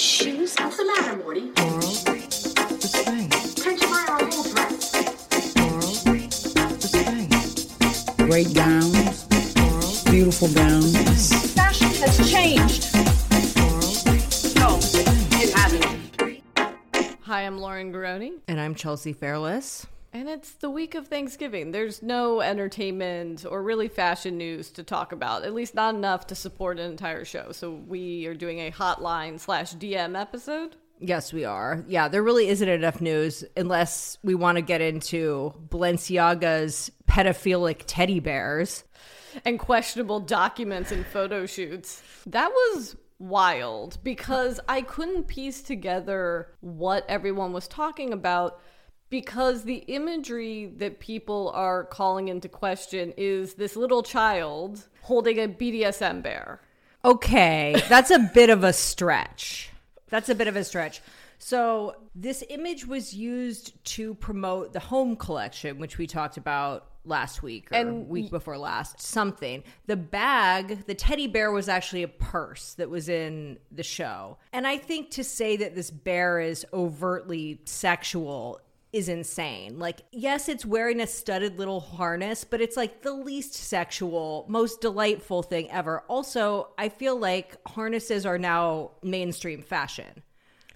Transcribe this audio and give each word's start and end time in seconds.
shoes? 0.00 0.56
What's 0.58 0.78
the 0.78 0.84
matter, 0.86 1.16
Morty? 1.16 1.52
Moral, 1.58 1.78
restraint. 1.78 3.30
Can't 3.56 3.80
you 3.80 3.88
buy 3.88 4.06
our 4.08 4.24
whole 4.24 4.44
dress? 4.44 4.94
Moral, 5.56 5.94
restraint. 6.14 7.32
Great 8.16 8.54
gowns, 8.54 9.24
beautiful 10.04 10.48
gowns. 10.48 11.52
Fashion 11.54 11.88
has 11.88 12.30
changed. 12.30 12.94
No, 14.56 14.78
it 15.38 15.52
hasn't. 15.54 17.20
Hi, 17.22 17.42
I'm 17.42 17.58
Lauren 17.58 17.92
Garroni, 17.92 18.38
And 18.48 18.58
I'm 18.58 18.74
Chelsea 18.74 19.12
Fairless. 19.12 19.86
And 20.12 20.28
it's 20.28 20.52
the 20.52 20.70
week 20.70 20.94
of 20.94 21.06
Thanksgiving. 21.08 21.70
There's 21.70 22.02
no 22.02 22.40
entertainment 22.40 23.44
or 23.48 23.62
really 23.62 23.88
fashion 23.88 24.36
news 24.38 24.70
to 24.70 24.82
talk 24.82 25.12
about, 25.12 25.44
at 25.44 25.54
least 25.54 25.74
not 25.74 25.94
enough 25.94 26.26
to 26.28 26.34
support 26.34 26.78
an 26.78 26.90
entire 26.90 27.24
show. 27.24 27.52
So 27.52 27.72
we 27.72 28.26
are 28.26 28.34
doing 28.34 28.58
a 28.58 28.70
hotline 28.70 29.38
slash 29.38 29.74
DM 29.74 30.20
episode. 30.20 30.76
Yes, 30.98 31.32
we 31.32 31.44
are. 31.44 31.84
Yeah, 31.88 32.08
there 32.08 32.22
really 32.22 32.48
isn't 32.48 32.68
enough 32.68 33.00
news 33.00 33.44
unless 33.56 34.18
we 34.22 34.34
want 34.34 34.56
to 34.56 34.62
get 34.62 34.80
into 34.82 35.54
Balenciaga's 35.68 36.90
pedophilic 37.08 37.84
teddy 37.86 38.20
bears. 38.20 38.84
and 39.44 39.58
questionable 39.58 40.20
documents 40.20 40.90
and 40.92 41.06
photo 41.06 41.46
shoots. 41.46 42.02
That 42.26 42.50
was 42.50 42.96
wild 43.18 43.98
because 44.02 44.58
I 44.68 44.82
couldn't 44.82 45.24
piece 45.28 45.62
together 45.62 46.48
what 46.60 47.04
everyone 47.08 47.52
was 47.52 47.68
talking 47.68 48.12
about 48.12 48.60
because 49.10 49.64
the 49.64 49.78
imagery 49.88 50.72
that 50.76 51.00
people 51.00 51.50
are 51.54 51.84
calling 51.84 52.28
into 52.28 52.48
question 52.48 53.12
is 53.16 53.54
this 53.54 53.76
little 53.76 54.02
child 54.02 54.86
holding 55.02 55.38
a 55.38 55.48
BDSM 55.48 56.22
bear. 56.22 56.60
Okay, 57.04 57.82
that's 57.88 58.10
a 58.10 58.18
bit 58.18 58.50
of 58.50 58.62
a 58.62 58.72
stretch. 58.72 59.70
That's 60.08 60.28
a 60.28 60.34
bit 60.34 60.48
of 60.48 60.56
a 60.56 60.64
stretch. 60.64 61.02
So, 61.38 61.96
this 62.14 62.44
image 62.50 62.86
was 62.86 63.14
used 63.14 63.82
to 63.96 64.14
promote 64.14 64.74
the 64.74 64.80
home 64.80 65.16
collection, 65.16 65.78
which 65.78 65.96
we 65.96 66.06
talked 66.06 66.36
about 66.36 66.90
last 67.06 67.42
week 67.42 67.72
or 67.72 67.76
And 67.76 68.08
week 68.08 68.30
before 68.30 68.58
last. 68.58 69.00
Something. 69.00 69.62
The 69.86 69.96
bag, 69.96 70.84
the 70.86 70.94
teddy 70.94 71.26
bear 71.26 71.50
was 71.50 71.68
actually 71.68 72.02
a 72.02 72.08
purse 72.08 72.74
that 72.74 72.90
was 72.90 73.08
in 73.08 73.58
the 73.72 73.82
show. 73.82 74.36
And 74.52 74.66
I 74.66 74.76
think 74.76 75.10
to 75.12 75.24
say 75.24 75.56
that 75.56 75.74
this 75.74 75.90
bear 75.90 76.40
is 76.40 76.66
overtly 76.74 77.62
sexual 77.64 78.60
is 78.92 79.08
insane. 79.08 79.78
Like, 79.78 80.02
yes, 80.10 80.48
it's 80.48 80.66
wearing 80.66 81.00
a 81.00 81.06
studded 81.06 81.58
little 81.58 81.80
harness, 81.80 82.44
but 82.44 82.60
it's 82.60 82.76
like 82.76 83.02
the 83.02 83.12
least 83.12 83.54
sexual, 83.54 84.46
most 84.48 84.80
delightful 84.80 85.42
thing 85.42 85.70
ever. 85.70 86.00
Also, 86.08 86.70
I 86.76 86.88
feel 86.88 87.18
like 87.18 87.56
harnesses 87.68 88.26
are 88.26 88.38
now 88.38 88.92
mainstream 89.02 89.62
fashion. 89.62 90.22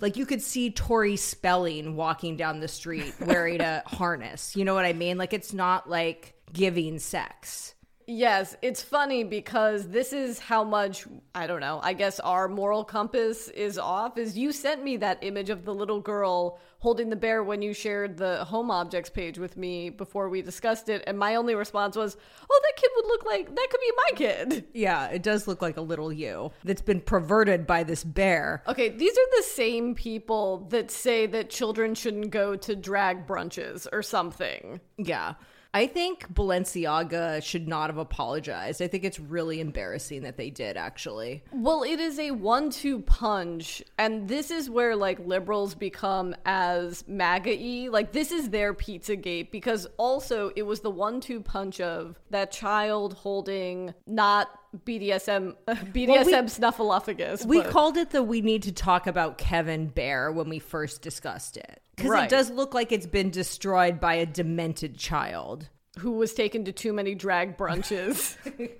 Like 0.01 0.17
you 0.17 0.27
could 0.27 0.43
see 0.43 0.71
Tori 0.71 1.17
Spelling 1.17 1.97
walking 1.97 2.37
down 2.37 2.61
the 2.61 2.69
street 2.69 3.15
wearing 3.21 3.61
a 3.61 3.83
harness. 3.87 4.57
You 4.57 4.65
know 4.65 4.75
what 4.75 4.85
I 4.85 4.93
mean? 4.93 5.19
Like 5.19 5.33
it's 5.33 5.53
not 5.53 5.89
like 5.89 6.35
giving 6.53 6.99
sex. 6.99 7.75
Yes, 8.07 8.55
it's 8.61 8.83
funny 8.83 9.25
because 9.25 9.89
this 9.89 10.13
is 10.13 10.39
how 10.39 10.63
much 10.63 11.07
I 11.35 11.47
don't 11.47 11.61
know. 11.61 11.81
I 11.83 11.95
guess 11.95 12.21
our 12.21 12.49
moral 12.49 12.85
compass 12.85 13.49
is 13.49 13.79
off. 13.79 14.19
Is 14.19 14.37
you 14.37 14.53
sent 14.53 14.85
me 14.85 14.99
that 14.99 15.19
image 15.23 15.49
of 15.49 15.65
the 15.65 15.75
little 15.75 16.01
girl 16.01 16.61
holding 16.85 17.09
the 17.09 17.17
bear 17.17 17.43
when 17.43 17.63
you 17.63 17.73
shared 17.73 18.19
the 18.19 18.45
home 18.45 18.71
objects 18.71 19.09
page 19.09 19.39
with 19.39 19.57
me 19.57 19.89
before 19.89 20.29
we 20.29 20.43
discussed 20.43 20.91
it, 20.91 21.03
and 21.07 21.19
my 21.19 21.35
only 21.35 21.55
response 21.55 21.97
was, 21.97 22.15
"Oh, 22.51 22.61
that 22.63 22.77
kid 22.77 22.91
would 22.95 23.07
look 23.07 23.25
like 23.25 23.47
that 23.47 23.69
could 23.71 23.81
be 23.81 23.93
my 23.97 24.11
kid." 24.17 24.65
Yeah, 24.75 25.07
it 25.09 25.23
does 25.23 25.49
look 25.49 25.63
like 25.63 25.79
a 25.79 25.81
little 25.81 26.13
you 26.13 26.53
that's 26.63 26.83
been 26.83 27.01
perverted 27.01 27.67
by 27.67 27.85
this 27.85 28.05
bear. 28.05 28.63
Okay, 28.69 28.91
these 28.91 29.17
are 29.17 29.31
the 29.39 29.45
same 29.45 29.95
people 29.95 30.67
that 30.69 30.91
say 30.91 31.25
that 31.27 31.49
children 31.49 31.95
shouldn't 31.95 32.31
go 32.31 32.55
to 32.55 32.77
drag 32.77 33.27
brunches 33.27 33.87
or 33.91 34.03
something. 34.03 34.81
Yeah. 34.99 35.35
I 35.75 35.89
think 35.89 36.33
Balenciaga 36.33 37.43
should 37.43 37.67
not 37.67 37.91
have 37.91 37.99
apologized. 37.99 38.81
I 38.81 38.87
think 38.87 39.03
it's 39.03 39.19
really 39.19 39.59
embarrassing 39.59 40.23
that 40.23 40.37
they 40.37 40.49
did 40.49 40.77
actually. 40.77 41.43
Well, 41.53 41.83
it 41.83 41.99
is 41.99 42.21
a 42.21 42.31
one 42.31 42.71
two 42.71 43.01
punch. 43.01 43.83
And 43.99 44.29
this 44.29 44.53
is 44.53 44.71
where 44.71 44.95
like 44.95 45.19
liberals 45.19 45.75
become 45.75 46.37
as 46.47 47.03
MAGA 47.09 47.57
y. 47.57 47.89
Like, 47.91 48.13
this 48.13 48.31
is 48.31 48.51
their 48.51 48.73
Pizzagate 48.73 49.51
because 49.51 49.89
also 49.97 50.53
it 50.55 50.63
was 50.63 50.81
the 50.81 50.91
one 50.91 51.21
two 51.21 51.41
punch 51.41 51.81
of 51.81 52.21
that 52.31 52.53
child 52.53 53.15
holding 53.15 53.95
not 54.07 54.49
BDSM, 54.87 55.55
BDSM 55.69 56.45
snuffleupagus. 56.51 57.45
We 57.47 57.61
but- 57.61 57.71
called 57.71 57.97
it 57.97 58.11
the 58.11 58.23
we 58.23 58.41
need 58.41 58.63
to 58.65 58.73
talk 58.73 59.07
about 59.07 59.39
Kevin 59.39 59.87
Bear 59.89 60.33
when 60.33 60.49
we 60.49 60.59
first 60.59 61.03
discussed 61.03 61.57
it. 61.57 61.81
Because 61.97 62.11
Right. 62.11 62.25
it 62.25 62.31
does 62.31 62.51
look 62.51 62.75
like 62.75 62.91
it's 62.91 63.07
been 63.07 63.31
destroyed 63.31 64.01
by 64.01 64.15
a 64.15 64.27
demented 64.27 64.99
child. 64.99 65.69
who 65.99 66.11
was 66.13 66.35
taken 66.35 66.65
to 66.65 66.73
too 66.73 66.93
many 66.93 67.15
drag 67.15 67.57
brunches. 67.57 68.37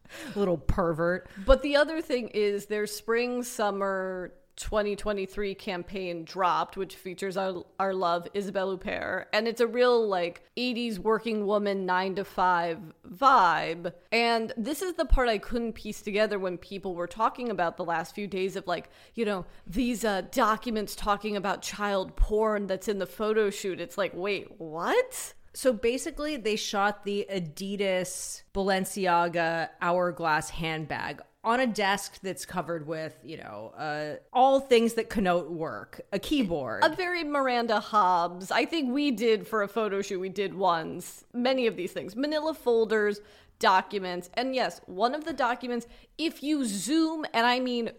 Little 0.36 0.56
pervert. 0.58 1.28
But 1.44 1.62
the 1.62 1.76
other 1.76 2.00
thing 2.00 2.28
is 2.28 2.66
there's 2.66 2.92
spring 2.92 3.42
summer 3.42 4.32
2023 4.60 5.54
campaign 5.54 6.24
dropped, 6.24 6.76
which 6.76 6.94
features 6.94 7.36
our, 7.36 7.64
our 7.78 7.94
love, 7.94 8.28
Isabelle 8.34 8.76
Huppert. 8.76 9.24
And 9.32 9.48
it's 9.48 9.60
a 9.60 9.66
real 9.66 10.06
like 10.06 10.42
80s 10.56 10.98
working 10.98 11.46
woman 11.46 11.86
nine 11.86 12.14
to 12.16 12.24
five 12.24 12.78
vibe. 13.10 13.92
And 14.12 14.52
this 14.56 14.82
is 14.82 14.94
the 14.94 15.06
part 15.06 15.28
I 15.28 15.38
couldn't 15.38 15.72
piece 15.72 16.02
together 16.02 16.38
when 16.38 16.58
people 16.58 16.94
were 16.94 17.06
talking 17.06 17.48
about 17.48 17.78
the 17.78 17.84
last 17.84 18.14
few 18.14 18.26
days 18.26 18.54
of 18.54 18.66
like, 18.66 18.90
you 19.14 19.24
know, 19.24 19.46
these 19.66 20.04
uh, 20.04 20.22
documents 20.30 20.94
talking 20.94 21.36
about 21.36 21.62
child 21.62 22.14
porn 22.16 22.66
that's 22.66 22.88
in 22.88 22.98
the 22.98 23.06
photo 23.06 23.48
shoot. 23.48 23.80
It's 23.80 23.96
like, 23.96 24.12
wait, 24.14 24.60
what? 24.60 25.34
So 25.52 25.72
basically, 25.72 26.36
they 26.36 26.54
shot 26.54 27.04
the 27.04 27.26
Adidas 27.28 28.42
Balenciaga 28.54 29.70
hourglass 29.80 30.50
handbag 30.50 31.22
on 31.42 31.60
a 31.60 31.66
desk 31.66 32.18
that's 32.22 32.44
covered 32.44 32.86
with, 32.86 33.18
you 33.24 33.38
know, 33.38 33.72
uh, 33.76 34.16
all 34.32 34.60
things 34.60 34.94
that 34.94 35.08
connote 35.08 35.50
work, 35.50 36.00
a 36.12 36.18
keyboard. 36.18 36.84
a 36.84 36.94
very 36.94 37.24
Miranda 37.24 37.80
Hobbs. 37.80 38.50
I 38.50 38.66
think 38.66 38.92
we 38.92 39.10
did 39.10 39.46
for 39.46 39.62
a 39.62 39.68
photo 39.68 40.02
shoot, 40.02 40.20
we 40.20 40.28
did 40.28 40.54
once 40.54 41.24
many 41.32 41.66
of 41.66 41.76
these 41.76 41.92
things 41.92 42.14
manila 42.14 42.52
folders, 42.52 43.20
documents. 43.58 44.28
And 44.34 44.54
yes, 44.54 44.80
one 44.86 45.14
of 45.14 45.24
the 45.24 45.32
documents, 45.32 45.86
if 46.18 46.42
you 46.42 46.64
zoom, 46.66 47.24
and 47.32 47.46
I 47.46 47.60
mean 47.60 47.90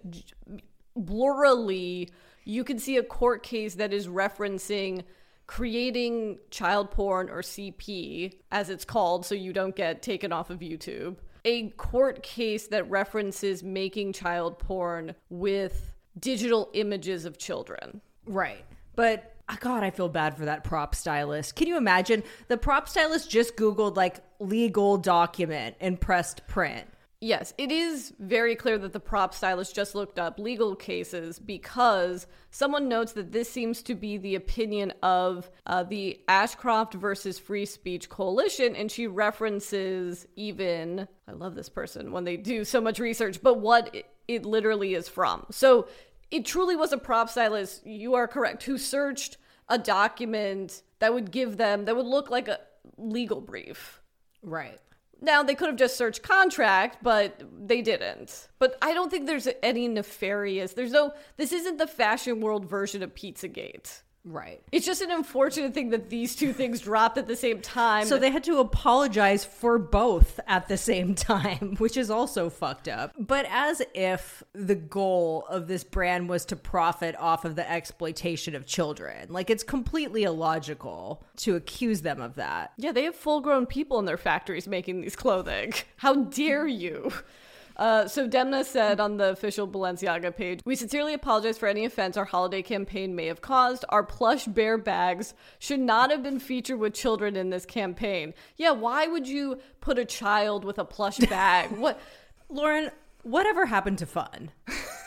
blurrily, 0.97 2.09
you 2.45 2.63
can 2.63 2.77
see 2.77 2.97
a 2.97 3.03
court 3.03 3.43
case 3.43 3.75
that 3.75 3.93
is 3.93 4.07
referencing 4.07 5.03
creating 5.47 6.39
child 6.49 6.91
porn 6.91 7.29
or 7.29 7.41
CP, 7.41 8.33
as 8.53 8.69
it's 8.69 8.85
called, 8.85 9.25
so 9.25 9.35
you 9.35 9.51
don't 9.51 9.75
get 9.75 10.01
taken 10.01 10.31
off 10.31 10.49
of 10.49 10.59
YouTube. 10.59 11.17
A 11.45 11.69
court 11.71 12.23
case 12.23 12.67
that 12.67 12.89
references 12.89 13.63
making 13.63 14.13
child 14.13 14.59
porn 14.59 15.15
with 15.29 15.93
digital 16.19 16.69
images 16.73 17.25
of 17.25 17.37
children. 17.37 18.01
Right. 18.25 18.65
But 18.95 19.35
ah, 19.49 19.57
God, 19.59 19.83
I 19.83 19.89
feel 19.89 20.09
bad 20.09 20.37
for 20.37 20.45
that 20.45 20.63
prop 20.63 20.93
stylist. 20.93 21.55
Can 21.55 21.67
you 21.67 21.77
imagine? 21.77 22.23
The 22.47 22.57
prop 22.57 22.87
stylist 22.87 23.29
just 23.29 23.55
Googled 23.55 23.95
like 23.95 24.19
legal 24.39 24.97
document 24.97 25.75
and 25.79 25.99
pressed 25.99 26.45
print. 26.47 26.87
Yes, 27.23 27.53
it 27.59 27.71
is 27.71 28.15
very 28.17 28.55
clear 28.55 28.79
that 28.79 28.93
the 28.93 28.99
prop 28.99 29.35
stylist 29.35 29.75
just 29.75 29.93
looked 29.93 30.17
up 30.17 30.39
legal 30.39 30.75
cases 30.75 31.37
because 31.37 32.25
someone 32.49 32.87
notes 32.87 33.11
that 33.11 33.31
this 33.31 33.47
seems 33.47 33.83
to 33.83 33.93
be 33.93 34.17
the 34.17 34.33
opinion 34.33 34.91
of 35.03 35.51
uh, 35.67 35.83
the 35.83 36.19
Ashcroft 36.27 36.95
versus 36.95 37.37
Free 37.37 37.67
Speech 37.67 38.09
Coalition, 38.09 38.75
and 38.75 38.91
she 38.91 39.05
references 39.05 40.25
even, 40.35 41.07
I 41.27 41.33
love 41.33 41.53
this 41.53 41.69
person 41.69 42.11
when 42.11 42.23
they 42.23 42.37
do 42.37 42.65
so 42.65 42.81
much 42.81 42.97
research, 42.97 43.39
but 43.43 43.59
what 43.59 43.93
it, 43.93 44.07
it 44.27 44.43
literally 44.43 44.95
is 44.95 45.07
from. 45.07 45.45
So 45.51 45.87
it 46.31 46.43
truly 46.43 46.75
was 46.75 46.91
a 46.91 46.97
prop 46.97 47.29
stylist, 47.29 47.85
you 47.85 48.15
are 48.15 48.27
correct, 48.27 48.63
who 48.63 48.79
searched 48.79 49.37
a 49.69 49.77
document 49.77 50.81
that 50.97 51.13
would 51.13 51.29
give 51.29 51.57
them, 51.57 51.85
that 51.85 51.95
would 51.95 52.07
look 52.07 52.31
like 52.31 52.47
a 52.47 52.61
legal 52.97 53.41
brief. 53.41 54.01
Right. 54.41 54.79
Now 55.21 55.43
they 55.43 55.53
could 55.53 55.67
have 55.67 55.77
just 55.77 55.97
searched 55.97 56.23
contract, 56.23 56.97
but 57.03 57.41
they 57.67 57.81
didn't. 57.81 58.49
But 58.57 58.75
I 58.81 58.93
don't 58.93 59.11
think 59.11 59.27
there's 59.27 59.47
any 59.61 59.87
nefarious. 59.87 60.73
There's 60.73 60.91
no. 60.91 61.13
This 61.37 61.51
isn't 61.51 61.77
the 61.77 61.87
fashion 61.87 62.41
world 62.41 62.65
version 62.65 63.03
of 63.03 63.13
Pizzagate. 63.13 64.01
Right. 64.23 64.61
It's 64.71 64.85
just 64.85 65.01
an 65.01 65.09
unfortunate 65.09 65.73
thing 65.73 65.89
that 65.89 66.09
these 66.09 66.35
two 66.35 66.53
things 66.53 66.81
dropped 66.81 67.17
at 67.17 67.27
the 67.27 67.35
same 67.35 67.59
time. 67.59 68.05
So 68.05 68.19
they 68.19 68.29
had 68.29 68.43
to 68.43 68.59
apologize 68.59 69.43
for 69.43 69.79
both 69.79 70.39
at 70.47 70.67
the 70.67 70.77
same 70.77 71.15
time, 71.15 71.75
which 71.79 71.97
is 71.97 72.11
also 72.11 72.49
fucked 72.49 72.87
up. 72.87 73.13
But 73.17 73.45
as 73.49 73.81
if 73.95 74.43
the 74.53 74.75
goal 74.75 75.45
of 75.49 75.67
this 75.67 75.83
brand 75.83 76.29
was 76.29 76.45
to 76.45 76.55
profit 76.55 77.15
off 77.17 77.45
of 77.45 77.55
the 77.55 77.69
exploitation 77.69 78.55
of 78.55 78.65
children. 78.65 79.27
Like 79.29 79.49
it's 79.49 79.63
completely 79.63 80.23
illogical 80.23 81.23
to 81.37 81.55
accuse 81.55 82.01
them 82.01 82.21
of 82.21 82.35
that. 82.35 82.73
yeah, 82.77 82.91
they 82.91 83.03
have 83.03 83.15
full 83.15 83.41
grown 83.41 83.65
people 83.65 83.97
in 83.99 84.05
their 84.05 84.17
factories 84.17 84.67
making 84.67 85.01
these 85.01 85.15
clothing. 85.15 85.73
How 85.97 86.15
dare 86.15 86.67
you? 86.67 87.11
Uh, 87.77 88.07
so 88.07 88.27
Demna 88.27 88.63
said 88.63 88.99
on 88.99 89.17
the 89.17 89.31
official 89.31 89.67
Balenciaga 89.67 90.35
page, 90.35 90.61
"We 90.65 90.75
sincerely 90.75 91.13
apologize 91.13 91.57
for 91.57 91.67
any 91.67 91.85
offense 91.85 92.17
our 92.17 92.25
holiday 92.25 92.61
campaign 92.61 93.15
may 93.15 93.27
have 93.27 93.41
caused. 93.41 93.85
Our 93.89 94.03
plush 94.03 94.45
bear 94.45 94.77
bags 94.77 95.33
should 95.59 95.79
not 95.79 96.11
have 96.11 96.23
been 96.23 96.39
featured 96.39 96.79
with 96.79 96.93
children 96.93 97.35
in 97.35 97.49
this 97.49 97.65
campaign. 97.65 98.33
Yeah, 98.57 98.71
why 98.71 99.07
would 99.07 99.27
you 99.27 99.59
put 99.79 99.97
a 99.97 100.05
child 100.05 100.65
with 100.65 100.77
a 100.77 100.85
plush 100.85 101.17
bag? 101.17 101.71
what?" 101.77 101.99
Lauren, 102.49 102.91
whatever 103.23 103.65
happened 103.65 103.97
to 103.99 104.05
fun? 104.05 104.51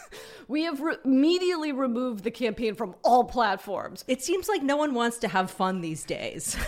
We 0.49 0.63
have 0.65 0.81
re- 0.81 0.97
immediately 1.05 1.73
removed 1.73 2.25
the 2.25 2.31
campaign 2.31 2.75
from 2.75 2.95
all 3.03 3.25
platforms. 3.25 4.05
It 4.09 4.23
seems 4.23 4.49
like 4.49 4.63
no 4.63 4.77
one 4.77 4.95
wants 4.95 5.19
to 5.19 5.29
have 5.29 5.51
fun 5.51 5.81
these 5.81 6.05
days. 6.05 6.57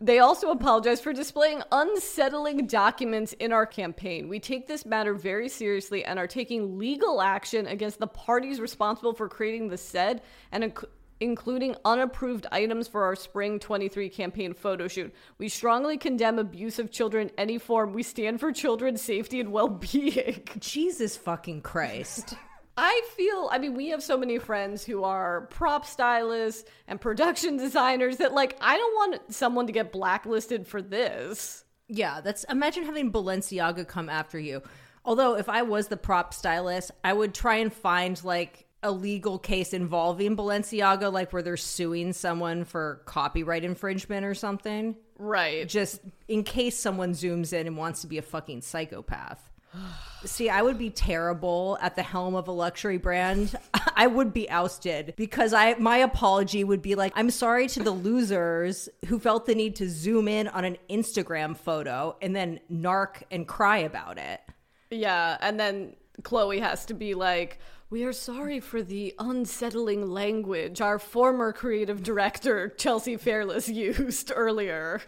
They 0.00 0.18
also 0.18 0.50
apologize 0.50 1.00
for 1.00 1.12
displaying 1.12 1.62
unsettling 1.72 2.66
documents 2.66 3.32
in 3.34 3.52
our 3.52 3.66
campaign. 3.66 4.28
We 4.28 4.38
take 4.38 4.66
this 4.66 4.84
matter 4.84 5.14
very 5.14 5.48
seriously 5.48 6.04
and 6.04 6.18
are 6.18 6.26
taking 6.26 6.78
legal 6.78 7.22
action 7.22 7.66
against 7.66 7.98
the 7.98 8.06
parties 8.06 8.60
responsible 8.60 9.14
for 9.14 9.28
creating 9.28 9.68
the 9.68 9.78
said 9.78 10.22
and 10.52 10.64
inc- 10.64 10.84
including 11.20 11.76
unapproved 11.84 12.46
items 12.52 12.88
for 12.88 13.04
our 13.04 13.16
spring 13.16 13.58
23 13.58 14.08
campaign 14.08 14.52
photo 14.52 14.88
shoot. 14.88 15.14
We 15.38 15.48
strongly 15.48 15.96
condemn 15.96 16.38
abuse 16.38 16.78
of 16.78 16.90
children 16.90 17.28
in 17.28 17.34
any 17.38 17.58
form. 17.58 17.92
We 17.92 18.02
stand 18.02 18.40
for 18.40 18.52
children's 18.52 19.02
safety 19.02 19.40
and 19.40 19.52
well-being. 19.52 20.42
Jesus 20.58 21.16
fucking 21.16 21.62
Christ. 21.62 22.34
I 22.76 23.02
feel, 23.16 23.48
I 23.52 23.58
mean, 23.58 23.74
we 23.74 23.88
have 23.88 24.02
so 24.02 24.16
many 24.16 24.38
friends 24.38 24.84
who 24.84 25.04
are 25.04 25.42
prop 25.42 25.86
stylists 25.86 26.68
and 26.88 27.00
production 27.00 27.56
designers 27.58 28.16
that, 28.16 28.32
like, 28.32 28.56
I 28.60 28.76
don't 28.76 28.94
want 28.94 29.32
someone 29.32 29.66
to 29.66 29.72
get 29.72 29.92
blacklisted 29.92 30.66
for 30.66 30.82
this. 30.82 31.64
Yeah, 31.88 32.20
that's 32.20 32.44
imagine 32.44 32.84
having 32.84 33.12
Balenciaga 33.12 33.86
come 33.86 34.08
after 34.08 34.38
you. 34.38 34.62
Although 35.04 35.36
if 35.36 35.48
I 35.48 35.62
was 35.62 35.88
the 35.88 35.96
prop 35.96 36.32
stylist, 36.32 36.90
I 37.04 37.12
would 37.12 37.34
try 37.34 37.56
and 37.56 37.72
find 37.72 38.22
like 38.24 38.66
a 38.82 38.90
legal 38.90 39.38
case 39.38 39.72
involving 39.72 40.36
Balenciaga 40.36 41.12
like 41.12 41.32
where 41.32 41.42
they're 41.42 41.56
suing 41.56 42.12
someone 42.12 42.64
for 42.64 43.02
copyright 43.04 43.64
infringement 43.64 44.24
or 44.24 44.34
something. 44.34 44.96
Right. 45.18 45.68
Just 45.68 46.00
in 46.28 46.42
case 46.42 46.78
someone 46.78 47.12
zooms 47.12 47.52
in 47.52 47.66
and 47.66 47.76
wants 47.76 48.00
to 48.00 48.06
be 48.06 48.18
a 48.18 48.22
fucking 48.22 48.62
psychopath. 48.62 49.50
See, 50.24 50.48
I 50.48 50.62
would 50.62 50.78
be 50.78 50.90
terrible 50.90 51.76
at 51.82 51.96
the 51.96 52.02
helm 52.02 52.34
of 52.34 52.48
a 52.48 52.52
luxury 52.52 52.96
brand. 52.96 53.54
I 53.96 54.06
would 54.06 54.32
be 54.32 54.48
ousted 54.48 55.14
because 55.16 55.52
I 55.52 55.74
my 55.74 55.98
apology 55.98 56.64
would 56.64 56.82
be 56.82 56.94
like, 56.94 57.12
I'm 57.14 57.30
sorry 57.30 57.68
to 57.68 57.82
the 57.82 57.90
losers 57.90 58.88
who 59.06 59.18
felt 59.18 59.46
the 59.46 59.54
need 59.54 59.76
to 59.76 59.88
zoom 59.88 60.28
in 60.28 60.48
on 60.48 60.64
an 60.64 60.78
Instagram 60.88 61.56
photo 61.56 62.16
and 62.22 62.34
then 62.34 62.60
narc 62.72 63.22
and 63.30 63.46
cry 63.46 63.78
about 63.78 64.18
it. 64.18 64.40
Yeah. 64.90 65.36
And 65.40 65.60
then 65.60 65.94
Chloe 66.22 66.60
has 66.60 66.86
to 66.86 66.94
be 66.94 67.14
like, 67.14 67.58
we 67.90 68.04
are 68.04 68.12
sorry 68.12 68.60
for 68.60 68.82
the 68.82 69.14
unsettling 69.18 70.10
language 70.10 70.80
our 70.80 70.98
former 70.98 71.52
creative 71.52 72.02
director, 72.02 72.68
Chelsea 72.70 73.16
Fairless, 73.16 73.68
used 73.68 74.32
earlier. 74.34 75.00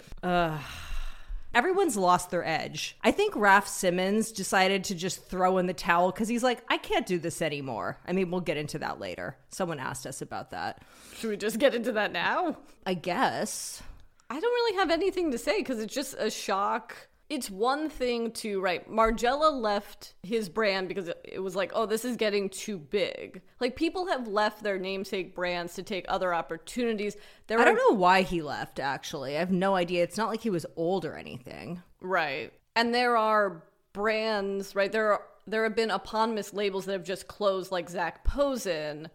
Everyone's 1.57 1.97
lost 1.97 2.31
their 2.31 2.45
edge. 2.45 2.99
I 3.03 3.13
think 3.13 3.35
Raf 3.35 3.67
Simons 3.67 4.31
decided 4.31 4.85
to 4.85 4.95
just 4.95 5.25
throw 5.25 5.57
in 5.57 5.67
the 5.67 5.73
towel 5.73 6.13
because 6.13 6.29
he's 6.29 6.43
like, 6.43 6.63
I 6.69 6.77
can't 6.77 7.07
do 7.07 7.19
this 7.19 7.41
anymore. 7.41 7.99
I 8.07 8.13
mean, 8.13 8.31
we'll 8.31 8.43
get 8.43 8.59
into 8.59 8.79
that 8.81 9.01
later. 9.01 9.39
Someone 9.49 9.79
asked 9.79 10.05
us 10.05 10.21
about 10.21 10.51
that. 10.51 10.83
Should 11.17 11.31
we 11.31 11.39
just 11.39 11.59
get 11.59 11.75
into 11.75 11.93
that 11.93 12.13
now? 12.13 12.59
I 12.85 12.93
guess. 12.93 13.83
I 14.29 14.39
don't 14.39 14.43
really 14.43 14.77
have 14.77 14.91
anything 14.91 15.31
to 15.31 15.39
say 15.39 15.61
because 15.61 15.81
it's 15.81 15.95
just 15.95 16.15
a 16.19 16.31
shock. 16.31 16.95
It's 17.29 17.51
one 17.51 17.89
thing 17.91 18.31
to, 18.33 18.61
right, 18.61 18.89
Margiela 18.89 19.53
left 19.53 20.15
his 20.23 20.49
brand 20.49 20.87
because 20.87 21.09
it- 21.09 21.43
was 21.43 21.57
like, 21.57 21.73
oh, 21.75 21.85
this 21.85 22.05
is 22.05 22.17
getting 22.17 22.49
too 22.49 22.79
big. 22.79 23.43
Like, 23.61 23.75
people 23.75 24.07
have 24.07 24.29
left 24.29 24.63
their 24.63 24.79
namesake 24.79 25.35
brands 25.35 25.75
to 25.75 25.83
take 25.83 26.05
other 26.09 26.33
opportunities. 26.33 27.17
There 27.49 27.59
I 27.59 27.63
are- 27.63 27.65
don't 27.65 27.77
know 27.91 27.97
why 27.99 28.23
he 28.23 28.43
left, 28.43 28.79
actually. 28.79 29.37
I 29.37 29.41
have 29.41 29.51
no 29.51 29.75
idea. 29.75 30.05
It's 30.05 30.17
not 30.17 30.29
like 30.29 30.43
he 30.43 30.51
was 30.51 30.67
old 30.77 31.05
or 31.05 31.17
anything. 31.17 31.83
Right. 32.01 32.53
And 32.77 32.95
there 32.95 33.17
are 33.17 33.65
brands, 33.93 34.75
right? 34.77 34.93
There 34.93 35.13
are 35.13 35.23
there 35.49 35.63
have 35.63 35.77
been 35.77 35.93
eponymous 35.93 36.53
labels 36.53 36.87
that 36.87 36.93
have 36.93 37.05
just 37.05 37.29
closed 37.29 37.71
like 37.71 37.89
Zac 37.89 38.25
Posen. 38.25 39.09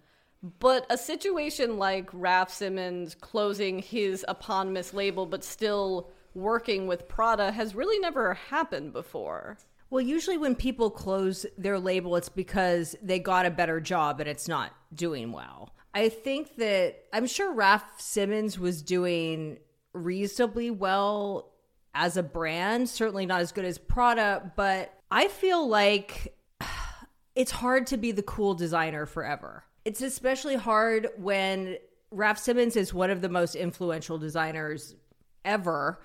But 0.59 0.85
a 0.89 0.97
situation 0.97 1.77
like 1.77 2.09
Raf 2.13 2.49
Simons 2.51 3.15
closing 3.15 3.79
his 3.79 4.25
eponymous 4.29 4.93
label 4.93 5.25
but 5.25 5.43
still 5.43 6.09
working 6.33 6.87
with 6.87 7.07
Prada 7.07 7.51
has 7.51 7.75
really 7.75 7.99
never 7.99 8.33
happened 8.33 8.93
before. 8.93 9.57
Well, 9.89 10.01
usually 10.01 10.37
when 10.37 10.55
people 10.55 10.89
close 10.89 11.45
their 11.57 11.77
label, 11.77 12.15
it's 12.15 12.29
because 12.29 12.95
they 13.01 13.19
got 13.19 13.45
a 13.45 13.51
better 13.51 13.81
job 13.81 14.19
and 14.21 14.29
it's 14.29 14.47
not 14.47 14.71
doing 14.93 15.31
well. 15.31 15.73
I 15.93 16.07
think 16.07 16.55
that 16.55 17.03
I'm 17.11 17.27
sure 17.27 17.53
Raf 17.53 17.83
Simons 17.99 18.57
was 18.57 18.81
doing 18.81 19.59
reasonably 19.93 20.71
well 20.71 21.51
as 21.93 22.15
a 22.15 22.23
brand, 22.23 22.89
certainly 22.89 23.25
not 23.25 23.41
as 23.41 23.51
good 23.51 23.65
as 23.65 23.77
Prada, 23.77 24.53
but 24.55 24.97
I 25.11 25.27
feel 25.27 25.67
like 25.67 26.37
it's 27.35 27.51
hard 27.51 27.87
to 27.87 27.97
be 27.97 28.13
the 28.13 28.23
cool 28.23 28.53
designer 28.53 29.05
forever. 29.05 29.65
It's 29.83 30.01
especially 30.01 30.55
hard 30.55 31.09
when 31.17 31.77
Raf 32.11 32.37
Simons 32.37 32.75
is 32.75 32.93
one 32.93 33.09
of 33.09 33.21
the 33.21 33.29
most 33.29 33.55
influential 33.55 34.17
designers 34.17 34.95
ever. 35.43 35.99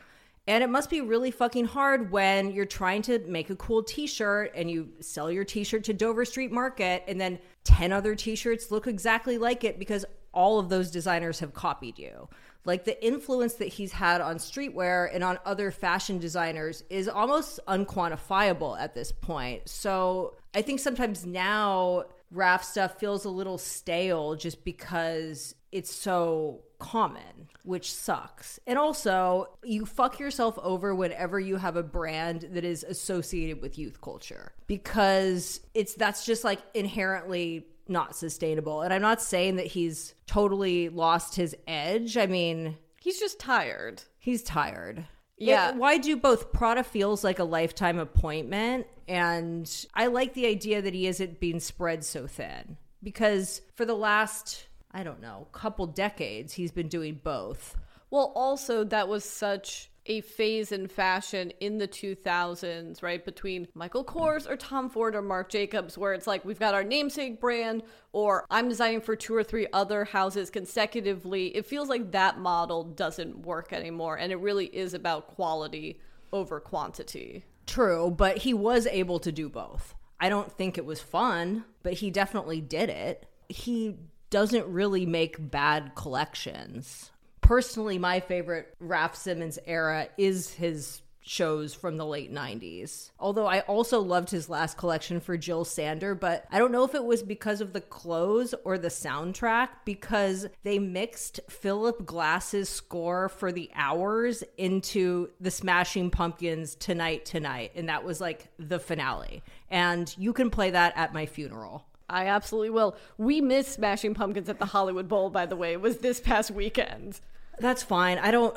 And 0.49 0.63
it 0.63 0.71
must 0.71 0.91
be 0.91 1.01
really 1.01 1.33
fucking 1.33 1.65
hard 1.65 2.13
when 2.13 2.53
you're 2.53 2.67
trying 2.67 3.03
to 3.03 3.19
make 3.27 3.51
a 3.51 3.57
cool 3.57 3.83
t 3.83 4.07
shirt 4.07 4.53
and 4.55 4.71
you 4.71 4.89
sell 5.01 5.31
your 5.31 5.45
t 5.45 5.65
shirt 5.65 5.85
to 5.85 5.93
Dover 5.93 6.25
Street 6.25 6.53
Market 6.53 7.03
and 7.09 7.21
then 7.21 7.39
10 7.65 7.93
other 7.93 8.15
t 8.15 8.37
shirts 8.37 8.71
look 8.71 8.87
exactly 8.87 9.39
like 9.39 9.65
it 9.65 9.79
because 9.79 10.05
all 10.33 10.59
of 10.59 10.69
those 10.69 10.91
designers 10.91 11.41
have 11.41 11.53
copied 11.53 11.99
you. 11.99 12.29
Like 12.65 12.85
the 12.85 13.05
influence 13.05 13.55
that 13.55 13.69
he's 13.69 13.93
had 13.93 14.21
on 14.21 14.37
streetwear 14.37 15.09
and 15.13 15.25
on 15.25 15.39
other 15.45 15.71
fashion 15.71 16.19
designers 16.19 16.85
is 16.91 17.09
almost 17.09 17.59
unquantifiable 17.67 18.79
at 18.79 18.95
this 18.95 19.13
point. 19.13 19.69
So 19.69 20.35
I 20.55 20.63
think 20.63 20.81
sometimes 20.81 21.25
now 21.25 22.05
Raf 22.31 22.65
stuff 22.65 22.99
feels 22.99 23.25
a 23.25 23.31
little 23.31 23.57
stale 23.57 24.35
just 24.35 24.65
because 24.65 25.55
it's 25.73 25.95
so 25.95 26.63
common, 26.79 27.49
which 27.63 27.93
sucks. 27.93 28.59
And 28.67 28.79
also, 28.79 29.49
you 29.65 29.87
fuck 29.87 30.19
yourself 30.19 30.59
over 30.63 30.95
whenever 30.95 31.39
you 31.41 31.57
have 31.57 31.77
a 31.77 31.83
brand 31.83 32.49
that 32.53 32.65
is 32.65 32.85
associated 32.85 33.61
with 33.63 33.79
youth 33.79 34.01
culture 34.01 34.53
because 34.67 35.61
it's 35.75 35.95
that's 35.95 36.25
just 36.27 36.45
like 36.45 36.61
inherently 36.75 37.67
not 37.89 38.17
sustainable. 38.17 38.83
And 38.83 38.93
I'm 38.93 39.03
not 39.03 39.23
saying 39.23 39.57
that 39.57 39.67
he's 39.67 40.15
totally 40.27 40.89
lost 40.89 41.37
his 41.37 41.55
edge. 41.67 42.17
I 42.17 42.27
mean, 42.27 42.77
He's 43.01 43.21
just 43.21 43.39
tired. 43.39 44.03
he's 44.19 44.43
tired. 44.43 45.05
Yeah. 45.39 45.69
It- 45.71 45.77
why 45.77 45.99
do 45.99 46.17
both 46.17 46.53
Prada 46.53 46.83
feels 46.83 47.23
like 47.23 47.39
a 47.39 47.45
lifetime 47.45 47.99
appointment 47.99 48.87
and 49.07 49.71
I 49.95 50.07
like 50.09 50.35
the 50.35 50.47
idea 50.47 50.83
that 50.83 50.93
he 50.95 51.07
isn't 51.07 51.39
being 51.39 51.61
spread 51.61 52.05
so 52.05 52.27
thin 52.27 52.77
because 53.03 53.61
for 53.77 53.85
the 53.85 53.95
last 53.95 54.67
I 54.97 55.03
don't 55.03 55.21
know, 55.21 55.47
couple 55.53 55.87
decades 55.87 56.55
he's 56.55 56.73
been 56.73 56.89
doing 56.89 57.21
both. 57.23 57.77
Well, 58.11 58.33
also, 58.35 58.83
that 58.85 59.09
was 59.09 59.27
such 59.27 59.91
a 60.07 60.23
phase 60.23 60.73
in 60.73 60.89
fashion 60.89 61.53
in 61.61 61.77
the 61.77 61.87
2000s, 61.87 63.03
right? 63.03 63.23
Between 63.23 63.69
Michael 63.75 64.07
Kors 64.07 64.49
or 64.49 64.57
Tom 64.57 64.89
Ford 64.89 65.15
or 65.15 65.21
Marc 65.21 65.51
Jacobs, 65.51 65.99
where 65.99 66.15
it's 66.15 66.27
like 66.27 66.47
we've 66.47 66.59
got 66.59 66.73
our 66.73 66.83
namesake 66.83 67.43
brand, 67.43 67.83
or 68.13 68.47
I'm 68.49 68.71
designing 68.71 69.03
for 69.03 69.15
two 69.15 69.35
or 69.35 69.45
three 69.45 69.67
other 69.71 70.07
houses 70.07 70.49
consecutively. 70.49 71.49
It 71.49 71.67
feels 71.67 71.91
like 71.91 72.13
that 72.13 72.39
model 72.39 72.83
doesn't 72.85 73.41
work 73.41 73.75
anymore. 73.75 74.17
And 74.17 74.33
it 74.33 74.37
really 74.37 74.67
is 74.67 74.95
about 74.95 75.27
quality 75.27 76.01
over 76.33 76.59
quantity. 76.59 77.45
True, 77.67 78.11
but 78.11 78.39
he 78.39 78.55
was 78.55 78.87
able 78.87 79.19
to 79.19 79.31
do 79.31 79.51
both. 79.51 79.95
I 80.19 80.31
don't 80.31 80.51
think 80.51 80.79
it 80.79 80.87
was 80.87 81.03
fun, 81.03 81.67
but 81.83 81.93
he 81.93 82.11
definitely 82.11 82.63
did 82.63 82.89
it. 82.89 83.29
He 83.51 83.97
doesn't 84.31 84.67
really 84.67 85.07
make 85.07 85.51
bad 85.51 85.93
collections. 85.95 87.11
Personally, 87.41 87.99
my 87.99 88.21
favorite 88.21 88.75
Raf 88.81 89.15
Simons 89.15 89.59
era 89.67 90.09
is 90.19 90.51
his 90.55 91.03
shows 91.27 91.75
from 91.75 91.97
the 91.97 92.07
late 92.07 92.33
90s. 92.33 93.11
Although 93.19 93.47
I 93.47 93.61
also 93.61 94.01
loved 94.01 94.31
his 94.31 94.49
last 94.49 94.79
collection 94.79 95.21
for 95.21 95.37
Jil 95.37 95.65
Sander, 95.65 96.15
but 96.15 96.47
I 96.51 96.59
don't 96.59 96.71
know 96.71 96.85
if 96.85 96.95
it 96.95 97.05
was 97.05 97.23
because 97.23 97.61
of 97.61 97.73
the 97.73 97.81
clothes 97.81 98.55
or 98.65 98.79
the 98.79 98.89
soundtrack 98.89 99.69
because 99.85 100.47
they 100.63 100.79
mixed 100.79 101.41
Philip 101.49 102.07
Glass's 102.07 102.69
score 102.69 103.29
for 103.29 103.51
the 103.51 103.71
hours 103.75 104.45
into 104.57 105.31
the 105.41 105.51
Smashing 105.51 106.11
Pumpkins 106.11 106.77
Tonight 106.77 107.25
Tonight 107.25 107.73
and 107.75 107.89
that 107.89 108.05
was 108.05 108.21
like 108.21 108.49
the 108.59 108.79
finale. 108.79 109.43
And 109.69 110.15
you 110.17 110.33
can 110.33 110.49
play 110.49 110.71
that 110.71 110.93
at 110.97 111.13
my 111.13 111.27
funeral. 111.27 111.86
I 112.09 112.27
absolutely 112.27 112.71
will. 112.71 112.97
We 113.19 113.41
missed 113.41 113.73
Smashing 113.73 114.15
Pumpkins 114.15 114.49
at 114.49 114.59
the 114.59 114.67
Hollywood 114.67 115.09
Bowl, 115.09 115.31
by 115.31 115.47
the 115.47 115.57
way. 115.57 115.73
It 115.73 115.81
was 115.81 115.99
this 115.99 116.21
past 116.21 116.51
weekend. 116.51 117.21
That's 117.59 117.83
fine. 117.83 118.19
I 118.19 118.31
don't 118.31 118.57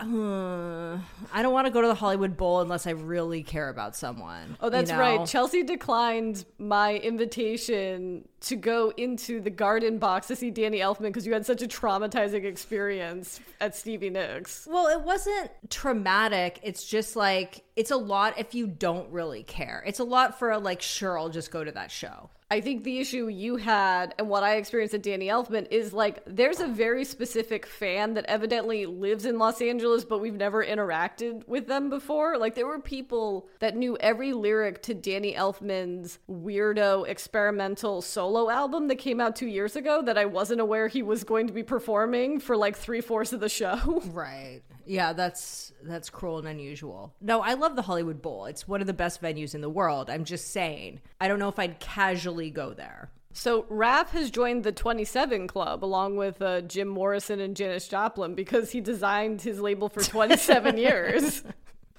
uh, 0.00 0.98
I 1.32 1.42
don't 1.42 1.52
want 1.52 1.66
to 1.66 1.72
go 1.72 1.80
to 1.80 1.88
the 1.88 1.94
Hollywood 1.94 2.36
Bowl 2.36 2.60
unless 2.60 2.86
I 2.86 2.90
really 2.90 3.42
care 3.42 3.68
about 3.68 3.96
someone. 3.96 4.56
Oh, 4.60 4.70
that's 4.70 4.90
you 4.90 4.96
know? 4.96 5.02
right. 5.02 5.26
Chelsea 5.26 5.62
declined 5.62 6.44
my 6.58 6.96
invitation 6.96 8.28
to 8.40 8.56
go 8.56 8.92
into 8.96 9.40
the 9.40 9.50
garden 9.50 9.98
box 9.98 10.28
to 10.28 10.36
see 10.36 10.50
Danny 10.50 10.78
Elfman 10.78 11.02
because 11.02 11.26
you 11.26 11.32
had 11.32 11.44
such 11.44 11.62
a 11.62 11.66
traumatizing 11.66 12.44
experience 12.44 13.40
at 13.60 13.74
Stevie 13.74 14.10
Nicks. 14.10 14.68
Well, 14.70 14.86
it 14.86 15.04
wasn't 15.04 15.50
traumatic. 15.70 16.60
It's 16.62 16.84
just 16.84 17.16
like 17.16 17.64
it's 17.76 17.90
a 17.90 17.96
lot 17.96 18.38
if 18.38 18.54
you 18.54 18.66
don't 18.66 19.10
really 19.10 19.42
care. 19.42 19.82
It's 19.86 19.98
a 19.98 20.04
lot 20.04 20.38
for 20.38 20.50
a 20.50 20.58
like 20.58 20.82
sure 20.82 21.18
I'll 21.18 21.28
just 21.28 21.50
go 21.50 21.64
to 21.64 21.72
that 21.72 21.90
show. 21.90 22.30
I 22.50 22.62
think 22.62 22.82
the 22.82 22.98
issue 22.98 23.28
you 23.28 23.56
had 23.56 24.14
and 24.18 24.28
what 24.28 24.42
I 24.42 24.56
experienced 24.56 24.94
at 24.94 25.02
Danny 25.02 25.26
Elfman 25.26 25.66
is 25.70 25.92
like 25.92 26.22
there's 26.24 26.60
a 26.60 26.66
very 26.66 27.04
specific 27.04 27.66
fan 27.66 28.14
that 28.14 28.24
evidently 28.26 28.86
lives 28.86 29.26
in 29.26 29.38
Los 29.38 29.60
Angeles, 29.60 30.02
but 30.02 30.20
we've 30.20 30.32
never 30.32 30.64
interacted 30.64 31.46
with 31.46 31.66
them 31.66 31.90
before. 31.90 32.38
Like 32.38 32.54
there 32.54 32.66
were 32.66 32.80
people 32.80 33.48
that 33.58 33.76
knew 33.76 33.98
every 34.00 34.32
lyric 34.32 34.82
to 34.84 34.94
Danny 34.94 35.34
Elfman's 35.34 36.18
weirdo 36.30 37.06
experimental 37.06 38.00
solo 38.00 38.48
album 38.48 38.88
that 38.88 38.96
came 38.96 39.20
out 39.20 39.36
two 39.36 39.46
years 39.46 39.76
ago 39.76 40.00
that 40.00 40.16
I 40.16 40.24
wasn't 40.24 40.62
aware 40.62 40.88
he 40.88 41.02
was 41.02 41.24
going 41.24 41.48
to 41.48 41.52
be 41.52 41.62
performing 41.62 42.40
for 42.40 42.56
like 42.56 42.76
three 42.78 43.02
fourths 43.02 43.34
of 43.34 43.40
the 43.40 43.48
show. 43.50 44.02
Right. 44.06 44.62
Yeah, 44.88 45.12
that's 45.12 45.72
that's 45.82 46.08
cruel 46.08 46.38
and 46.38 46.48
unusual. 46.48 47.14
No, 47.20 47.42
I 47.42 47.54
love 47.54 47.76
the 47.76 47.82
Hollywood 47.82 48.22
Bowl. 48.22 48.46
It's 48.46 48.66
one 48.66 48.80
of 48.80 48.86
the 48.86 48.94
best 48.94 49.20
venues 49.20 49.54
in 49.54 49.60
the 49.60 49.68
world. 49.68 50.08
I'm 50.08 50.24
just 50.24 50.50
saying. 50.50 51.00
I 51.20 51.28
don't 51.28 51.38
know 51.38 51.48
if 51.48 51.58
I'd 51.58 51.78
casually 51.78 52.50
go 52.50 52.72
there. 52.72 53.10
So 53.34 53.66
Raf 53.68 54.12
has 54.12 54.30
joined 54.30 54.64
the 54.64 54.72
27 54.72 55.46
Club 55.46 55.84
along 55.84 56.16
with 56.16 56.40
uh, 56.40 56.62
Jim 56.62 56.88
Morrison 56.88 57.38
and 57.38 57.54
Janis 57.54 57.86
Joplin 57.86 58.34
because 58.34 58.70
he 58.72 58.80
designed 58.80 59.42
his 59.42 59.60
label 59.60 59.90
for 59.90 60.02
27 60.02 60.76
years. 60.78 61.44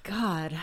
God, 0.02 0.54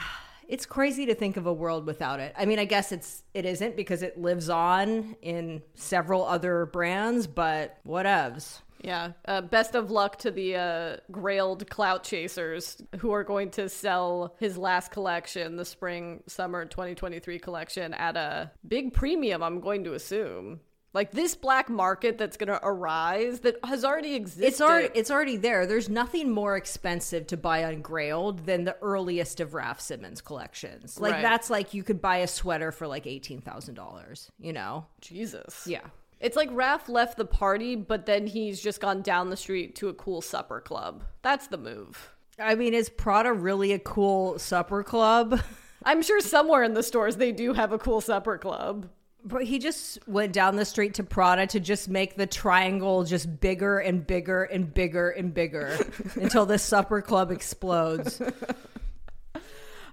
it's 0.48 0.65
crazy 0.65 1.05
to 1.05 1.15
think 1.15 1.38
of 1.38 1.48
a 1.48 1.53
world 1.53 1.86
without 1.86 2.19
it. 2.19 2.36
I 2.38 2.46
mean, 2.46 2.60
I 2.60 2.65
guess 2.65 2.91
it's 2.91 3.24
it 3.34 3.46
isn't 3.46 3.77
because 3.77 4.01
it 4.01 4.19
lives 4.19 4.50
on 4.50 5.15
in 5.22 5.62
several 5.75 6.25
other 6.25 6.65
brands, 6.65 7.25
but 7.25 7.77
whatevs. 7.88 8.60
Yeah. 8.88 9.12
Uh, 9.25 9.41
best 9.41 9.75
of 9.75 9.91
luck 9.91 10.17
to 10.20 10.32
the 10.32 10.56
uh, 10.56 10.98
grailed 11.12 11.70
clout 11.70 12.03
chasers 12.03 12.82
who 13.00 13.12
are 13.12 13.24
going 13.24 13.51
to 13.51 13.67
sell 13.70 14.36
his 14.39 14.58
last 14.58 14.91
collection, 14.91 15.58
the 15.58 15.65
spring 15.65 16.24
summer 16.27 16.65
2023 16.65 17.38
collection, 17.39 17.94
at 17.94 18.15
a 18.15 18.51
big 18.67 18.94
premium, 18.94 19.44
I'm 19.44 19.60
going 19.60 19.84
to 19.84 19.94
assume. 19.94 20.62
Like 20.94 21.12
this 21.12 21.36
black 21.36 21.70
market 21.70 22.17
that's 22.17 22.38
going 22.38 22.48
to 22.48 22.60
arise 22.63 23.41
that 23.41 23.58
has 23.63 23.86
already 23.86 24.15
existed. 24.15 24.48
It's 24.48 24.62
already 24.62 24.89
it's 24.96 25.12
already 25.12 25.36
there. 25.38 25.67
There's 25.67 25.89
nothing 25.89 26.32
more 26.32 26.56
expensive 26.56 27.27
to 27.27 27.38
buy 27.38 27.65
on 27.65 27.84
Grailed 27.84 28.46
than 28.46 28.63
the 28.63 28.75
earliest 28.82 29.39
of 29.39 29.53
Raf 29.53 29.79
Simons 29.79 30.22
collections. 30.22 31.00
Like 31.00 31.15
Right. 31.15 31.22
that's 31.22 31.50
like 31.51 31.75
you 31.75 31.84
could 31.84 32.01
buy 32.01 32.17
a 32.20 32.27
sweater 32.27 32.72
for 32.72 32.88
like 32.88 33.06
eighteen 33.06 33.41
thousand 33.41 33.75
dollars. 33.75 34.32
You 34.39 34.53
know? 34.53 34.88
Jesus. 35.01 35.67
Yeah. 35.67 35.86
It's 36.20 36.36
like 36.36 36.50
Raf 36.52 36.90
left 36.90 37.18
the 37.18 37.26
party, 37.26 37.76
but 37.76 38.06
then 38.06 38.28
he's 38.28 38.62
just 38.62 38.82
gone 38.82 39.02
down 39.02 39.30
the 39.30 39.38
street 39.38 39.76
to 39.76 39.90
a 39.90 39.94
cool 39.94 40.22
supper 40.22 40.60
club. 40.60 41.04
That's 41.22 41.48
the 41.48 41.58
move. 41.58 42.12
I 42.40 42.56
mean, 42.56 42.74
is 42.74 42.90
Prada 42.90 43.34
really 43.34 43.74
a 43.74 43.80
cool 43.80 44.40
supper 44.40 44.84
club? 44.84 45.42
I'm 45.84 46.02
sure 46.02 46.20
somewhere 46.22 46.64
in 46.64 46.74
the 46.74 46.84
stores 46.84 47.18
they 47.18 47.32
do 47.32 47.54
have 47.54 47.72
a 47.72 47.78
cool 47.78 48.02
supper 48.02 48.38
club. 48.38 48.90
But 49.24 49.44
he 49.44 49.60
just 49.60 50.00
went 50.08 50.32
down 50.32 50.56
the 50.56 50.66
street 50.66 50.96
to 50.96 51.04
Prada 51.04 51.48
to 51.48 51.60
just 51.60 51.90
make 51.90 52.16
the 52.16 52.28
triangle 52.28 53.04
just 53.04 53.40
bigger 53.40 53.80
and 53.80 54.06
bigger 54.06 54.44
and 54.44 54.74
bigger 54.74 55.10
and 55.10 55.34
bigger 55.34 55.78
until 56.16 56.46
the 56.46 56.58
supper 56.58 57.02
club 57.02 57.32
explodes. 57.32 58.22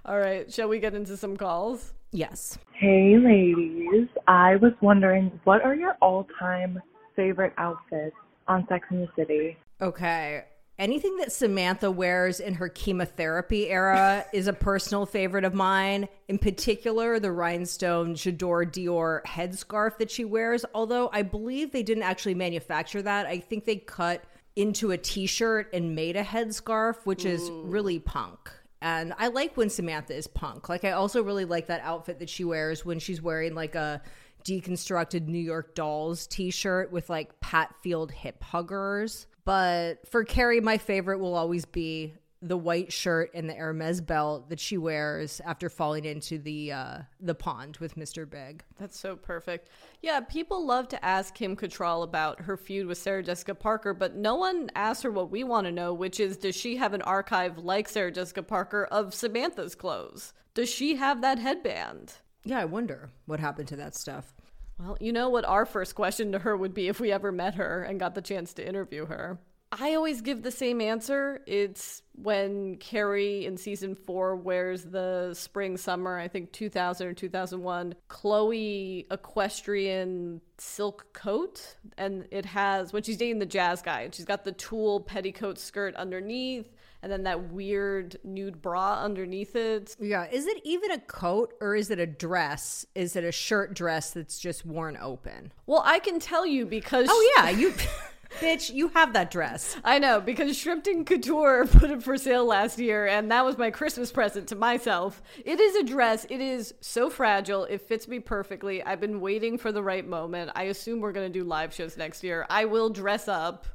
All 0.07 0.19
right, 0.19 0.51
shall 0.53 0.67
we 0.67 0.79
get 0.79 0.93
into 0.93 1.17
some 1.17 1.35
calls? 1.35 1.93
Yes. 2.11 2.59
Hey, 2.73 3.17
ladies. 3.17 4.07
I 4.27 4.55
was 4.57 4.71
wondering, 4.79 5.39
what 5.45 5.63
are 5.63 5.73
your 5.73 5.97
all 5.99 6.27
time 6.37 6.79
favorite 7.15 7.53
outfits 7.57 8.15
on 8.47 8.67
Sex 8.67 8.85
and 8.91 9.01
the 9.01 9.09
City? 9.15 9.57
Okay. 9.81 10.43
Anything 10.77 11.17
that 11.17 11.31
Samantha 11.31 11.89
wears 11.89 12.39
in 12.39 12.53
her 12.55 12.69
chemotherapy 12.69 13.67
era 13.69 14.25
is 14.33 14.45
a 14.45 14.53
personal 14.53 15.07
favorite 15.07 15.43
of 15.43 15.55
mine. 15.55 16.07
In 16.27 16.37
particular, 16.37 17.19
the 17.19 17.31
rhinestone 17.31 18.13
J'adore 18.13 18.69
Dior 18.69 19.23
headscarf 19.23 19.97
that 19.97 20.11
she 20.11 20.23
wears. 20.23 20.65
Although 20.75 21.09
I 21.13 21.23
believe 21.23 21.71
they 21.71 21.83
didn't 21.83 22.03
actually 22.03 22.35
manufacture 22.35 23.01
that. 23.01 23.25
I 23.25 23.39
think 23.39 23.65
they 23.65 23.77
cut 23.77 24.23
into 24.55 24.91
a 24.91 24.97
t 24.97 25.25
shirt 25.25 25.73
and 25.73 25.95
made 25.95 26.15
a 26.15 26.23
headscarf, 26.23 26.97
which 27.05 27.25
is 27.25 27.49
really 27.51 27.97
punk. 27.97 28.51
And 28.85 29.15
I 29.17 29.29
like 29.29 29.57
when 29.57 29.71
Samantha 29.71 30.15
is 30.15 30.27
punk. 30.27 30.69
Like, 30.69 30.83
I 30.85 30.91
also 30.91 31.23
really 31.23 31.45
like 31.45 31.65
that 31.67 31.81
outfit 31.81 32.19
that 32.19 32.29
she 32.29 32.43
wears 32.43 32.85
when 32.85 32.99
she's 32.99 33.19
wearing 33.19 33.55
like 33.55 33.73
a 33.73 33.99
deconstructed 34.43 35.25
New 35.25 35.39
York 35.39 35.73
Dolls 35.73 36.27
t 36.27 36.51
shirt 36.51 36.91
with 36.91 37.09
like 37.09 37.39
Pat 37.39 37.73
Field 37.81 38.11
hip 38.11 38.43
huggers. 38.43 39.25
But 39.43 40.07
for 40.07 40.23
Carrie, 40.23 40.61
my 40.61 40.77
favorite 40.77 41.17
will 41.17 41.33
always 41.33 41.65
be 41.65 42.13
the 42.47 42.57
white 42.57 42.93
shirt 42.93 43.31
and 43.33 43.49
the 43.49 43.53
Hermes 43.53 44.01
belt 44.01 44.49
that 44.49 44.59
she 44.59 44.77
wears 44.77 45.41
after 45.43 45.67
falling 45.67 46.05
into 46.05 46.37
the 46.37 46.71
uh, 46.71 46.97
the 47.19 47.33
pond 47.33 47.77
with 47.77 47.95
Mr. 47.95 48.29
Big. 48.29 48.63
That's 48.79 48.99
so 48.99 49.15
perfect. 49.15 49.69
Yeah, 50.01 50.19
people 50.19 50.65
love 50.65 50.87
to 50.89 51.03
ask 51.03 51.33
Kim 51.33 51.55
Cattrall 51.55 52.03
about 52.03 52.41
her 52.41 52.55
feud 52.55 52.85
with 52.85 52.99
Sarah 52.99 53.23
Jessica 53.23 53.55
Parker, 53.55 53.93
but 53.93 54.15
no 54.15 54.35
one 54.35 54.69
asks 54.75 55.01
her 55.03 55.11
what 55.11 55.31
we 55.31 55.43
want 55.43 55.65
to 55.65 55.71
know, 55.71 55.93
which 55.93 56.19
is 56.19 56.37
does 56.37 56.55
she 56.55 56.75
have 56.75 56.93
an 56.93 57.01
archive 57.01 57.57
like 57.57 57.89
Sarah 57.89 58.11
Jessica 58.11 58.43
Parker 58.43 58.85
of 58.85 59.15
Samantha's 59.15 59.73
clothes? 59.73 60.33
Does 60.53 60.69
she 60.69 60.95
have 60.95 61.21
that 61.21 61.39
headband? 61.39 62.13
Yeah, 62.43 62.59
I 62.59 62.65
wonder 62.65 63.09
what 63.25 63.39
happened 63.39 63.67
to 63.69 63.75
that 63.77 63.95
stuff. 63.95 64.35
Well, 64.79 64.97
you 64.99 65.11
know 65.11 65.29
what 65.29 65.45
our 65.45 65.65
first 65.65 65.95
question 65.95 66.31
to 66.33 66.39
her 66.39 66.55
would 66.55 66.73
be 66.73 66.89
if 66.89 66.99
we 66.99 67.11
ever 67.11 67.31
met 67.31 67.55
her 67.55 67.81
and 67.81 67.99
got 67.99 68.13
the 68.13 68.21
chance 68.21 68.53
to 68.53 68.67
interview 68.67 69.05
her. 69.07 69.39
I 69.77 69.95
always 69.95 70.21
give 70.21 70.41
the 70.41 70.51
same 70.51 70.79
answer. 70.79 71.41
It's 71.45 72.01
when 72.13 72.77
Carrie 72.77 73.45
in 73.45 73.57
season 73.57 73.93
four 73.93 74.35
wears 74.35 74.85
the 74.85 75.33
spring 75.33 75.75
summer, 75.75 76.17
I 76.17 76.29
think 76.29 76.53
2000 76.53 77.07
or 77.07 77.13
2001, 77.13 77.95
Chloe 78.07 79.05
equestrian 79.11 80.39
silk 80.57 81.07
coat. 81.13 81.75
And 81.97 82.25
it 82.31 82.45
has, 82.45 82.93
when 82.93 83.03
she's 83.03 83.17
dating 83.17 83.39
the 83.39 83.45
jazz 83.45 83.81
guy, 83.81 84.01
and 84.01 84.15
she's 84.15 84.25
got 84.25 84.45
the 84.45 84.53
tulle 84.53 85.01
petticoat 85.01 85.59
skirt 85.59 85.93
underneath, 85.95 86.71
and 87.03 87.11
then 87.11 87.23
that 87.23 87.51
weird 87.51 88.17
nude 88.23 88.61
bra 88.61 89.03
underneath 89.03 89.55
it. 89.55 89.95
Yeah, 89.99 90.25
is 90.31 90.47
it 90.47 90.61
even 90.63 90.91
a 90.91 90.99
coat 90.99 91.53
or 91.61 91.75
is 91.75 91.91
it 91.91 91.99
a 91.99 92.07
dress? 92.07 92.85
Is 92.95 93.15
it 93.15 93.23
a 93.23 93.31
shirt 93.31 93.73
dress 93.73 94.11
that's 94.11 94.39
just 94.39 94.65
worn 94.65 94.97
open? 94.99 95.51
Well, 95.67 95.83
I 95.85 95.99
can 95.99 96.19
tell 96.19 96.47
you 96.47 96.65
because. 96.65 97.07
Oh 97.11 97.33
yeah, 97.37 97.49
you 97.49 97.73
bitch, 98.39 98.73
you 98.73 98.89
have 98.89 99.13
that 99.13 99.31
dress. 99.31 99.75
I 99.83 99.99
know 99.99 100.19
because 100.21 100.57
Shrimpton 100.57 101.05
Couture 101.05 101.65
put 101.71 101.89
it 101.89 102.03
for 102.03 102.17
sale 102.17 102.45
last 102.45 102.79
year, 102.79 103.07
and 103.07 103.31
that 103.31 103.45
was 103.45 103.57
my 103.57 103.71
Christmas 103.71 104.11
present 104.11 104.47
to 104.49 104.55
myself. 104.55 105.21
It 105.43 105.59
is 105.59 105.75
a 105.75 105.83
dress. 105.83 106.25
It 106.29 106.41
is 106.41 106.73
so 106.81 107.09
fragile. 107.09 107.65
It 107.65 107.81
fits 107.81 108.07
me 108.07 108.19
perfectly. 108.19 108.83
I've 108.83 108.99
been 108.99 109.21
waiting 109.21 109.57
for 109.57 109.71
the 109.71 109.83
right 109.83 110.07
moment. 110.07 110.51
I 110.55 110.63
assume 110.63 111.01
we're 111.01 111.11
going 111.11 111.31
to 111.31 111.39
do 111.39 111.45
live 111.45 111.73
shows 111.73 111.97
next 111.97 112.23
year. 112.23 112.45
I 112.49 112.65
will 112.65 112.89
dress 112.89 113.27
up 113.27 113.65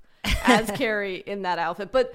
as 0.44 0.70
Carrie 0.74 1.22
in 1.26 1.42
that 1.42 1.58
outfit. 1.58 1.92
But 1.92 2.14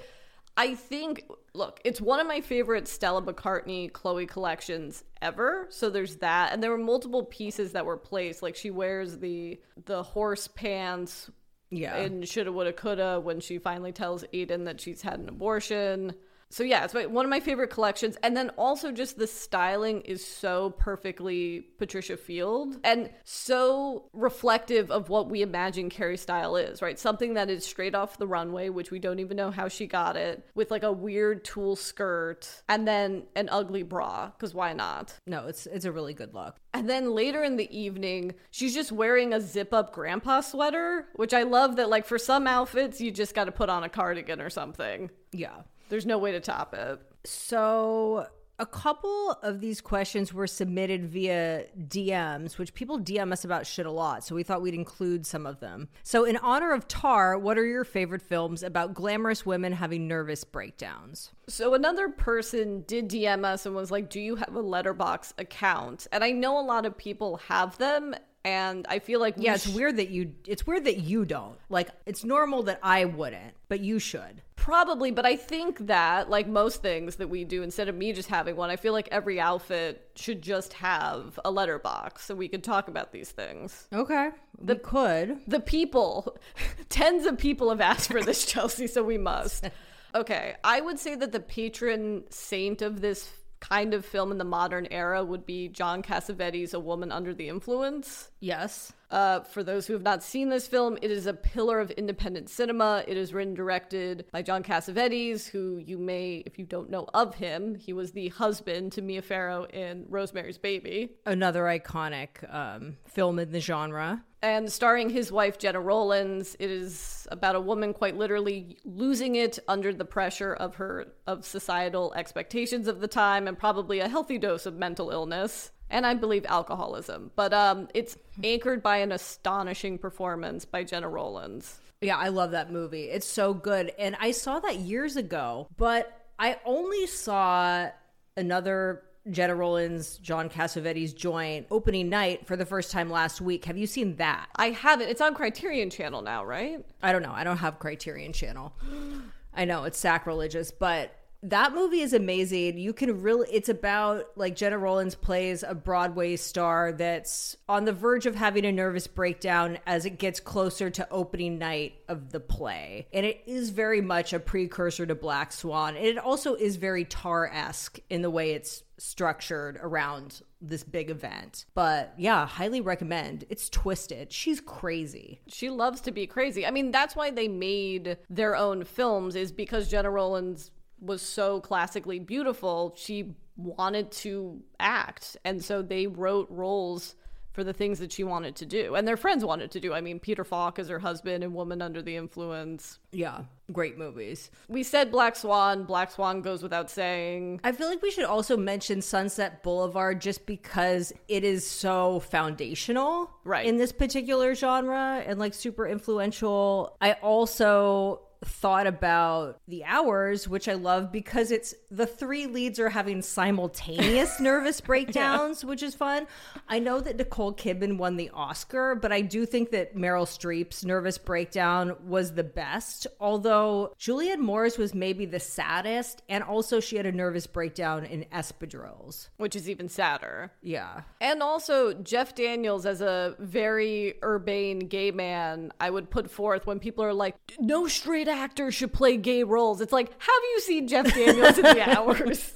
I 0.57 0.75
think, 0.75 1.25
look, 1.53 1.81
it's 1.83 1.99
one 1.99 2.19
of 2.19 2.27
my 2.27 2.39
favorite 2.39 2.87
Stella 2.87 3.21
McCartney 3.21 3.91
Chloe 3.91 4.25
collections 4.25 5.03
ever. 5.21 5.67
So 5.69 5.89
there's 5.89 6.17
that, 6.17 6.53
and 6.53 6.63
there 6.63 6.71
were 6.71 6.77
multiple 6.77 7.25
pieces 7.25 7.73
that 7.73 7.85
were 7.85 7.97
placed. 7.97 8.41
Like 8.41 8.55
she 8.55 8.71
wears 8.71 9.17
the 9.17 9.59
the 9.85 10.03
horse 10.03 10.47
pants 10.47 11.29
Yeah. 11.69 11.97
in 11.97 12.23
shoulda 12.23 12.51
woulda 12.51 12.73
coulda 12.73 13.19
when 13.19 13.39
she 13.39 13.57
finally 13.57 13.91
tells 13.91 14.23
aiden 14.33 14.65
that 14.65 14.79
she's 14.79 15.01
had 15.01 15.19
an 15.19 15.27
abortion 15.29 16.13
so 16.49 16.63
yeah 16.63 16.83
it's 16.83 16.93
my, 16.93 17.05
one 17.05 17.25
of 17.25 17.29
my 17.29 17.39
favorite 17.39 17.69
collections 17.69 18.17
and 18.23 18.35
then 18.35 18.49
also 18.57 18.91
just 18.91 19.17
the 19.17 19.27
styling 19.27 20.01
is 20.01 20.25
so 20.25 20.71
perfectly 20.71 21.67
patricia 21.77 22.17
field 22.17 22.77
and 22.83 23.09
so 23.23 24.09
reflective 24.13 24.91
of 24.91 25.09
what 25.09 25.29
we 25.29 25.41
imagine 25.41 25.89
carrie 25.89 26.17
style 26.17 26.55
is 26.55 26.81
right 26.81 26.99
something 26.99 27.33
that 27.33 27.49
is 27.49 27.65
straight 27.65 27.95
off 27.95 28.17
the 28.17 28.27
runway 28.27 28.69
which 28.69 28.91
we 28.91 28.99
don't 28.99 29.19
even 29.19 29.35
know 29.35 29.51
how 29.51 29.67
she 29.67 29.87
got 29.87 30.15
it 30.15 30.45
with 30.55 30.71
like 30.71 30.83
a 30.83 30.91
weird 30.91 31.43
tulle 31.43 31.75
skirt 31.75 32.61
and 32.69 32.87
then 32.87 33.23
an 33.35 33.49
ugly 33.51 33.83
bra 33.83 34.27
because 34.27 34.53
why 34.53 34.73
not 34.73 35.13
no, 35.27 35.47
it's 35.47 35.65
it's 35.65 35.85
a 35.85 35.91
really 35.91 36.13
good 36.13 36.33
look. 36.33 36.55
and 36.73 36.89
then 36.89 37.11
later 37.11 37.43
in 37.43 37.57
the 37.57 37.75
evening, 37.75 38.35
she's 38.51 38.73
just 38.73 38.91
wearing 38.91 39.33
a 39.33 39.41
zip 39.41 39.73
up 39.73 39.93
grandpa 39.93 40.41
sweater, 40.41 41.07
which 41.15 41.33
I 41.33 41.43
love 41.43 41.77
that, 41.77 41.89
like, 41.89 42.05
for 42.05 42.17
some 42.17 42.47
outfits, 42.47 43.01
you 43.01 43.11
just 43.11 43.33
got 43.33 43.45
to 43.45 43.51
put 43.51 43.69
on 43.69 43.83
a 43.83 43.89
cardigan 43.89 44.41
or 44.41 44.49
something. 44.49 45.09
Yeah. 45.31 45.61
There's 45.89 46.05
no 46.05 46.17
way 46.17 46.31
to 46.31 46.39
top 46.39 46.73
it. 46.73 46.99
So 47.23 48.27
a 48.57 48.65
couple 48.65 49.31
of 49.43 49.59
these 49.59 49.81
questions 49.81 50.33
were 50.33 50.47
submitted 50.47 51.05
via 51.05 51.65
DMs, 51.77 52.57
which 52.57 52.73
people 52.73 52.99
DM 52.99 53.33
us 53.33 53.43
about 53.43 53.67
shit 53.67 53.85
a 53.85 53.91
lot. 53.91 54.23
So 54.23 54.33
we 54.33 54.43
thought 54.43 54.61
we'd 54.61 54.73
include 54.73 55.25
some 55.25 55.45
of 55.45 55.59
them. 55.59 55.89
So, 56.03 56.23
in 56.23 56.37
honor 56.37 56.71
of 56.71 56.87
Tar, 56.87 57.37
what 57.37 57.57
are 57.57 57.65
your 57.65 57.83
favorite 57.83 58.21
films 58.21 58.63
about 58.63 58.93
glamorous 58.93 59.45
women 59.45 59.73
having 59.73 60.07
nervous 60.07 60.43
breakdowns? 60.43 61.31
So 61.47 61.73
another 61.73 62.09
person 62.09 62.83
did 62.87 63.09
DM 63.09 63.43
us 63.43 63.65
and 63.65 63.75
was 63.75 63.91
like, 63.91 64.09
"Do 64.09 64.21
you 64.21 64.37
have 64.37 64.55
a 64.55 64.63
Letterboxd 64.63 65.33
account?" 65.37 66.07
And 66.11 66.23
I 66.23 66.31
know 66.31 66.57
a 66.57 66.61
lot 66.61 66.85
of 66.85 66.97
people 66.97 67.37
have 67.47 67.77
them, 67.77 68.15
and 68.45 68.85
I 68.87 68.99
feel 68.99 69.19
like 69.19 69.37
we 69.37 69.45
Yeah, 69.45 69.55
it's 69.55 69.67
weird 69.67 69.97
that 69.97 70.09
you. 70.09 70.33
It's 70.47 70.65
weird 70.65 70.85
that 70.85 70.99
you 70.99 71.25
don't. 71.25 71.57
Like, 71.67 71.89
it's 72.05 72.23
normal 72.23 72.63
that 72.63 72.79
I 72.83 73.05
wouldn't, 73.05 73.55
but 73.67 73.79
you 73.79 73.97
should. 73.97 74.43
Probably, 74.55 75.11
but 75.11 75.25
I 75.25 75.35
think 75.35 75.87
that, 75.87 76.29
like 76.29 76.47
most 76.47 76.81
things 76.81 77.15
that 77.17 77.27
we 77.27 77.43
do, 77.43 77.63
instead 77.63 77.89
of 77.89 77.95
me 77.95 78.13
just 78.13 78.29
having 78.29 78.55
one, 78.55 78.69
I 78.69 78.75
feel 78.75 78.93
like 78.93 79.09
every 79.11 79.39
outfit 79.39 80.11
should 80.15 80.41
just 80.43 80.73
have 80.73 81.39
a 81.43 81.51
Letterboxd 81.51 82.19
so 82.19 82.35
we 82.35 82.47
could 82.47 82.63
talk 82.63 82.87
about 82.87 83.11
these 83.11 83.31
things. 83.31 83.87
Okay, 83.91 84.29
we 84.59 84.75
could. 84.75 85.39
The 85.47 85.59
people, 85.59 86.37
tens 86.89 87.25
of 87.25 87.37
people 87.39 87.69
have 87.69 87.81
asked 87.81 88.11
for 88.11 88.21
this, 88.21 88.45
Chelsea, 88.51 88.87
so 88.87 89.03
we 89.03 89.17
must. 89.17 89.69
Okay, 90.15 90.55
I 90.63 90.79
would 90.79 90.97
say 90.97 91.15
that 91.15 91.33
the 91.33 91.41
patron 91.41 92.23
saint 92.29 92.81
of 92.81 93.01
this 93.01 93.29
kind 93.69 93.93
of 93.93 94.05
film 94.05 94.31
in 94.31 94.37
the 94.37 94.43
modern 94.43 94.87
era 94.91 95.23
would 95.23 95.45
be 95.45 95.67
John 95.69 96.03
Cassavetes' 96.03 96.73
A 96.73 96.79
Woman 96.79 97.11
Under 97.11 97.33
the 97.33 97.49
Influence. 97.49 98.29
Yes. 98.39 98.93
Uh, 99.09 99.41
for 99.41 99.63
those 99.63 99.87
who 99.87 99.93
have 99.93 100.01
not 100.01 100.23
seen 100.23 100.49
this 100.49 100.67
film, 100.67 100.97
it 101.01 101.09
is 101.09 101.25
a 101.25 101.33
pillar 101.33 101.79
of 101.79 101.91
independent 101.91 102.49
cinema. 102.49 103.03
It 103.07 103.17
is 103.17 103.33
written 103.33 103.45
and 103.45 103.57
directed 103.57 104.25
by 104.31 104.41
John 104.41 104.63
Cassavetes, 104.63 105.47
who 105.47 105.77
you 105.77 105.97
may, 105.97 106.43
if 106.45 106.57
you 106.57 106.65
don't 106.65 106.89
know 106.89 107.07
of 107.13 107.35
him, 107.35 107.75
he 107.75 107.93
was 107.93 108.11
the 108.11 108.29
husband 108.29 108.91
to 108.93 109.01
Mia 109.01 109.21
Farrow 109.21 109.65
in 109.65 110.05
Rosemary's 110.09 110.57
Baby. 110.57 111.11
Another 111.25 111.63
iconic 111.63 112.53
um, 112.53 112.97
film 113.07 113.39
in 113.39 113.51
the 113.51 113.59
genre. 113.59 114.23
And 114.45 114.71
starring 114.71 115.09
his 115.09 115.31
wife, 115.31 115.57
Gena 115.57 115.81
Rowlands, 115.81 116.55
it 116.59 116.69
is 116.69 117.27
about 117.31 117.55
a 117.55 117.59
woman 117.59 117.95
quite 117.95 118.15
literally 118.15 118.77
losing 118.85 119.37
it 119.37 119.57
under 119.67 119.91
the 119.91 120.05
pressure 120.05 120.53
of 120.53 120.75
her 120.75 121.07
of 121.25 121.43
societal 121.43 122.13
expectations 122.13 122.87
of 122.87 122.99
the 122.99 123.07
time 123.07 123.47
and 123.47 123.57
probably 123.57 124.01
a 124.01 124.07
healthy 124.07 124.37
dose 124.37 124.67
of 124.67 124.75
mental 124.75 125.09
illness 125.09 125.71
and 125.89 126.05
I 126.05 126.13
believe 126.13 126.45
alcoholism. 126.45 127.31
But 127.35 127.55
um, 127.55 127.87
it's 127.95 128.17
anchored 128.43 128.83
by 128.83 128.97
an 128.97 129.11
astonishing 129.11 129.97
performance 129.97 130.63
by 130.63 130.83
Gena 130.83 131.09
Rowlands. 131.09 131.79
Yeah, 132.01 132.17
I 132.17 132.27
love 132.27 132.51
that 132.51 132.71
movie. 132.71 133.05
It's 133.05 133.25
so 133.25 133.51
good. 133.51 133.93
And 133.97 134.15
I 134.19 134.29
saw 134.29 134.59
that 134.59 134.75
years 134.75 135.15
ago, 135.15 135.67
but 135.75 136.27
I 136.37 136.59
only 136.65 137.07
saw 137.07 137.89
another 138.37 139.01
Gena 139.29 139.55
Rowlands, 139.55 140.17
John 140.19 140.49
Cassavetes 140.49 141.15
joint 141.15 141.65
opening 141.71 142.09
night 142.09 142.45
for 142.45 142.55
the 142.55 142.65
first 142.65 142.91
time 142.91 143.09
last 143.09 143.41
week. 143.41 143.65
Have 143.65 143.77
you 143.77 143.87
seen 143.87 144.17
that? 144.17 144.47
I 144.55 144.69
haven't. 144.69 145.09
It's 145.09 145.21
on 145.21 145.33
Criterion 145.33 145.89
Channel 145.89 146.21
now, 146.21 146.45
right? 146.45 146.85
I 147.01 147.11
don't 147.11 147.23
know. 147.23 147.33
I 147.33 147.43
don't 147.43 147.57
have 147.57 147.79
Criterion 147.79 148.33
Channel. 148.33 148.73
I 149.53 149.65
know 149.65 149.85
it's 149.85 149.97
sacrilegious, 149.97 150.69
but 150.69 151.15
that 151.49 151.73
movie 151.73 152.01
is 152.01 152.13
amazing. 152.13 152.77
You 152.77 152.91
can 152.91 153.21
really, 153.21 153.47
it's 153.51 153.69
about 153.69 154.25
like 154.35 154.55
Gena 154.55 154.77
Rowlands 154.77 155.15
plays 155.15 155.63
a 155.63 155.75
Broadway 155.75 156.35
star 156.35 156.91
that's 156.91 157.55
on 157.69 157.85
the 157.85 157.93
verge 157.93 158.25
of 158.25 158.35
having 158.35 158.65
a 158.65 158.71
nervous 158.71 159.07
breakdown 159.07 159.77
as 159.85 160.05
it 160.05 160.17
gets 160.17 160.39
closer 160.39 160.89
to 160.89 161.07
opening 161.11 161.57
night 161.57 161.95
of 162.07 162.31
the 162.31 162.39
play. 162.39 163.07
And 163.13 163.25
it 163.25 163.41
is 163.45 163.69
very 163.69 164.01
much 164.01 164.33
a 164.33 164.39
precursor 164.39 165.05
to 165.05 165.15
Black 165.15 165.51
Swan. 165.51 165.95
And 165.95 166.05
it 166.05 166.17
also 166.17 166.55
is 166.55 166.77
very 166.77 167.05
tar 167.05 167.47
esque 167.47 167.99
in 168.09 168.21
the 168.21 168.29
way 168.29 168.51
it's 168.51 168.83
structured 168.97 169.77
around 169.81 170.41
this 170.61 170.83
big 170.83 171.09
event. 171.09 171.65
But 171.75 172.13
yeah, 172.17 172.47
highly 172.47 172.81
recommend. 172.81 173.45
It's 173.49 173.69
twisted. 173.69 174.31
She's 174.31 174.61
crazy. 174.61 175.41
She 175.47 175.69
loves 175.69 176.01
to 176.01 176.11
be 176.11 176.25
crazy. 176.25 176.65
I 176.65 176.71
mean, 176.71 176.91
that's 176.91 177.15
why 177.15 177.29
they 177.29 177.47
made 177.47 178.17
their 178.29 178.55
own 178.55 178.83
films, 178.83 179.35
is 179.35 179.51
because 179.51 179.89
Gena 179.89 180.09
Rowlands 180.09 180.71
was 181.05 181.21
so 181.21 181.59
classically 181.61 182.19
beautiful. 182.19 182.93
She 182.97 183.35
wanted 183.57 184.11
to 184.11 184.61
act. 184.79 185.37
And 185.45 185.63
so 185.63 185.81
they 185.81 186.07
wrote 186.07 186.47
roles 186.49 187.15
for 187.53 187.63
the 187.63 187.71
things 187.71 187.99
that 187.99 188.11
she 188.11 188.21
wanted 188.21 188.53
to 188.57 188.65
do. 188.65 188.95
And 188.95 189.07
their 189.07 189.15
friends 189.15 189.45
wanted 189.45 189.71
to 189.71 189.79
do. 189.79 189.93
I 189.93 190.01
mean, 190.01 190.19
Peter 190.19 190.43
Falk 190.43 190.77
is 190.77 190.89
her 190.89 190.99
husband 190.99 191.41
in 191.41 191.53
Woman 191.53 191.81
Under 191.81 192.01
the 192.01 192.17
Influence. 192.17 192.99
Yeah, 193.13 193.43
great 193.71 193.97
movies. 193.97 194.51
We 194.67 194.83
said 194.83 195.09
Black 195.09 195.37
Swan. 195.37 195.85
Black 195.85 196.11
Swan 196.11 196.41
goes 196.41 196.61
without 196.61 196.89
saying. 196.91 197.61
I 197.63 197.71
feel 197.71 197.87
like 197.87 198.01
we 198.01 198.11
should 198.11 198.25
also 198.25 198.57
mention 198.57 199.01
Sunset 199.01 199.63
Boulevard 199.63 200.19
just 200.19 200.45
because 200.45 201.13
it 201.29 201.45
is 201.45 201.65
so 201.65 202.19
foundational 202.19 203.31
Right. 203.45 203.65
in 203.65 203.77
this 203.77 203.93
particular 203.93 204.53
genre 204.53 205.23
and 205.25 205.39
like 205.39 205.53
super 205.53 205.87
influential. 205.87 206.97
I 206.99 207.13
also 207.13 208.19
thought 208.43 208.87
about 208.87 209.59
the 209.67 209.83
hours 209.85 210.47
which 210.47 210.67
i 210.67 210.73
love 210.73 211.11
because 211.11 211.51
it's 211.51 211.73
the 211.89 212.05
three 212.05 212.45
leads 212.45 212.79
are 212.79 212.89
having 212.89 213.21
simultaneous 213.21 214.39
nervous 214.39 214.81
breakdowns 214.81 215.63
which 215.63 215.81
is 215.81 215.95
fun. 215.95 216.27
I 216.67 216.79
know 216.79 216.99
that 216.99 217.17
nicole 217.17 217.53
kidman 217.53 217.97
won 217.97 218.17
the 218.17 218.29
oscar 218.33 218.95
but 218.95 219.11
i 219.11 219.21
do 219.21 219.45
think 219.45 219.71
that 219.71 219.95
meryl 219.95 220.25
streep's 220.25 220.83
nervous 220.85 221.17
breakdown 221.17 221.95
was 222.05 222.33
the 222.33 222.43
best. 222.43 223.07
Although 223.19 223.93
julianne 223.99 224.39
moore's 224.39 224.77
was 224.77 224.93
maybe 224.93 225.25
the 225.25 225.39
saddest 225.39 226.21
and 226.29 226.43
also 226.43 226.79
she 226.79 226.97
had 226.97 227.05
a 227.05 227.11
nervous 227.11 227.47
breakdown 227.47 228.05
in 228.05 228.25
espadrilles. 228.31 229.29
Which 229.37 229.55
is 229.55 229.69
even 229.69 229.89
sadder. 229.89 230.51
yeah. 230.61 231.01
And 231.21 231.41
also, 231.41 231.93
Jeff 231.93 232.35
Daniels, 232.35 232.85
as 232.85 233.01
a 233.01 233.35
very 233.39 234.15
urbane 234.23 234.79
gay 234.79 235.11
man, 235.11 235.71
I 235.79 235.89
would 235.89 236.09
put 236.09 236.29
forth 236.29 236.65
when 236.67 236.79
people 236.79 237.03
are 237.03 237.13
like, 237.13 237.35
no 237.59 237.87
straight 237.87 238.24
actor 238.27 238.71
should 238.71 238.93
play 238.93 239.17
gay 239.17 239.43
roles. 239.43 239.81
It's 239.81 239.93
like, 239.93 240.09
have 240.09 240.41
you 240.53 240.59
seen 240.61 240.87
Jeff 240.87 241.13
Daniels 241.13 241.57
in 241.57 241.63
the 241.63 241.89
hours? 241.97 242.53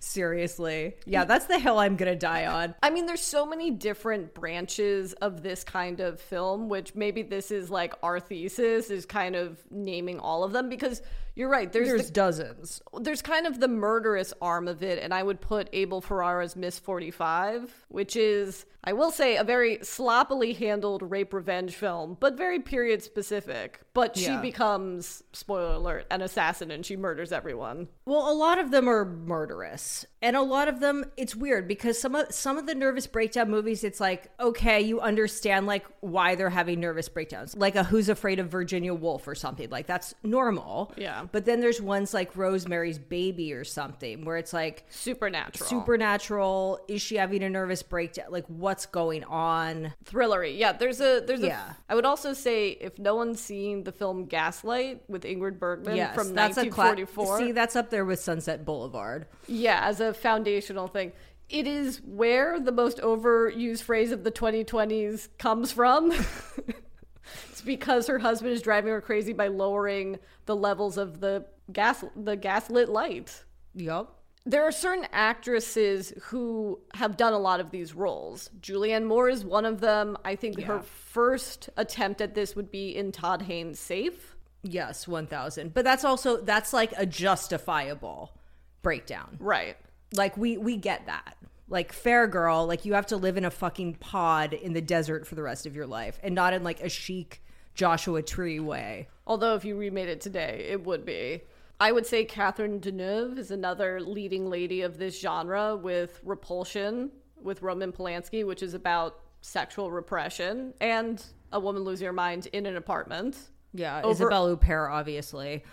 seriously 0.00 0.94
yeah 1.04 1.24
that's 1.24 1.44
the 1.46 1.58
hill 1.58 1.78
i'm 1.78 1.96
gonna 1.96 2.16
die 2.16 2.46
on 2.46 2.74
I 2.82 2.90
mean, 2.90 3.06
there's 3.06 3.20
so 3.20 3.44
many 3.44 3.70
different 3.70 4.32
branches 4.32 5.12
of 5.14 5.42
this 5.42 5.64
kind 5.64 6.00
of 6.00 6.20
film, 6.20 6.68
which 6.68 6.94
maybe 6.94 7.22
this 7.22 7.50
is 7.50 7.68
like 7.68 7.94
our 8.02 8.20
thesis 8.20 8.90
is 8.90 9.04
kind 9.04 9.34
of 9.34 9.58
naming 9.70 10.20
all 10.20 10.44
of 10.44 10.52
them 10.52 10.68
because 10.68 11.02
you're 11.36 11.48
right. 11.48 11.70
There's, 11.72 11.88
there's 11.88 12.06
the, 12.06 12.12
dozens 12.12 12.82
there's 13.00 13.22
kind 13.22 13.46
of 13.46 13.60
the 13.60 13.68
murderous 13.68 14.34
arm 14.42 14.66
of 14.66 14.82
it, 14.82 14.98
and 15.00 15.14
I 15.14 15.22
would 15.22 15.40
put 15.40 15.68
Abel 15.72 16.00
Ferrara's 16.00 16.56
Miss 16.56 16.78
45, 16.78 17.86
which 17.88 18.16
is, 18.16 18.66
I 18.82 18.92
will 18.94 19.10
say, 19.10 19.36
a 19.36 19.44
very 19.44 19.78
sloppily 19.82 20.52
handled 20.54 21.02
rape 21.08 21.32
revenge 21.32 21.74
film, 21.76 22.16
but 22.18 22.36
very 22.36 22.58
period 22.60 23.02
specific. 23.02 23.80
But 23.94 24.16
she 24.16 24.24
Yeah. 24.26 24.40
becomes, 24.40 25.22
spoiler 25.32 25.74
alert, 25.74 26.06
an 26.10 26.22
assassin 26.22 26.70
and 26.70 26.84
she 26.84 26.96
murders 26.96 27.32
everyone. 27.32 27.88
Well, 28.06 28.30
a 28.30 28.34
lot 28.34 28.58
of 28.58 28.70
them 28.70 28.88
are 28.88 29.04
murderous. 29.04 30.04
And 30.26 30.34
a 30.34 30.42
lot 30.42 30.66
of 30.66 30.80
them 30.80 31.04
it's 31.16 31.36
weird 31.36 31.68
because 31.68 32.00
some 32.00 32.16
of 32.16 32.32
some 32.34 32.58
of 32.58 32.66
the 32.66 32.74
nervous 32.74 33.06
breakdown 33.06 33.48
movies 33.48 33.84
it's 33.84 34.00
like, 34.00 34.28
okay, 34.40 34.80
you 34.80 35.00
understand 35.00 35.66
like 35.68 35.86
why 36.00 36.34
they're 36.34 36.50
having 36.50 36.80
nervous 36.80 37.08
breakdowns. 37.08 37.56
Like 37.56 37.76
a 37.76 37.84
Who's 37.84 38.08
Afraid 38.08 38.40
of 38.40 38.48
Virginia 38.48 38.92
Woolf 38.92 39.28
or 39.28 39.36
something. 39.36 39.70
Like 39.70 39.86
that's 39.86 40.14
normal. 40.24 40.92
Yeah. 40.96 41.26
But 41.30 41.44
then 41.44 41.60
there's 41.60 41.80
ones 41.80 42.12
like 42.12 42.36
Rosemary's 42.36 42.98
Baby 42.98 43.52
or 43.52 43.62
something 43.62 44.24
where 44.24 44.36
it's 44.36 44.52
like 44.52 44.84
Supernatural. 44.88 45.68
supernatural, 45.68 46.80
is 46.88 47.00
she 47.02 47.16
having 47.16 47.44
a 47.44 47.48
nervous 47.50 47.84
breakdown? 47.84 48.26
Like 48.30 48.46
what's 48.48 48.86
going 48.86 49.22
on? 49.24 49.92
thrillery. 50.06 50.58
Yeah, 50.58 50.72
there's 50.72 51.00
a 51.00 51.22
there's 51.24 51.42
a. 51.42 51.46
Yeah. 51.46 51.72
I 51.88 51.94
would 51.94 52.04
also 52.06 52.32
say 52.32 52.70
if 52.70 52.98
no 52.98 53.14
one's 53.14 53.40
seen 53.40 53.84
the 53.84 53.92
film 53.92 54.24
Gaslight 54.26 55.02
with 55.08 55.22
Ingrid 55.22 55.60
Bergman 55.60 55.94
Yes, 55.96 56.14
from 56.16 56.34
that's 56.34 56.56
a 56.56 56.68
cla- 56.68 56.86
1944, 56.96 57.38
See, 57.38 57.52
that's 57.52 57.76
up 57.76 57.90
there 57.90 58.04
with 58.04 58.18
Sunset 58.18 58.64
Boulevard. 58.64 59.26
yeah, 59.46 59.82
as 59.84 60.00
a 60.00 60.15
foundational 60.16 60.88
thing. 60.88 61.12
It 61.48 61.66
is 61.66 62.00
where 62.04 62.58
the 62.58 62.72
most 62.72 62.98
overused 62.98 63.82
phrase 63.82 64.10
of 64.10 64.24
the 64.24 64.32
2020s 64.32 65.28
comes 65.38 65.70
from. 65.70 66.12
it's 67.50 67.60
because 67.64 68.08
her 68.08 68.18
husband 68.18 68.52
is 68.52 68.62
driving 68.62 68.90
her 68.90 69.00
crazy 69.00 69.32
by 69.32 69.48
lowering 69.48 70.18
the 70.46 70.56
levels 70.56 70.98
of 70.98 71.20
the 71.20 71.46
gas 71.72 72.04
the 72.16 72.36
gaslit 72.36 72.88
light. 72.88 73.44
Yup. 73.74 74.12
There 74.44 74.62
are 74.62 74.72
certain 74.72 75.06
actresses 75.12 76.12
who 76.22 76.78
have 76.94 77.16
done 77.16 77.32
a 77.32 77.38
lot 77.38 77.58
of 77.58 77.72
these 77.72 77.94
roles. 77.94 78.48
Julianne 78.60 79.04
Moore 79.04 79.28
is 79.28 79.44
one 79.44 79.64
of 79.64 79.80
them. 79.80 80.16
I 80.24 80.36
think 80.36 80.60
her 80.62 80.82
first 80.82 81.68
attempt 81.76 82.20
at 82.20 82.36
this 82.36 82.54
would 82.54 82.70
be 82.70 82.94
in 82.94 83.10
Todd 83.10 83.42
Haynes' 83.42 83.80
Safe. 83.80 84.36
Yes, 84.62 85.08
1000. 85.08 85.74
But 85.74 85.84
that's 85.84 86.04
also 86.04 86.40
that's 86.40 86.72
like 86.72 86.92
a 86.96 87.06
justifiable 87.06 88.38
breakdown. 88.82 89.36
Right. 89.40 89.76
Like 90.14 90.36
we 90.36 90.56
we 90.58 90.76
get 90.76 91.06
that. 91.06 91.36
Like 91.68 91.92
fair 91.92 92.26
girl, 92.28 92.66
like 92.66 92.84
you 92.84 92.94
have 92.94 93.06
to 93.06 93.16
live 93.16 93.36
in 93.36 93.44
a 93.44 93.50
fucking 93.50 93.94
pod 93.94 94.52
in 94.52 94.72
the 94.72 94.80
desert 94.80 95.26
for 95.26 95.34
the 95.34 95.42
rest 95.42 95.66
of 95.66 95.74
your 95.74 95.86
life 95.86 96.18
and 96.22 96.34
not 96.34 96.52
in 96.52 96.62
like 96.62 96.80
a 96.80 96.88
chic 96.88 97.42
Joshua 97.74 98.22
Tree 98.22 98.60
way. 98.60 99.08
Although 99.26 99.54
if 99.56 99.64
you 99.64 99.76
remade 99.76 100.08
it 100.08 100.20
today, 100.20 100.66
it 100.70 100.84
would 100.84 101.04
be. 101.04 101.42
I 101.78 101.92
would 101.92 102.06
say 102.06 102.24
Catherine 102.24 102.80
Deneuve 102.80 103.36
is 103.36 103.50
another 103.50 104.00
leading 104.00 104.48
lady 104.48 104.80
of 104.82 104.96
this 104.96 105.20
genre 105.20 105.76
with 105.76 106.20
Repulsion 106.24 107.10
with 107.42 107.60
Roman 107.62 107.92
Polanski, 107.92 108.46
which 108.46 108.62
is 108.62 108.72
about 108.72 109.20
sexual 109.42 109.90
repression 109.90 110.72
and 110.80 111.22
a 111.52 111.60
woman 111.60 111.82
losing 111.84 112.06
her 112.06 112.12
mind 112.12 112.46
in 112.52 112.64
an 112.66 112.76
apartment. 112.76 113.36
Yeah, 113.74 114.00
Over- 114.02 114.10
Isabelle 114.12 114.56
Huppert, 114.56 114.90
obviously. 114.90 115.64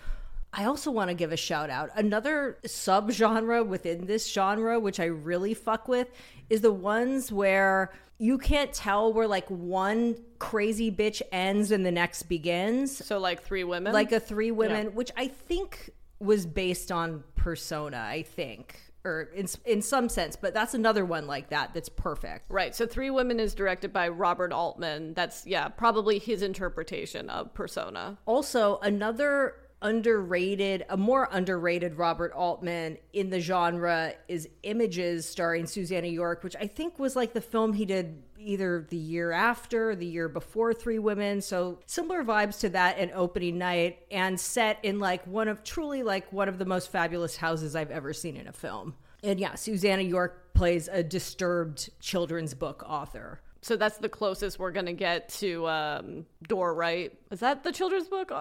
I 0.56 0.64
also 0.64 0.90
want 0.90 1.10
to 1.10 1.14
give 1.14 1.32
a 1.32 1.36
shout 1.36 1.68
out. 1.68 1.90
Another 1.96 2.58
subgenre 2.64 3.66
within 3.66 4.06
this 4.06 4.30
genre, 4.32 4.78
which 4.78 5.00
I 5.00 5.06
really 5.06 5.52
fuck 5.52 5.88
with, 5.88 6.08
is 6.48 6.60
the 6.60 6.72
ones 6.72 7.32
where 7.32 7.92
you 8.18 8.38
can't 8.38 8.72
tell 8.72 9.12
where 9.12 9.26
like 9.26 9.48
one 9.48 10.16
crazy 10.38 10.92
bitch 10.92 11.20
ends 11.32 11.72
and 11.72 11.84
the 11.84 11.90
next 11.90 12.24
begins. 12.24 13.04
So 13.04 13.18
like 13.18 13.42
three 13.42 13.64
women. 13.64 13.92
Like 13.92 14.12
a 14.12 14.20
three 14.20 14.52
women, 14.52 14.86
Yeah. 14.86 14.92
which 14.92 15.10
I 15.16 15.26
think 15.26 15.90
was 16.20 16.46
based 16.46 16.92
on 16.92 17.24
Persona, 17.34 17.98
I 17.98 18.22
think, 18.22 18.80
or 19.04 19.28
in, 19.34 19.46
in 19.66 19.82
some 19.82 20.08
sense, 20.08 20.36
but 20.36 20.54
that's 20.54 20.72
another 20.74 21.04
one 21.04 21.26
like 21.26 21.50
that 21.50 21.74
that's 21.74 21.88
perfect. 21.88 22.46
Right. 22.48 22.74
So 22.74 22.86
Three 22.86 23.10
Women 23.10 23.40
is 23.40 23.54
directed 23.54 23.92
by 23.92 24.08
Robert 24.08 24.52
Altman. 24.52 25.12
That's 25.14 25.46
yeah, 25.46 25.68
probably 25.68 26.18
his 26.18 26.42
interpretation 26.42 27.28
of 27.28 27.52
Persona. 27.52 28.16
Also, 28.24 28.78
another 28.82 29.56
underrated, 29.84 30.86
a 30.88 30.96
more 30.96 31.28
underrated 31.30 31.96
Robert 31.96 32.32
Altman 32.32 32.96
in 33.12 33.28
the 33.28 33.38
genre 33.38 34.14
is 34.26 34.48
Images 34.62 35.28
starring 35.28 35.66
Susannah 35.66 36.08
York, 36.08 36.42
which 36.42 36.56
I 36.58 36.66
think 36.66 36.98
was 36.98 37.14
like 37.14 37.34
the 37.34 37.42
film 37.42 37.74
he 37.74 37.84
did 37.84 38.22
either 38.38 38.86
the 38.88 38.96
year 38.96 39.30
after, 39.30 39.94
the 39.94 40.06
year 40.06 40.28
before 40.28 40.72
Three 40.72 40.98
Women. 40.98 41.42
So 41.42 41.80
similar 41.86 42.24
vibes 42.24 42.60
to 42.60 42.70
that 42.70 42.98
and 42.98 43.12
opening 43.12 43.58
night 43.58 43.98
and 44.10 44.40
set 44.40 44.78
in 44.82 44.98
like 44.98 45.24
one 45.26 45.48
of 45.48 45.62
truly 45.62 46.02
like 46.02 46.32
one 46.32 46.48
of 46.48 46.58
the 46.58 46.64
most 46.64 46.90
fabulous 46.90 47.36
houses 47.36 47.76
I've 47.76 47.90
ever 47.90 48.14
seen 48.14 48.36
in 48.36 48.48
a 48.48 48.52
film. 48.52 48.94
And 49.22 49.38
yeah, 49.38 49.54
Susannah 49.54 50.02
York 50.02 50.54
plays 50.54 50.88
a 50.90 51.02
disturbed 51.02 51.90
children's 52.00 52.54
book 52.54 52.82
author. 52.86 53.40
So 53.60 53.76
that's 53.76 53.98
the 53.98 54.08
closest 54.08 54.58
we're 54.58 54.72
gonna 54.72 54.92
get 54.94 55.28
to 55.40 55.66
um, 55.68 56.26
Door 56.48 56.74
Right. 56.74 57.12
Is 57.30 57.40
that 57.40 57.64
the 57.64 57.72
children's 57.72 58.08
book? 58.08 58.32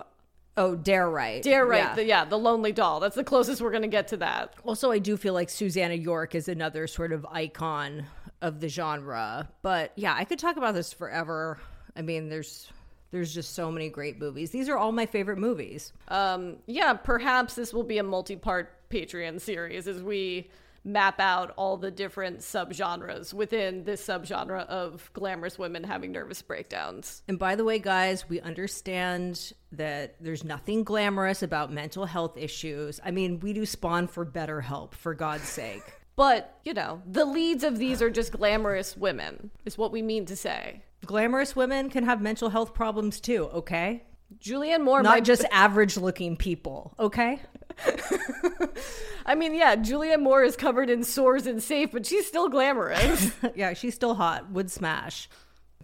Oh, 0.56 0.76
Dare 0.76 1.10
Wright. 1.10 1.42
Dare 1.42 1.66
Wright. 1.66 1.80
Yeah. 1.80 1.96
The, 1.96 2.06
yeah, 2.06 2.26
the 2.26 2.38
Lonely 2.38 2.72
Doll. 2.72 3.00
That's 3.00 3.16
the 3.16 3.24
closest 3.24 3.62
we're 3.62 3.72
gonna 3.72 3.88
get 3.88 4.08
to 4.10 4.18
that. 4.18 4.54
Also, 4.64 4.92
I 4.92 5.00
do 5.00 5.18
feel 5.18 5.34
like 5.34 5.50
Susannah 5.50 5.96
York 5.96 6.36
is 6.36 6.48
another 6.48 6.86
sort 6.88 7.12
of 7.12 7.26
icon 7.32 8.06
of 8.42 8.60
the 8.60 8.70
genre. 8.70 9.50
But 9.62 9.94
yeah, 9.96 10.14
I 10.16 10.26
could 10.26 10.38
talk 10.38 10.58
about 10.58 10.76
this 10.76 10.94
forever. 10.94 11.60
I 11.96 12.02
mean, 12.02 12.30
there's 12.30 12.72
there's 13.12 13.34
just 13.34 13.54
so 13.54 13.72
many 13.72 13.90
great 13.90 14.20
movies. 14.20 14.52
These 14.52 14.70
are 14.70 14.78
all 14.78 14.92
my 14.92 15.06
favorite 15.06 15.38
movies. 15.38 15.94
Um, 16.08 16.58
yeah, 16.66 16.94
perhaps 16.94 17.56
this 17.56 17.74
will 17.74 17.84
be 17.84 18.00
a 18.00 18.04
multi-part 18.04 18.90
Patreon 18.90 19.40
series 19.40 19.88
as 19.88 20.02
we 20.02 20.50
map 20.84 21.20
out 21.20 21.54
all 21.56 21.78
the 21.78 21.92
different 21.92 22.40
subgenres 22.40 23.34
within 23.34 23.84
this 23.84 24.06
subgenre 24.06 24.66
of 24.68 25.10
glamorous 25.14 25.58
women 25.58 25.84
having 25.84 26.12
nervous 26.12 26.42
breakdowns. 26.42 27.24
And 27.28 27.40
by 27.40 27.56
the 27.56 27.64
way, 27.64 27.80
guys, 27.80 28.28
we 28.28 28.42
understand 28.42 29.54
that 29.72 30.16
there's 30.20 30.44
nothing 30.44 30.84
glamorous 30.84 31.42
about 31.42 31.72
mental 31.72 32.06
health 32.06 32.38
issues. 32.38 33.00
I 33.04 33.12
mean, 33.12 33.40
we 33.40 33.54
do 33.54 33.66
spawn 33.66 34.08
for 34.08 34.26
better 34.26 34.62
help, 34.62 34.96
for 34.96 35.14
God's 35.14 35.48
sake. 35.48 35.84
But, 36.16 36.60
you 36.64 36.76
know, 36.76 37.02
the 37.08 37.26
leads 37.26 37.64
of 37.64 37.80
these 37.80 38.00
are 38.00 38.12
just 38.12 38.34
glamorous 38.34 38.96
women, 38.96 39.50
is 39.66 39.80
what 39.80 39.92
we 39.92 40.04
mean 40.04 40.28
to 40.28 40.36
say. 40.36 40.84
Glamorous 41.08 41.56
women 41.56 41.90
can 41.90 42.04
have 42.04 42.22
mental 42.22 42.50
health 42.50 42.76
problems 42.76 43.20
too, 43.20 43.46
okay? 43.46 44.04
Julianne 44.40 44.84
Moore 44.84 45.02
Not 45.02 45.10
might 45.10 45.26
just 45.26 45.44
average 45.52 45.98
looking 45.98 46.38
people, 46.38 46.94
okay? 47.00 47.40
I 49.26 49.36
mean, 49.36 49.56
yeah, 49.56 49.76
Julianne 49.76 50.22
Moore 50.22 50.44
is 50.44 50.56
covered 50.56 50.90
in 50.90 51.04
sores 51.04 51.48
and 51.48 51.62
safe, 51.62 51.92
but 51.92 52.06
she's 52.06 52.28
still 52.28 52.50
glamorous. 52.50 53.32
yeah, 53.56 53.74
she's 53.74 53.96
still 53.96 54.16
hot. 54.16 54.52
Would 54.52 54.72
smash. 54.72 55.30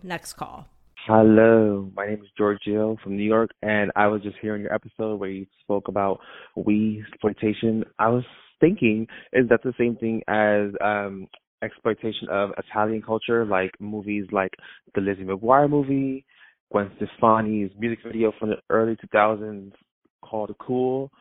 Next 0.04 0.34
call. 0.34 0.68
Hello, 1.08 1.90
my 1.96 2.08
name 2.08 2.22
is 2.22 2.30
Giorgio 2.38 2.98
from 3.02 3.16
New 3.16 3.24
York, 3.24 3.52
and 3.62 3.92
I 3.96 4.08
was 4.08 4.22
just 4.22 4.36
hearing 4.42 4.62
your 4.62 4.74
episode 4.74 5.16
where 5.16 5.30
you 5.30 5.46
spoke 5.62 5.88
about 5.88 6.20
we 6.56 7.04
exploitation. 7.08 7.84
I 7.98 8.10
was 8.10 8.24
thinking, 8.60 9.08
is 9.34 9.48
that 9.50 9.64
the 9.64 9.74
same 9.78 9.96
thing 9.96 10.22
as 10.28 10.72
um 10.84 11.28
exploitation 11.62 12.28
of 12.30 12.52
Italian 12.58 13.02
culture, 13.02 13.46
like 13.46 13.72
movies 13.80 14.26
like 14.32 14.54
the 14.94 15.02
Lizzie 15.02 15.24
McGuire 15.24 15.70
movie, 15.70 16.26
Gwen 16.72 16.92
Stefani's 16.98 17.72
music 17.80 18.00
video 18.06 18.32
from 18.40 18.50
the 18.50 18.58
early 18.70 18.96
2000s 18.98 19.72
called 20.22 20.54
"Cool"? 20.60 21.12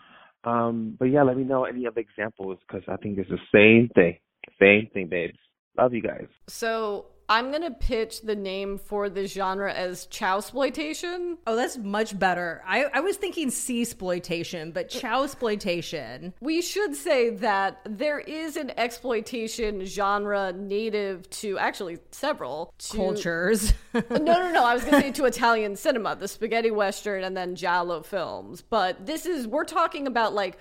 Um, 0.44 0.96
but 0.98 1.06
yeah, 1.06 1.22
let 1.22 1.36
me 1.36 1.44
know 1.44 1.64
any 1.64 1.86
other 1.86 2.00
examples 2.00 2.58
because 2.66 2.82
I 2.88 2.96
think 2.96 3.18
it's 3.18 3.30
the 3.30 3.38
same 3.52 3.88
thing, 3.94 4.18
same 4.60 4.88
thing, 4.92 5.08
babes. 5.08 5.38
Love 5.76 5.94
you 5.94 6.02
guys. 6.02 6.26
so 6.46 7.06
I'm 7.28 7.50
going 7.50 7.62
to 7.62 7.70
pitch 7.70 8.22
the 8.22 8.34
name 8.34 8.78
for 8.78 9.10
the 9.10 9.26
genre 9.26 9.72
as 9.72 10.06
chow 10.06 10.38
exploitation. 10.38 11.36
Oh, 11.46 11.56
that's 11.56 11.76
much 11.76 12.18
better. 12.18 12.62
I, 12.66 12.84
I 12.84 13.00
was 13.00 13.16
thinking 13.16 13.50
sea 13.50 13.82
exploitation, 13.82 14.72
but 14.72 14.88
chow 14.88 15.24
exploitation. 15.24 16.32
We 16.40 16.62
should 16.62 16.94
say 16.94 17.30
that 17.30 17.80
there 17.84 18.18
is 18.18 18.56
an 18.56 18.72
exploitation 18.78 19.84
genre 19.84 20.52
native 20.52 21.28
to 21.30 21.58
actually 21.58 21.98
several 22.12 22.72
to, 22.78 22.96
Cultures. 22.96 23.74
no, 23.94 24.00
no, 24.10 24.52
no. 24.52 24.64
I 24.64 24.72
was 24.72 24.84
going 24.84 24.94
to 24.94 25.00
say 25.08 25.12
to 25.12 25.24
Italian 25.26 25.76
cinema, 25.76 26.16
the 26.16 26.28
spaghetti 26.28 26.70
western 26.70 27.24
and 27.24 27.36
then 27.36 27.56
giallo 27.56 28.02
films. 28.02 28.62
But 28.62 29.04
this 29.04 29.26
is 29.26 29.46
we're 29.46 29.64
talking 29.64 30.06
about 30.06 30.32
like 30.34 30.56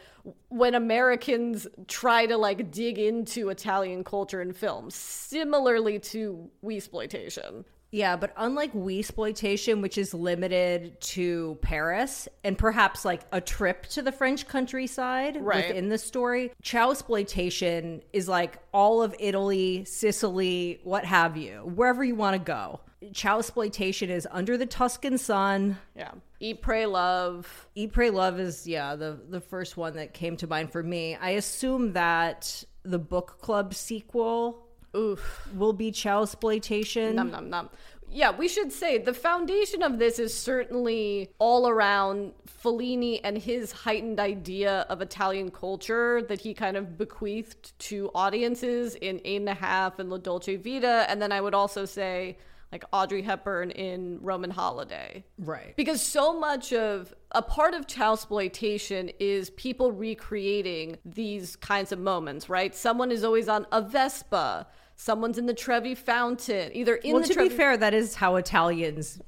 when 0.50 0.76
Americans 0.76 1.68
try 1.88 2.26
to 2.26 2.38
like 2.38 2.72
dig 2.72 2.98
into 3.00 3.50
Italian 3.50 4.04
culture 4.04 4.42
and 4.42 4.56
film, 4.56 4.90
similarly 4.92 6.00
to 6.00 6.50
we 6.62 6.78
exploitation. 6.78 7.66
yeah, 7.92 8.16
but 8.18 8.34
unlike 8.38 8.74
we 8.74 9.00
exploitation, 9.00 9.82
which 9.82 9.98
is 9.98 10.14
limited 10.14 11.00
to 11.00 11.58
Paris 11.62 12.28
and 12.44 12.58
perhaps 12.58 13.06
like 13.06 13.22
a 13.32 13.40
trip 13.40 13.86
to 13.88 14.02
the 14.02 14.12
French 14.12 14.48
countryside 14.48 15.38
Right. 15.42 15.68
within 15.70 15.88
the 15.90 15.98
story, 15.98 16.52
chow 16.62 16.92
exploitation 16.92 18.02
is 18.14 18.28
like 18.28 18.58
all 18.74 19.02
of 19.02 19.16
Italy, 19.20 19.86
Sicily, 19.86 20.82
what 20.84 21.06
have 21.06 21.38
you, 21.38 21.60
wherever 21.76 22.04
you 22.04 22.16
want 22.16 22.34
to 22.36 22.40
go. 22.40 22.82
Chow 23.14 23.40
exploitation 23.40 24.10
is 24.10 24.28
under 24.32 24.58
the 24.58 24.66
Tuscan 24.66 25.18
sun. 25.18 25.78
Yeah, 25.96 26.12
eat, 26.40 26.62
pray, 26.62 26.86
love. 26.86 27.68
Eat, 27.76 27.94
Pray, 27.94 28.10
Love 28.10 28.40
is 28.40 28.68
yeah 28.68 28.96
the 28.96 29.20
the 29.30 29.42
first 29.42 29.78
one 29.78 29.96
that 29.96 30.14
came 30.14 30.38
to 30.38 30.48
mind 30.48 30.72
for 30.72 30.84
me. 30.84 31.16
I 31.16 31.32
assume 31.32 31.94
that 31.94 32.64
the 32.84 33.00
book 33.00 33.40
club 33.42 33.74
sequel 33.74 34.68
Oof. 34.96 35.50
will 35.56 35.74
be 35.74 35.92
Chow 35.92 36.24
exploitation. 36.24 37.16
Num 37.16 37.32
num 37.32 37.50
num. 37.50 37.70
Yeah, 38.10 38.32
we 38.32 38.48
should 38.48 38.72
say 38.72 38.98
the 38.98 39.14
foundation 39.14 39.84
of 39.84 40.00
this 40.00 40.18
is 40.18 40.34
certainly 40.34 41.30
all 41.40 41.68
around 41.68 42.32
Fellini 42.64 43.20
and 43.24 43.38
his 43.38 43.74
heightened 43.74 44.20
idea 44.20 44.86
of 44.90 45.02
Italian 45.02 45.52
culture 45.52 46.22
that 46.30 46.40
he 46.40 46.54
kind 46.54 46.78
of 46.78 46.98
bequeathed 46.98 47.78
to 47.80 48.10
audiences 48.16 48.96
in 48.96 49.20
Eight 49.26 49.42
and 49.42 49.50
a 49.50 49.54
Half 49.54 50.00
and 50.00 50.10
La 50.10 50.18
Dolce 50.18 50.56
Vita. 50.56 51.06
And 51.10 51.22
then 51.22 51.34
I 51.34 51.42
would 51.42 51.54
also 51.54 51.84
say, 51.84 52.38
like, 52.72 52.84
Audrey 52.92 53.22
Hepburn 53.22 53.72
in 53.72 54.20
Roman 54.22 54.50
Holiday. 54.50 55.24
Right. 55.38 55.76
Because 55.76 56.02
so 56.02 56.38
much 56.38 56.74
of 56.74 57.14
a 57.32 57.42
part 57.42 57.74
of 57.74 57.88
child 57.88 58.20
exploitation 58.20 59.10
is 59.20 59.50
people 59.52 59.92
recreating 59.92 60.98
these 61.06 61.56
kinds 61.56 61.92
of 61.92 62.00
moments, 62.00 62.50
right? 62.50 62.76
Someone 62.76 63.12
is 63.12 63.24
always 63.24 63.48
on 63.48 63.66
a 63.72 63.82
Vespa. 63.82 64.68
Someone's 64.96 65.38
in 65.38 65.46
the 65.46 65.54
Trevi 65.54 65.96
Fountain, 65.96 66.72
either 66.74 66.96
in 66.96 67.14
well, 67.14 67.22
the 67.22 67.28
to 67.28 67.34
Trevi. 67.36 67.50
be 67.50 67.56
fair, 67.56 67.78
that 67.78 67.94
is 67.94 68.16
how 68.16 68.36
Italians 68.36 69.22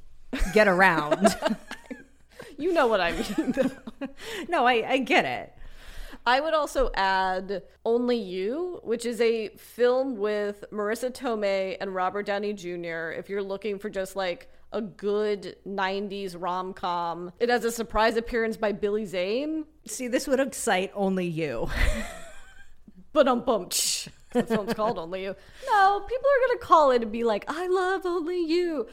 get 0.53 0.67
around. 0.67 1.35
you 2.57 2.73
know 2.73 2.87
what 2.87 3.01
I 3.01 3.11
mean. 3.11 3.71
no, 4.49 4.65
I, 4.65 4.83
I 4.87 4.97
get 4.97 5.25
it. 5.25 5.53
I 6.29 6.41
would 6.41 6.53
also 6.53 6.91
add 6.93 7.63
Only 7.83 8.17
You, 8.17 8.81
which 8.83 9.03
is 9.07 9.19
a 9.19 9.47
film 9.57 10.15
with 10.15 10.63
Marisa 10.71 11.11
Tomei 11.11 11.75
and 11.81 11.95
Robert 11.95 12.27
Downey 12.27 12.53
Jr. 12.53 13.09
If 13.17 13.29
you're 13.29 13.41
looking 13.41 13.79
for 13.79 13.89
just 13.89 14.15
like 14.15 14.47
a 14.71 14.79
good 14.79 15.55
90s 15.67 16.35
rom 16.39 16.75
com, 16.75 17.31
it 17.39 17.49
has 17.49 17.65
a 17.65 17.71
surprise 17.71 18.15
appearance 18.15 18.57
by 18.57 18.73
Billy 18.73 19.07
Zane. 19.07 19.65
See, 19.87 20.07
this 20.07 20.27
would 20.27 20.39
excite 20.39 20.91
only 20.93 21.25
you. 21.25 21.67
But 23.11 23.27
um 23.27 23.43
bum. 23.43 23.69
That 24.33 24.47
film's 24.47 24.75
called 24.75 24.99
Only 24.99 25.23
You. 25.23 25.35
No, 25.65 25.99
people 26.07 26.27
are 26.29 26.47
gonna 26.47 26.59
call 26.59 26.91
it 26.91 27.01
and 27.01 27.11
be 27.11 27.23
like, 27.23 27.43
"I 27.47 27.65
love 27.67 28.05
Only 28.05 28.45
You." 28.45 28.87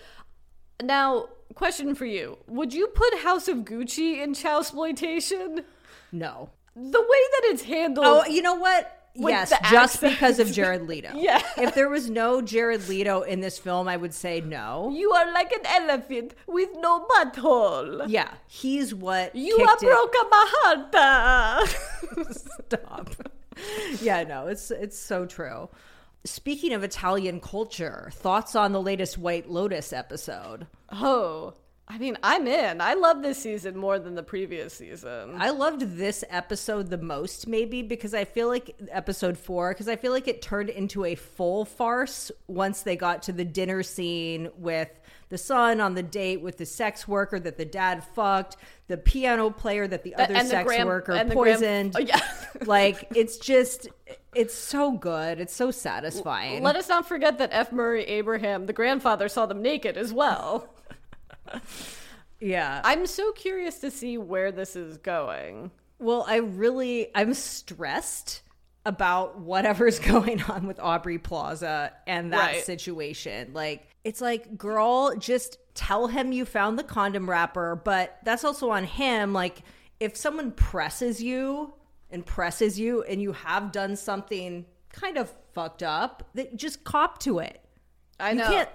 Now, 0.83 1.29
question 1.55 1.95
for 1.95 2.07
you: 2.07 2.39
Would 2.47 2.73
you 2.73 2.87
put 2.87 3.19
House 3.19 3.47
of 3.47 3.59
Gucci 3.59 4.23
in 4.23 4.33
Chow 4.33 4.61
exploitation? 4.61 5.67
No. 6.11 6.49
The 6.77 7.01
way 7.01 7.23
that 7.33 7.43
it's 7.45 7.63
handled. 7.63 8.07
Oh, 8.07 8.25
you 8.27 8.43
know 8.43 8.55
what? 8.57 8.93
yes, 9.19 9.51
just 9.71 10.03
because 10.03 10.39
of 10.39 10.53
Jared 10.53 10.83
Leto. 10.87 11.13
Yeah. 11.17 11.41
If 11.57 11.75
there 11.75 11.89
was 11.89 12.11
no 12.11 12.43
Jared 12.43 12.87
Leto 12.87 13.23
in 13.23 13.41
this 13.41 13.59
film, 13.59 13.89
I 13.89 13.97
would 13.97 14.13
say 14.13 14.43
no. 14.43 14.93
You 14.95 15.11
are 15.13 15.33
like 15.33 15.51
an 15.53 15.65
elephant 15.65 16.35
with 16.47 16.69
no 16.77 17.07
butthole. 17.07 18.05
Yeah, 18.09 18.31
he's 18.47 18.95
what 18.95 19.35
You 19.35 19.57
are 19.59 19.75
it- 19.75 19.81
broke 19.81 20.15
my 20.31 20.45
heart. 20.93 21.67
Stop. 22.67 23.11
yeah, 24.03 24.23
no, 24.25 24.49
it's 24.49 24.71
it's 24.71 24.99
so 24.99 25.25
true. 25.25 25.71
Speaking 26.25 26.73
of 26.75 26.83
Italian 26.85 27.41
culture, 27.41 28.11
thoughts 28.13 28.55
on 28.55 28.73
the 28.73 28.83
latest 28.83 29.17
White 29.17 29.49
Lotus 29.49 29.93
episode? 29.93 30.67
oh, 30.93 31.55
I 31.89 31.99
mean, 31.99 32.19
I'm 32.23 32.49
in. 32.49 32.81
I 32.81 32.95
love 32.95 33.23
this 33.23 33.39
season 33.39 33.77
more 33.77 33.99
than 33.99 34.17
the 34.17 34.23
previous 34.23 34.75
season. 34.75 35.37
I 35.39 35.51
loved 35.51 35.97
this 35.97 36.25
episode 36.29 36.91
the 36.91 36.99
most, 36.99 37.47
maybe 37.47 37.83
because 37.83 38.13
I 38.13 38.25
feel 38.25 38.49
like 38.49 38.75
episode 38.91 39.39
four, 39.39 39.73
because 39.73 39.87
I 39.87 39.95
feel 39.95 40.11
like 40.11 40.27
it 40.27 40.43
turned 40.43 40.69
into 40.69 41.05
a 41.05 41.15
full 41.15 41.65
farce 41.65 42.33
once 42.49 42.83
they 42.83 42.97
got 42.97 43.23
to 43.25 43.33
the 43.33 43.45
dinner 43.45 43.85
scene 43.85 44.49
with 44.59 44.91
the 45.29 45.39
son 45.39 45.81
on 45.81 45.95
the 45.95 46.03
date 46.03 46.41
with 46.41 46.57
the 46.57 46.67
sex 46.67 47.07
worker 47.07 47.39
that 47.39 47.57
the 47.57 47.65
dad 47.65 48.03
fucked, 48.03 48.57
the 48.89 48.97
piano 48.97 49.51
player 49.51 49.87
that 49.87 50.03
the 50.03 50.15
other 50.17 50.35
and 50.35 50.47
the 50.47 50.51
sex 50.51 50.85
worker 50.85 51.13
the 51.13 51.19
grand- 51.19 51.33
poisoned. 51.33 51.97
Oh, 51.97 52.01
yeah. 52.01 52.21
like 52.67 53.09
it's 53.15 53.37
just, 53.39 53.89
it's 54.35 54.55
so 54.55 54.93
good. 54.93 55.41
It's 55.41 55.55
so 55.55 55.71
satisfying. 55.71 56.63
Let 56.63 56.77
us 56.77 56.89
not 56.89 57.07
forget 57.07 57.39
that 57.39 57.51
F. 57.53 57.71
Murray 57.73 58.05
Abraham, 58.05 58.67
the 58.67 58.73
grandfather, 58.73 59.29
saw 59.29 59.47
them 59.47 59.63
naked 59.63 59.97
as 59.97 60.13
well. 60.13 60.69
yeah. 62.41 62.81
I'm 62.85 63.07
so 63.07 63.33
curious 63.33 63.79
to 63.81 63.91
see 63.91 64.19
where 64.19 64.53
this 64.53 64.77
is 64.77 64.99
going. 64.99 65.71
Well, 65.99 66.25
I 66.29 66.37
really 66.37 67.09
I'm 67.15 67.35
stressed 67.35 68.43
about 68.85 69.41
whatever's 69.41 69.99
going 70.13 70.43
on 70.43 70.67
with 70.67 70.79
Aubrey 70.79 71.19
Plaza 71.19 71.93
and 72.07 72.33
that 72.33 72.53
Right. 72.55 72.65
situation. 72.65 73.53
Like 73.53 73.89
it's 74.05 74.21
like, 74.21 74.57
girl, 74.57 75.17
just 75.19 75.59
tell 75.75 76.07
him 76.07 76.33
you 76.33 76.45
found 76.45 76.79
the 76.79 76.85
condom 76.85 77.29
wrapper, 77.29 77.81
but 77.85 78.19
that's 78.25 78.45
also 78.45 78.71
on 78.71 78.85
him. 78.85 79.33
Like 79.33 79.63
if 79.99 80.17
someone 80.17 80.53
presses 80.53 81.23
you 81.23 81.75
and 82.11 82.25
presses 82.25 82.79
you 82.79 83.03
and 83.03 83.21
you 83.21 83.33
have 83.33 83.73
done 83.73 83.97
something 83.97 84.67
kind 84.93 85.17
of 85.19 85.33
fucked 85.55 85.83
up, 85.83 86.29
that 86.35 86.55
just 86.57 86.85
cop 86.85 87.19
to 87.21 87.39
it. 87.41 87.61
I 88.21 88.31
You 88.31 88.37
know. 88.37 88.49
can't 88.49 88.69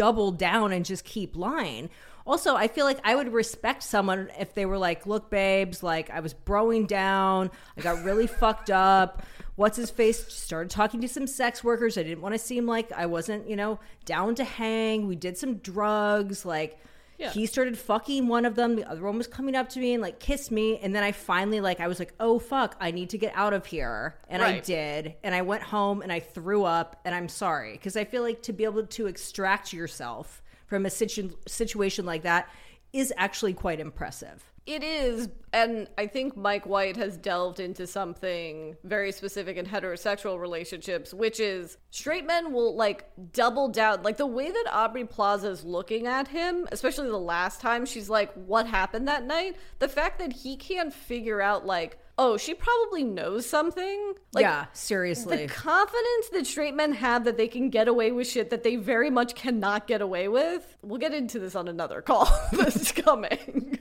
double 0.00 0.32
down 0.32 0.72
and 0.72 0.86
just 0.86 1.04
keep 1.04 1.36
lying. 1.36 1.90
Also, 2.26 2.56
I 2.56 2.68
feel 2.68 2.86
like 2.86 3.00
I 3.04 3.14
would 3.14 3.34
respect 3.34 3.82
someone 3.82 4.30
if 4.38 4.54
they 4.54 4.64
were 4.64 4.78
like, 4.78 5.04
"Look, 5.04 5.28
babes, 5.28 5.82
like 5.82 6.08
I 6.08 6.20
was 6.20 6.32
broing 6.32 6.88
down, 6.88 7.50
I 7.76 7.82
got 7.82 8.02
really 8.02 8.26
fucked 8.42 8.70
up. 8.70 9.22
What's 9.56 9.76
his 9.76 9.90
face 9.90 10.32
started 10.32 10.70
talking 10.70 11.02
to 11.02 11.08
some 11.08 11.26
sex 11.26 11.62
workers. 11.62 11.98
I 11.98 12.02
didn't 12.02 12.22
want 12.22 12.34
to 12.34 12.38
seem 12.38 12.66
like 12.66 12.90
I 12.92 13.04
wasn't, 13.04 13.46
you 13.46 13.56
know, 13.56 13.78
down 14.06 14.34
to 14.36 14.44
hang. 14.44 15.06
We 15.06 15.16
did 15.16 15.36
some 15.36 15.56
drugs, 15.56 16.46
like." 16.46 16.78
Yeah. 17.20 17.30
He 17.32 17.44
started 17.44 17.76
fucking 17.78 18.28
one 18.28 18.46
of 18.46 18.54
them. 18.54 18.76
The 18.76 18.90
other 18.90 19.02
one 19.02 19.18
was 19.18 19.26
coming 19.26 19.54
up 19.54 19.68
to 19.70 19.78
me 19.78 19.92
and 19.92 20.02
like 20.02 20.18
kissed 20.20 20.50
me. 20.50 20.78
And 20.78 20.94
then 20.94 21.02
I 21.02 21.12
finally 21.12 21.60
like 21.60 21.78
I 21.78 21.86
was 21.86 21.98
like, 21.98 22.14
oh 22.18 22.38
fuck, 22.38 22.76
I 22.80 22.90
need 22.92 23.10
to 23.10 23.18
get 23.18 23.32
out 23.36 23.52
of 23.52 23.66
here. 23.66 24.16
And 24.28 24.42
I 24.42 24.58
did. 24.60 25.14
And 25.22 25.34
I 25.34 25.42
went 25.42 25.62
home 25.62 26.00
and 26.00 26.10
I 26.10 26.20
threw 26.20 26.64
up. 26.64 26.98
And 27.04 27.14
I'm 27.14 27.28
sorry 27.28 27.72
because 27.72 27.94
I 27.94 28.04
feel 28.04 28.22
like 28.22 28.42
to 28.42 28.54
be 28.54 28.64
able 28.64 28.86
to 28.86 29.06
extract 29.06 29.72
yourself 29.72 30.42
from 30.66 30.86
a 30.86 30.90
situ- 30.90 31.36
situation 31.46 32.06
like 32.06 32.22
that 32.22 32.48
is 32.92 33.12
actually 33.16 33.52
quite 33.52 33.80
impressive. 33.80 34.42
It 34.66 34.84
is, 34.84 35.28
and 35.52 35.88
I 35.96 36.06
think 36.06 36.36
Mike 36.36 36.66
White 36.66 36.96
has 36.96 37.16
delved 37.16 37.60
into 37.60 37.86
something 37.86 38.76
very 38.84 39.10
specific 39.10 39.56
in 39.56 39.66
heterosexual 39.66 40.38
relationships, 40.38 41.14
which 41.14 41.40
is 41.40 41.78
straight 41.90 42.26
men 42.26 42.52
will 42.52 42.76
like 42.76 43.06
double 43.32 43.68
down. 43.68 44.02
Like 44.02 44.16
the 44.16 44.26
way 44.26 44.50
that 44.50 44.64
Aubrey 44.70 45.04
Plaza 45.04 45.48
is 45.48 45.64
looking 45.64 46.06
at 46.06 46.28
him, 46.28 46.68
especially 46.70 47.08
the 47.08 47.16
last 47.16 47.60
time 47.60 47.86
she's 47.86 48.10
like, 48.10 48.32
What 48.34 48.66
happened 48.66 49.08
that 49.08 49.24
night? 49.24 49.56
The 49.78 49.88
fact 49.88 50.18
that 50.18 50.32
he 50.32 50.56
can't 50.56 50.92
figure 50.92 51.40
out, 51.40 51.66
like, 51.66 51.98
oh, 52.20 52.36
she 52.36 52.52
probably 52.52 53.02
knows 53.02 53.46
something. 53.46 54.12
Like, 54.34 54.42
yeah, 54.42 54.66
seriously. 54.74 55.38
the 55.38 55.48
confidence 55.48 56.28
that 56.32 56.46
straight 56.46 56.74
men 56.74 56.92
have 56.92 57.24
that 57.24 57.38
they 57.38 57.48
can 57.48 57.70
get 57.70 57.88
away 57.88 58.12
with 58.12 58.28
shit 58.28 58.50
that 58.50 58.62
they 58.62 58.76
very 58.76 59.08
much 59.08 59.34
cannot 59.34 59.86
get 59.86 60.02
away 60.02 60.28
with. 60.28 60.76
We'll 60.82 60.98
get 60.98 61.14
into 61.14 61.38
this 61.38 61.56
on 61.56 61.66
another 61.66 62.02
call 62.02 62.28
that's 62.52 62.92
coming. 62.92 63.78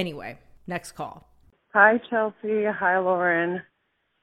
Anyway, 0.00 0.38
next 0.66 0.92
call. 0.92 1.28
Hi, 1.74 2.00
Chelsea. 2.10 2.64
Hi, 2.66 2.98
Lauren. 2.98 3.62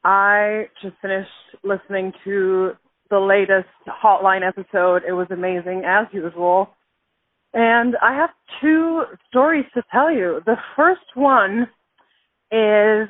I 0.04 0.66
just 0.82 0.96
finished 1.02 1.30
listening 1.64 2.12
to 2.26 2.72
the 3.10 3.20
latest 3.20 3.70
Hotline 3.88 4.46
episode. 4.46 5.04
It 5.08 5.14
was 5.14 5.28
amazing, 5.30 5.84
as 5.86 6.08
usual. 6.12 6.70
And 7.54 7.96
I 8.02 8.14
have 8.14 8.32
two 8.60 9.04
stories 9.30 9.66
to 9.76 9.84
tell 9.92 10.12
you. 10.12 10.42
The 10.46 10.58
first 10.76 11.16
one 11.16 11.68
is 12.52 13.08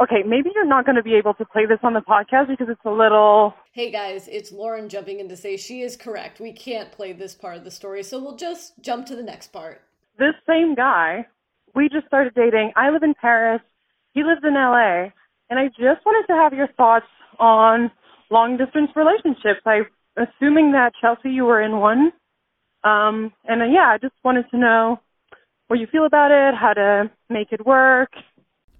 okay, 0.00 0.22
maybe 0.24 0.50
you're 0.54 0.66
not 0.66 0.84
going 0.84 0.96
to 0.96 1.02
be 1.02 1.14
able 1.14 1.34
to 1.34 1.44
play 1.44 1.66
this 1.66 1.80
on 1.82 1.92
the 1.92 2.00
podcast 2.00 2.48
because 2.48 2.68
it's 2.70 2.84
a 2.84 2.90
little 2.90 3.54
Hey 3.72 3.90
guys, 3.90 4.28
it's 4.28 4.52
Lauren 4.52 4.88
jumping 4.88 5.20
in 5.20 5.28
to 5.28 5.36
say 5.36 5.56
she 5.56 5.82
is 5.82 5.96
correct. 5.96 6.40
We 6.40 6.52
can't 6.52 6.92
play 6.92 7.12
this 7.12 7.34
part 7.34 7.56
of 7.56 7.64
the 7.64 7.70
story, 7.70 8.02
so 8.02 8.22
we'll 8.22 8.36
just 8.36 8.74
jump 8.80 9.06
to 9.06 9.16
the 9.16 9.22
next 9.22 9.52
part. 9.52 9.82
this 10.18 10.34
same 10.46 10.74
guy, 10.74 11.26
we 11.74 11.88
just 11.88 12.06
started 12.06 12.34
dating. 12.34 12.72
I 12.76 12.90
live 12.90 13.02
in 13.02 13.14
Paris. 13.14 13.60
He 14.12 14.22
lives 14.22 14.40
in 14.44 14.54
LA. 14.54 15.10
And 15.50 15.58
I 15.58 15.68
just 15.68 16.04
wanted 16.04 16.26
to 16.26 16.34
have 16.34 16.52
your 16.52 16.68
thoughts 16.76 17.06
on 17.38 17.90
long 18.30 18.56
distance 18.56 18.90
relationships. 18.94 19.60
I 19.64 19.82
assuming 20.16 20.72
that 20.72 20.92
Chelsea 21.00 21.30
you 21.30 21.44
were 21.44 21.62
in 21.62 21.78
one. 21.78 22.12
Um 22.84 23.32
and 23.44 23.62
uh, 23.62 23.66
yeah, 23.66 23.88
I 23.88 23.98
just 24.00 24.14
wanted 24.24 24.46
to 24.50 24.58
know 24.58 25.00
what 25.68 25.78
you 25.78 25.86
feel 25.86 26.06
about 26.06 26.30
it, 26.30 26.54
how 26.54 26.72
to 26.72 27.10
make 27.28 27.52
it 27.52 27.64
work. 27.64 28.10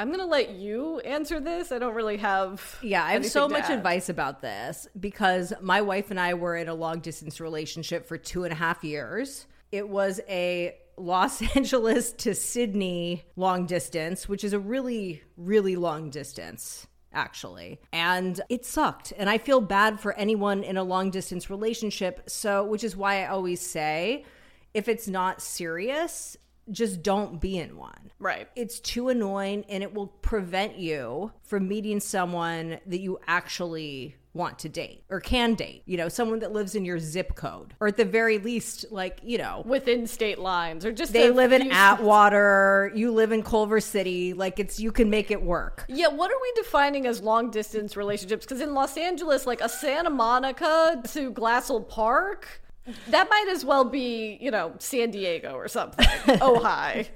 I'm 0.01 0.11
gonna 0.11 0.27
let 0.27 0.51
you 0.51 1.01
answer 1.01 1.41
this. 1.41 1.73
I 1.73 1.79
don't 1.79 1.95
really 1.95 2.19
have. 2.19 2.79
Yeah, 2.83 3.05
I 3.05 3.13
have 3.13 3.27
so 3.27 3.49
to 3.49 3.53
much 3.53 3.65
add. 3.65 3.79
advice 3.79 4.09
about 4.09 4.41
this 4.41 4.87
because 4.99 5.53
my 5.61 5.81
wife 5.81 6.11
and 6.11 6.21
I 6.21 6.35
were 6.35 6.57
in 6.57 6.69
a 6.69 6.75
long 6.75 7.01
distance 7.01 7.41
relationship 7.41 8.07
for 8.07 8.17
two 8.17 8.45
and 8.45 8.53
a 8.53 8.57
half 8.57 8.85
years. 8.85 9.47
It 9.73 9.89
was 9.89 10.21
a 10.29 10.77
Los 11.01 11.43
Angeles 11.57 12.13
to 12.13 12.35
Sydney 12.35 13.25
long 13.37 13.67
distance, 13.67 14.29
which 14.29 14.45
is 14.45 14.53
a 14.53 14.59
really, 14.59 15.23
really 15.37 15.77
long 15.77 16.11
distance. 16.11 16.87
Actually, 17.11 17.81
and 17.91 18.39
it 18.51 18.67
sucked. 18.67 19.15
And 19.17 19.31
I 19.31 19.39
feel 19.39 19.63
bad 19.63 19.99
for 19.99 20.13
anyone 20.13 20.63
in 20.63 20.77
a 20.77 20.83
long 20.83 21.11
distance 21.11 21.49
relationship. 21.49 22.29
So, 22.29 22.63
which 22.65 22.85
is 22.85 22.95
why 22.97 23.23
I 23.23 23.29
always 23.29 23.63
say 23.63 24.27
if 24.75 24.89
it's 24.89 25.09
not 25.09 25.41
serious, 25.41 26.37
just 26.71 27.03
don't 27.03 27.41
be 27.41 27.59
in 27.59 27.77
one 27.77 28.11
Right. 28.19 28.49
it's 28.55 28.79
too 28.81 29.09
annoying 29.09 29.65
and 29.69 29.83
it 29.83 29.95
will 29.95 30.09
prevent 30.09 30.77
you 30.77 31.33
from 31.43 31.67
meeting 31.67 31.99
someone 32.01 32.79
that 32.87 33.01
you 33.01 33.19
actually 33.27 34.17
want 34.39 34.59
to 34.61 34.69
date 34.69 35.03
or 35.11 35.21
can 35.21 35.55
date. 35.55 35.83
You 35.85 35.99
know, 35.99 36.09
someone 36.09 36.39
that 36.39 36.53
lives 36.53 36.75
in 36.75 36.85
your 36.85 36.99
zip 36.99 37.35
code 37.35 37.75
or 37.81 37.89
at 37.89 37.97
the 37.97 38.05
very 38.05 38.39
least, 38.39 38.87
like, 38.91 39.19
you 39.23 39.37
know, 39.37 39.63
Within 39.67 40.07
state 40.07 40.39
lines, 40.39 40.87
or 40.87 40.93
just 40.93 41.13
they 41.13 41.31
live 41.31 41.53
in 41.53 41.71
Atwater, 41.71 42.91
you 42.95 43.13
live 43.13 43.33
in 43.33 43.43
Culver 43.43 43.81
City, 43.81 44.33
like 44.33 44.59
it's 44.59 44.81
you 44.81 44.93
can 44.93 45.11
make 45.11 45.31
it 45.31 45.43
work. 45.43 45.85
Yeah, 45.89 46.09
what 46.09 46.31
are 46.31 46.41
we 46.41 46.53
defining 46.55 47.07
as 47.07 47.21
long 47.21 47.51
distance 47.51 47.97
relationships? 47.97 48.47
Because 48.47 48.61
in 48.61 48.73
Los 48.73 48.97
Angeles, 48.97 49.47
like 49.47 49.61
a 49.61 49.69
Santa 49.69 50.11
Monica 50.11 51.03
to 51.13 51.33
Glassell 51.33 51.87
Park, 51.87 52.63
that 53.09 53.29
might 53.29 53.49
as 53.51 53.65
well 53.65 53.85
be, 53.85 54.39
you 54.41 54.51
know, 54.51 54.73
San 54.79 55.11
Diego 55.11 55.53
or 55.53 55.69
something. 55.69 56.07
oh, 56.41 56.61
hi. 56.61 57.09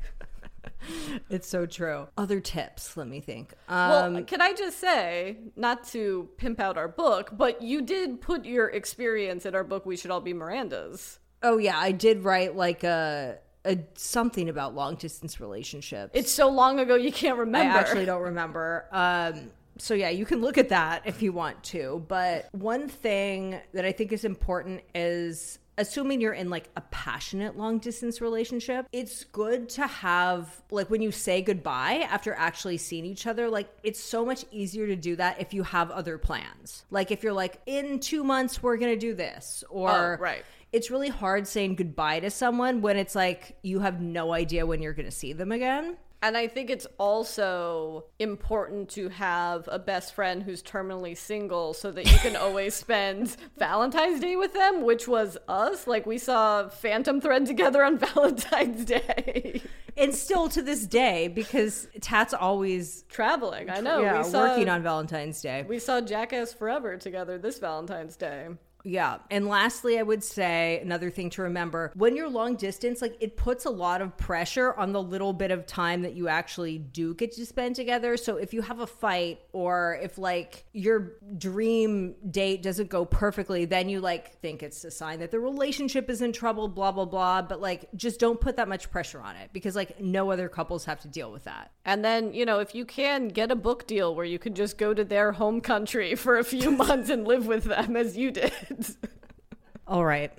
It's 1.30 1.48
so 1.48 1.66
true. 1.66 2.08
Other 2.16 2.40
tips, 2.40 2.96
let 2.96 3.06
me 3.06 3.20
think. 3.20 3.54
Well, 3.68 4.04
Um 4.16 4.24
can 4.24 4.40
I 4.40 4.52
just 4.52 4.78
say, 4.78 5.36
not 5.56 5.84
to 5.88 6.28
pimp 6.36 6.60
out 6.60 6.76
our 6.76 6.88
book, 6.88 7.30
but 7.32 7.62
you 7.62 7.82
did 7.82 8.20
put 8.20 8.44
your 8.44 8.68
experience 8.68 9.46
in 9.46 9.54
our 9.54 9.64
book, 9.64 9.86
We 9.86 9.96
Should 9.96 10.10
All 10.10 10.20
Be 10.20 10.32
Miranda's. 10.32 11.18
oh 11.42 11.58
yeah, 11.58 11.78
I 11.78 11.92
did 11.92 12.24
write 12.24 12.56
like 12.56 12.84
a 12.84 13.38
a 13.64 13.78
something 13.94 14.48
about 14.48 14.74
long 14.74 14.96
distance 14.96 15.40
relationships. 15.40 16.10
It's 16.14 16.30
so 16.32 16.48
long 16.48 16.80
ago 16.80 16.94
you 16.96 17.12
can't 17.12 17.38
remember. 17.38 17.76
I 17.76 17.80
actually 17.80 18.04
don't 18.04 18.22
remember. 18.22 18.86
Um, 18.92 19.50
so 19.78 19.94
yeah, 19.94 20.10
you 20.10 20.26
can 20.26 20.40
look 20.40 20.58
at 20.58 20.68
that 20.70 21.02
if 21.04 21.22
you 21.22 21.32
want 21.32 21.62
to. 21.64 22.04
But 22.08 22.48
one 22.52 22.88
thing 22.88 23.60
that 23.72 23.84
I 23.84 23.92
think 23.92 24.12
is 24.12 24.24
important 24.24 24.82
is 24.94 25.58
assuming 25.78 26.20
you're 26.20 26.32
in 26.32 26.50
like 26.50 26.68
a 26.76 26.80
passionate 26.90 27.56
long 27.56 27.78
distance 27.78 28.20
relationship, 28.20 28.86
it's 28.92 29.24
good 29.24 29.68
to 29.70 29.86
have 29.86 30.62
like 30.70 30.90
when 30.90 31.00
you 31.02 31.10
say 31.10 31.40
goodbye 31.42 32.06
after 32.10 32.34
actually 32.34 32.76
seeing 32.78 33.04
each 33.04 33.26
other, 33.26 33.48
like 33.48 33.68
it's 33.82 34.00
so 34.00 34.24
much 34.24 34.44
easier 34.50 34.86
to 34.86 34.96
do 34.96 35.16
that 35.16 35.40
if 35.40 35.54
you 35.54 35.62
have 35.62 35.90
other 35.90 36.18
plans. 36.18 36.84
Like 36.90 37.10
if 37.10 37.22
you're 37.22 37.32
like 37.32 37.60
in 37.66 38.00
2 38.00 38.22
months 38.24 38.62
we're 38.62 38.76
going 38.76 38.92
to 38.92 38.98
do 39.00 39.14
this 39.14 39.64
or 39.70 40.18
Oh, 40.18 40.22
right. 40.22 40.44
it's 40.72 40.90
really 40.90 41.08
hard 41.08 41.46
saying 41.46 41.76
goodbye 41.76 42.20
to 42.20 42.30
someone 42.30 42.82
when 42.82 42.96
it's 42.96 43.14
like 43.14 43.56
you 43.62 43.80
have 43.80 44.00
no 44.00 44.32
idea 44.32 44.66
when 44.66 44.82
you're 44.82 44.92
going 44.94 45.06
to 45.06 45.10
see 45.10 45.32
them 45.32 45.52
again. 45.52 45.96
And 46.22 46.36
I 46.36 46.46
think 46.46 46.70
it's 46.70 46.86
also 46.98 48.04
important 48.20 48.88
to 48.90 49.08
have 49.08 49.68
a 49.70 49.78
best 49.78 50.14
friend 50.14 50.40
who's 50.40 50.62
terminally 50.62 51.16
single 51.16 51.74
so 51.74 51.90
that 51.90 52.10
you 52.10 52.16
can 52.18 52.36
always 52.36 52.74
spend 52.86 53.36
Valentine's 53.58 54.20
Day 54.20 54.36
with 54.36 54.54
them, 54.54 54.82
which 54.82 55.08
was 55.08 55.36
us. 55.48 55.88
Like 55.88 56.06
we 56.06 56.18
saw 56.18 56.68
Phantom 56.68 57.20
Thread 57.20 57.46
together 57.46 57.84
on 57.84 57.98
Valentine's 58.14 58.84
Day. 58.84 59.62
And 59.96 60.14
still 60.14 60.48
to 60.50 60.62
this 60.62 60.86
day, 60.86 61.26
because 61.28 61.88
Tat's 62.00 62.32
always 62.32 63.02
Traveling, 63.08 63.68
I 63.68 63.80
know. 63.80 64.00
yeah, 64.00 64.18
we 64.18 64.24
saw, 64.24 64.48
working 64.48 64.68
on 64.68 64.82
Valentine's 64.82 65.42
Day. 65.42 65.66
We 65.68 65.80
saw 65.80 66.00
Jackass 66.00 66.54
Forever 66.54 66.96
together 66.96 67.36
this 67.36 67.58
Valentine's 67.58 68.16
Day. 68.16 68.48
Yeah. 68.84 69.18
And 69.30 69.46
lastly, 69.46 69.98
I 69.98 70.02
would 70.02 70.24
say 70.24 70.80
another 70.82 71.10
thing 71.10 71.30
to 71.30 71.42
remember 71.42 71.92
when 71.94 72.16
you're 72.16 72.28
long 72.28 72.56
distance, 72.56 73.00
like 73.00 73.16
it 73.20 73.36
puts 73.36 73.64
a 73.64 73.70
lot 73.70 74.00
of 74.00 74.16
pressure 74.16 74.74
on 74.74 74.92
the 74.92 75.02
little 75.02 75.32
bit 75.32 75.50
of 75.50 75.66
time 75.66 76.02
that 76.02 76.14
you 76.14 76.28
actually 76.28 76.78
do 76.78 77.14
get 77.14 77.32
to 77.32 77.46
spend 77.46 77.76
together. 77.76 78.16
So 78.16 78.36
if 78.36 78.52
you 78.52 78.62
have 78.62 78.80
a 78.80 78.86
fight 78.86 79.40
or 79.52 79.98
if 80.02 80.18
like 80.18 80.64
your 80.72 81.12
dream 81.38 82.14
date 82.30 82.62
doesn't 82.62 82.88
go 82.88 83.04
perfectly, 83.04 83.64
then 83.64 83.88
you 83.88 84.00
like 84.00 84.40
think 84.40 84.62
it's 84.62 84.84
a 84.84 84.90
sign 84.90 85.20
that 85.20 85.30
the 85.30 85.40
relationship 85.40 86.10
is 86.10 86.22
in 86.22 86.32
trouble, 86.32 86.68
blah, 86.68 86.92
blah, 86.92 87.04
blah. 87.04 87.42
But 87.42 87.60
like 87.60 87.88
just 87.94 88.18
don't 88.18 88.40
put 88.40 88.56
that 88.56 88.68
much 88.68 88.90
pressure 88.90 89.20
on 89.20 89.36
it 89.36 89.50
because 89.52 89.76
like 89.76 90.00
no 90.00 90.30
other 90.30 90.48
couples 90.48 90.84
have 90.86 91.00
to 91.02 91.08
deal 91.08 91.30
with 91.30 91.44
that. 91.44 91.72
And 91.84 92.04
then, 92.04 92.32
you 92.32 92.46
know, 92.46 92.60
if 92.60 92.74
you 92.74 92.84
can 92.84 93.28
get 93.28 93.50
a 93.50 93.56
book 93.56 93.86
deal 93.86 94.14
where 94.14 94.24
you 94.24 94.38
can 94.38 94.54
just 94.54 94.78
go 94.78 94.94
to 94.94 95.04
their 95.04 95.32
home 95.32 95.60
country 95.60 96.14
for 96.22 96.38
a 96.38 96.44
few 96.44 96.70
months 96.70 97.10
and 97.10 97.26
live 97.26 97.46
with 97.46 97.64
them 97.64 97.96
as 97.96 98.16
you 98.16 98.30
did. 98.30 98.52
All 99.86 100.04
right. 100.04 100.32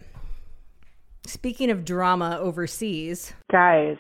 Speaking 1.26 1.72
of 1.72 1.86
drama 1.86 2.38
overseas, 2.40 3.34
Guys, 3.52 3.98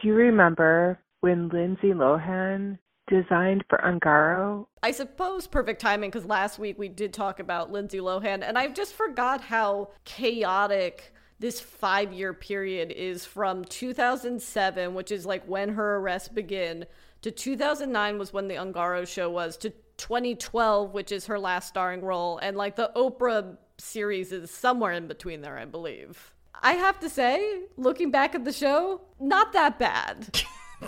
do 0.00 0.08
you 0.08 0.14
remember 0.14 0.98
when 1.20 1.48
Lindsay 1.48 1.92
Lohan 1.92 2.78
designed 3.08 3.64
for 3.68 3.78
Ungaro? 3.78 4.66
I 4.82 4.92
suppose 4.92 5.46
perfect 5.46 5.80
timing 5.80 6.10
because 6.10 6.26
last 6.26 6.58
week 6.58 6.78
we 6.78 6.88
did 6.88 7.12
talk 7.12 7.40
about 7.40 7.72
Lindsay 7.72 7.98
Lohan, 7.98 8.42
and 8.42 8.56
I 8.56 8.68
just 8.68 8.94
forgot 8.94 9.40
how 9.40 9.90
chaotic 10.04 11.12
this 11.38 11.60
five 11.60 12.12
year 12.12 12.32
period 12.32 12.92
is 12.92 13.24
from 13.24 13.64
2007, 13.64 14.94
which 14.94 15.10
is 15.10 15.26
like 15.26 15.44
when 15.46 15.70
her 15.70 15.96
arrest 15.96 16.34
began, 16.34 16.84
to 17.22 17.30
2009 17.30 18.18
was 18.18 18.32
when 18.32 18.48
the 18.48 18.54
Ungaro 18.54 19.06
show 19.06 19.30
was, 19.30 19.56
to 19.58 19.72
2012, 20.00 20.94
which 20.94 21.12
is 21.12 21.26
her 21.26 21.38
last 21.38 21.68
starring 21.68 22.00
role, 22.00 22.38
and 22.38 22.56
like 22.56 22.74
the 22.74 22.90
Oprah 22.96 23.56
series 23.78 24.32
is 24.32 24.50
somewhere 24.50 24.92
in 24.92 25.06
between 25.06 25.42
there, 25.42 25.58
I 25.58 25.66
believe. 25.66 26.32
I 26.62 26.72
have 26.72 26.98
to 27.00 27.08
say, 27.08 27.62
looking 27.76 28.10
back 28.10 28.34
at 28.34 28.44
the 28.44 28.52
show, 28.52 29.02
not 29.20 29.52
that 29.52 29.78
bad. 29.78 30.42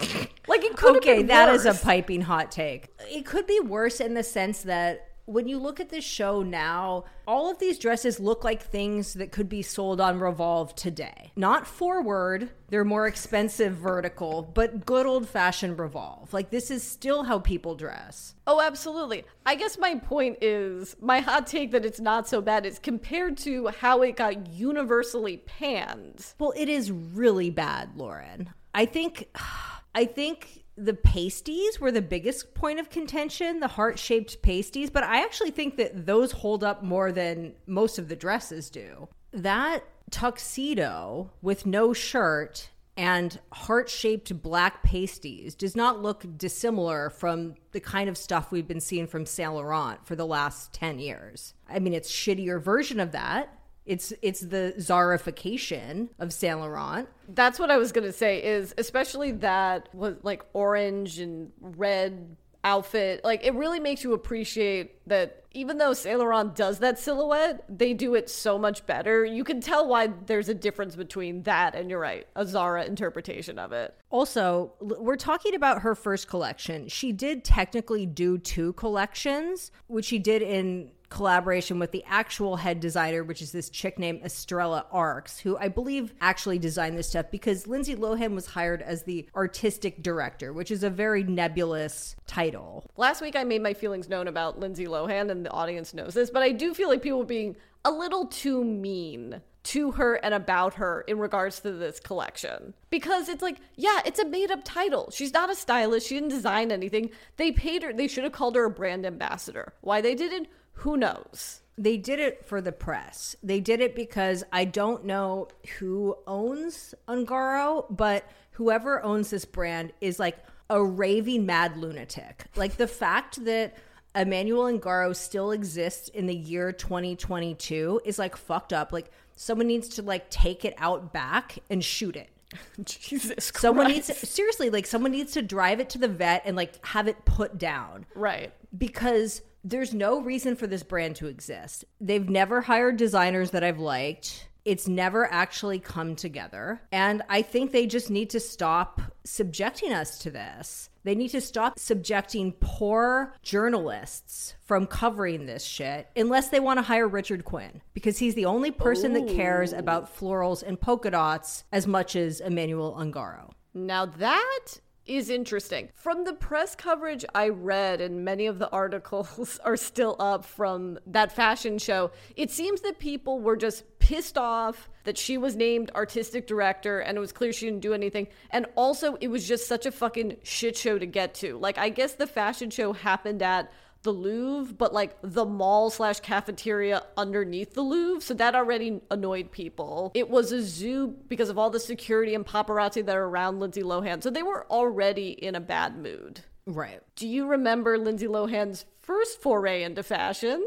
like 0.49 0.65
it 0.65 0.77
could 0.77 0.95
be 0.95 1.11
okay, 1.11 1.23
that 1.25 1.55
is 1.55 1.67
a 1.67 1.71
worse. 1.71 1.83
piping 1.83 2.23
hot 2.23 2.51
take. 2.51 2.89
It 3.01 3.27
could 3.27 3.47
be 3.47 3.61
worse 3.61 4.01
in 4.01 4.15
the 4.15 4.23
sense 4.23 4.63
that 4.63 5.12
when 5.27 5.49
you 5.49 5.59
look 5.59 5.81
at 5.81 5.89
this 5.89 6.05
show 6.05 6.43
now, 6.43 7.05
all 7.27 7.51
of 7.51 7.59
these 7.59 7.79
dresses 7.79 8.19
look 8.19 8.45
like 8.45 8.63
things 8.63 9.15
that 9.15 9.33
could 9.33 9.49
be 9.49 9.63
sold 9.63 10.01
on 10.01 10.19
Revolve 10.19 10.75
today. 10.75 11.33
Not 11.37 11.67
forward, 11.67 12.51
they're 12.69 12.85
more 12.85 13.07
expensive 13.07 13.75
vertical, 13.75 14.43
but 14.43 14.85
good 14.85 15.07
old 15.07 15.29
fashioned 15.29 15.79
Revolve. 15.79 16.33
Like 16.33 16.51
this 16.51 16.71
is 16.71 16.83
still 16.83 17.25
how 17.25 17.39
people 17.39 17.75
dress. 17.75 18.35
Oh, 18.47 18.61
absolutely. 18.61 19.25
I 19.47 19.55
guess 19.55 19.79
my 19.79 19.97
point 19.97 20.39
is 20.41 20.97
my 21.01 21.21
hot 21.21 21.47
take 21.47 21.71
that 21.71 21.85
it's 21.85 22.01
not 22.01 22.29
so 22.29 22.41
bad 22.41 22.67
is 22.67 22.79
compared 22.79 23.37
to 23.39 23.69
how 23.69 24.03
it 24.03 24.17
got 24.17 24.49
universally 24.49 25.39
panned. 25.39 26.27
Well, 26.39 26.53
it 26.57 26.69
is 26.69 26.91
really 26.91 27.51
bad, 27.51 27.91
Lauren. 27.97 28.51
I 28.75 28.87
think 28.87 29.29
I 29.95 30.07
think 30.07 30.62
the 30.77 30.95
pasties 30.95 31.81
were 31.81 31.93
the 31.93 32.03
biggest 32.03 32.55
point 32.55 32.81
of 32.81 32.91
contention, 32.91 33.61
the 33.61 33.69
heart-shaped 33.69 34.43
pasties, 34.43 34.91
but 34.91 35.05
I 35.05 35.23
actually 35.23 35.51
think 35.51 35.77
that 35.77 36.07
those 36.07 36.33
hold 36.33 36.65
up 36.65 36.83
more 36.83 37.13
than 37.13 37.55
most 37.67 37.99
of 37.99 38.09
the 38.09 38.17
dresses 38.17 38.71
do. 38.71 39.09
That 39.33 39.85
tuxedo 40.11 41.31
with 41.43 41.67
no 41.67 41.93
shirt 41.93 42.71
and 42.97 43.39
heart-shaped 43.53 44.43
black 44.43 44.83
pasties 44.83 45.55
does 45.55 45.75
not 45.75 46.03
look 46.03 46.27
dissimilar 46.37 47.11
from 47.11 47.55
the 47.73 47.81
kind 47.81 48.09
of 48.09 48.19
stuff 48.19 48.53
we've 48.53 48.69
been 48.69 48.81
seeing 48.81 49.07
from 49.07 49.25
Saint 49.25 49.55
Laurent 49.55 50.07
for 50.07 50.15
the 50.15 50.27
last 50.27 50.73
10 50.75 50.99
years. 50.99 51.55
I 51.69 51.79
mean, 51.79 51.95
it's 51.95 52.11
shittier 52.11 52.61
version 52.61 53.01
of 53.01 53.13
that. 53.13 53.59
It's 53.85 54.13
it's 54.23 54.41
the 54.41 54.75
zarification 54.79 56.09
of 56.19 56.33
Saint 56.33 56.61
Laurent. 56.61 57.09
That's 57.29 57.59
what 57.59 57.71
I 57.71 57.79
was 57.79 57.93
going 57.93 58.07
to 58.07 58.13
say 58.13 58.43
is 58.43 58.75
especially 58.79 59.33
that 59.33 59.89
was 59.95 60.17
like 60.23 60.45
orange 60.53 61.19
and 61.19 61.51
red 61.61 62.37
outfit. 62.65 63.25
Like 63.25 63.45
it 63.45 63.55
really 63.55 63.81
makes 63.81 64.05
you 64.05 64.13
appreciate 64.13 65.07
that 65.09 65.45
even 65.51 65.79
though 65.79 65.93
Saint 65.93 66.19
Laurent 66.19 66.55
does 66.55 66.79
that 66.79 66.99
silhouette, 66.99 67.65
they 67.69 67.93
do 67.93 68.15
it 68.15 68.31
so 68.31 68.59
much 68.59 68.87
better. 68.87 69.25
You 69.25 69.45
can 69.45 69.61
tell 69.61 69.87
why 69.87 70.09
there's 70.27 70.49
a 70.49 70.55
difference 70.55 70.97
between 70.97 71.43
that 71.43 71.75
and 71.75 71.91
you're 71.91 71.99
right, 71.99 72.27
a 72.37 72.47
Zara 72.47 72.85
interpretation 72.85 73.59
of 73.59 73.73
it. 73.73 73.95
Also, 74.11 74.73
we're 74.81 75.17
talking 75.17 75.55
about 75.55 75.83
her 75.83 75.95
first 75.95 76.29
collection. 76.29 76.89
She 76.89 77.13
did 77.13 77.45
technically 77.45 78.07
do 78.07 78.39
two 78.39 78.73
collections, 78.75 79.71
which 79.89 80.07
she 80.07 80.19
did 80.19 80.43
in 80.43 80.91
collaboration 81.13 81.79
with 81.79 81.93
the 81.93 82.03
actual 82.09 82.57
head 82.57 82.81
designer, 82.81 83.23
which 83.23 83.43
is 83.43 83.53
this 83.53 83.69
chick 83.69 83.99
named 83.99 84.23
Estrella 84.25 84.87
Archs, 84.91 85.39
who 85.39 85.59
I 85.59 85.69
believe 85.69 86.15
actually 86.23 86.59
designed 86.59 86.97
this 86.97 87.09
stuff 87.09 87.27
because 87.31 87.67
Lindsay 87.67 87.95
Lohan 87.95 88.35
was 88.35 88.47
hired 88.47 88.81
as 88.81 89.03
the 89.03 89.29
artistic 89.37 90.03
director, 90.03 90.55
which 90.55 90.71
is 90.71 90.83
a 90.83 90.89
very 90.89 91.23
nebulous 91.23 92.17
title. 92.27 92.91
Last 92.97 93.21
week 93.21 93.37
I 93.37 93.45
made 93.45 93.63
my 93.63 93.75
feelings 93.75 94.09
known 94.09 94.27
about 94.27 94.59
Lindsay 94.59 94.87
Lohan 94.87 95.31
and 95.31 95.45
the 95.45 95.51
audience 95.51 95.93
knows 95.93 96.15
this, 96.15 96.31
but 96.31 96.43
I 96.43 96.51
do 96.51 96.73
feel 96.73 96.89
like 96.89 97.03
people 97.03 97.25
being 97.25 97.57
a 97.85 97.91
little 97.91 98.27
too 98.27 98.65
mean 98.65 99.43
to 99.65 99.93
her 99.93 100.15
and 100.15 100.33
about 100.33 100.75
her 100.75 101.03
in 101.03 101.19
regards 101.19 101.61
to 101.61 101.73
this 101.73 102.01
collection. 102.01 102.75
Because 102.91 103.29
it's 103.29 103.43
like, 103.43 103.59
yeah, 103.77 104.01
it's 104.07 104.19
a 104.19 104.25
made 104.25 104.51
up 104.51 104.61
title. 104.65 105.11
She's 105.13 105.33
not 105.33 105.51
a 105.51 105.55
stylist. 105.55 106.09
She 106.09 106.15
didn't 106.15 106.31
design 106.31 106.73
anything. 106.73 107.11
They 107.37 107.53
paid 107.53 107.83
her, 107.83 107.93
they 107.93 108.09
should 108.09 108.25
have 108.25 108.33
called 108.33 108.57
her 108.57 108.65
a 108.65 108.71
brand 108.71 109.05
ambassador. 109.05 109.75
Why 109.83 110.01
they 110.01 110.15
didn't, 110.15 110.49
who 110.75 110.97
knows? 110.97 111.61
They 111.79 111.97
did 111.97 112.19
it 112.21 112.45
for 112.45 112.61
the 112.61 112.73
press. 112.73 113.35
They 113.43 113.61
did 113.61 113.81
it 113.81 113.95
because 113.95 114.45
I 114.53 114.65
don't 114.67 115.05
know 115.05 115.49
who 115.79 116.17
owns 116.27 116.95
Ungaro, 117.09 117.87
but 117.89 118.25
whoever 118.53 119.03
owns 119.03 119.31
this 119.31 119.45
brand 119.45 119.93
is 120.01 120.19
like 120.19 120.37
a 120.69 120.83
raving 120.83 121.47
mad 121.47 121.77
lunatic. 121.77 122.45
Like 122.57 122.77
the 122.77 122.87
fact 122.87 123.45
that 123.45 123.77
Emmanuel 124.15 124.65
Ungaro 124.65 125.17
still 125.17 125.51
exists 125.53 126.09
in 126.11 126.27
the 126.27 126.35
year 126.35 126.73
2022 126.73 128.03
is 128.05 128.19
like 128.19 128.37
fucked 128.37 128.73
up. 128.73 128.93
Like 128.93 129.11
someone 129.37 129.67
needs 129.67 129.89
to 129.91 130.03
like 130.03 130.29
take 130.31 130.65
it 130.65 130.75
out 130.79 131.13
back 131.13 131.59
and 131.71 131.83
shoot 131.83 132.17
it. 132.17 132.29
Jesus 132.85 133.51
Christ. 133.51 133.63
Someone 133.63 133.89
needs 133.89 134.09
to, 134.09 134.15
seriously 134.15 134.69
like 134.69 134.87
someone 134.87 135.13
needs 135.13 135.33
to 135.33 135.43
drive 135.43 135.81
it 135.81 135.89
to 135.91 135.99
the 135.99 136.09
vet 136.09 136.43
and 136.45 136.55
like 136.57 136.85
have 136.85 137.09
it 137.09 137.25
put 137.25 137.57
down 137.59 138.05
Right. 138.15 138.53
because 138.77 139.41
there's 139.65 139.95
no 139.95 140.21
reason 140.21 140.57
for 140.57 140.67
this 140.67 140.83
brand 140.83 141.17
to 141.17 141.27
exist. 141.27 141.85
They've 142.01 142.29
never 142.29 142.63
hired 142.63 142.97
designers 142.97 143.51
that 143.53 143.65
I've 143.65 143.79
liked. 143.79 144.49
It's 144.65 144.87
never 144.87 145.31
actually 145.33 145.81
come 145.81 146.15
together. 146.15 146.81
And 146.93 147.23
I 147.29 147.43
think 147.43 147.73
they 147.73 147.87
just 147.87 148.11
need 148.11 148.31
to 148.31 148.41
stop 148.41 149.01
subjecting 149.25 149.93
us 149.93 150.19
to 150.21 150.31
this. 150.31 150.89
They 151.05 151.17
need 151.17 151.31
to 151.31 151.41
stop 151.41 151.79
subjecting 151.81 152.53
poor 152.61 153.35
journalists 153.43 154.55
from 154.65 154.87
covering 154.87 155.47
this 155.47 155.65
shit 155.65 156.09
unless 156.15 156.49
they 156.49 156.61
want 156.61 156.79
to 156.79 156.83
hire 156.83 157.09
Richard 157.09 157.45
Quinn 157.45 157.83
because 157.93 158.19
he's 158.19 158.37
the 158.37 158.45
only 158.45 158.71
person 158.71 159.13
that 159.15 159.27
cares 159.27 159.73
about 159.73 160.17
florals 160.17 160.63
and 160.63 160.81
polka 160.81 161.11
dots 161.11 161.65
as 161.73 161.89
much 161.89 162.15
as 162.15 162.41
Emmanuel 162.41 162.97
Ungaro. 162.97 163.51
Now 163.75 164.07
that 164.07 164.67
is 165.07 165.31
interesting. 165.31 165.89
From 165.95 166.25
the 166.25 166.33
press 166.33 166.75
coverage 166.75 167.25
I 167.35 167.49
read, 167.49 168.01
and 168.01 168.25
many 168.25 168.47
of 168.47 168.59
the 168.59 168.71
articles 168.73 169.59
are 169.65 169.77
still 169.77 170.17
up 170.19 170.45
from 170.45 170.99
that 171.07 171.33
fashion 171.33 171.79
show, 171.79 172.11
it 172.37 172.51
seems 172.51 172.81
that 172.83 172.99
people 172.99 173.41
were 173.41 173.57
just 173.57 173.85
pissed 173.99 174.37
off 174.37 174.89
that 175.05 175.17
she 175.17 175.39
was 175.39 175.57
named 175.57 175.91
artistic 175.95 176.47
director 176.47 177.01
and 177.01 177.17
it 177.17 177.21
was 177.21 177.33
clear 177.33 177.53
she 177.53 177.67
didn't 177.67 177.81
do 177.81 177.95
anything. 177.95 178.29
And 178.51 178.67
also, 178.75 179.15
it 179.17 179.29
was 179.29 179.47
just 179.47 179.67
such 179.67 179.87
a 179.87 179.93
fucking 179.93 180.37
shit 180.43 180.77
show 180.77 180.99
to 180.99 181.07
get 181.07 181.35
to. 181.35 181.59
Like, 181.59 181.79
I 181.79 181.89
guess 181.89 182.15
the 182.15 182.27
fashion 182.27 182.71
show 182.71 182.93
happened 182.93 183.43
at 183.43 183.71
the 184.03 184.11
Louvre, 184.11 184.75
but 184.75 184.93
like 184.93 185.17
the 185.23 185.45
mall 185.45 185.91
slash 185.91 186.21
cafeteria 186.21 187.05
underneath 187.17 187.75
the 187.75 187.83
Louvre. 187.83 188.21
So 188.21 188.35
that 188.35 188.55
already 188.55 189.01
annoyed 189.11 189.51
people. 189.51 190.13
It 190.15 190.29
was 190.29 190.53
a 190.53 190.63
zoo 190.63 191.15
because 191.29 191.49
of 191.49 191.59
all 191.59 191.71
the 191.71 191.81
security 191.81 192.35
and 192.35 192.45
paparazzi 192.45 193.05
that 193.05 193.17
are 193.17 193.25
around 193.25 193.61
Lindsay 193.61 193.83
Lohan. 193.83 194.23
So 194.23 194.31
they 194.31 194.43
were 194.43 194.67
already 194.71 195.31
in 195.31 195.55
a 195.55 195.61
bad 195.61 195.97
mood. 195.97 196.41
Right. 196.67 197.01
Do 197.17 197.27
you 197.27 197.47
remember 197.47 197.99
Lindsay 197.99 198.29
Lohan's 198.29 198.85
first 199.01 199.41
foray 199.41 199.83
into 199.83 200.03
fashion? 200.03 200.65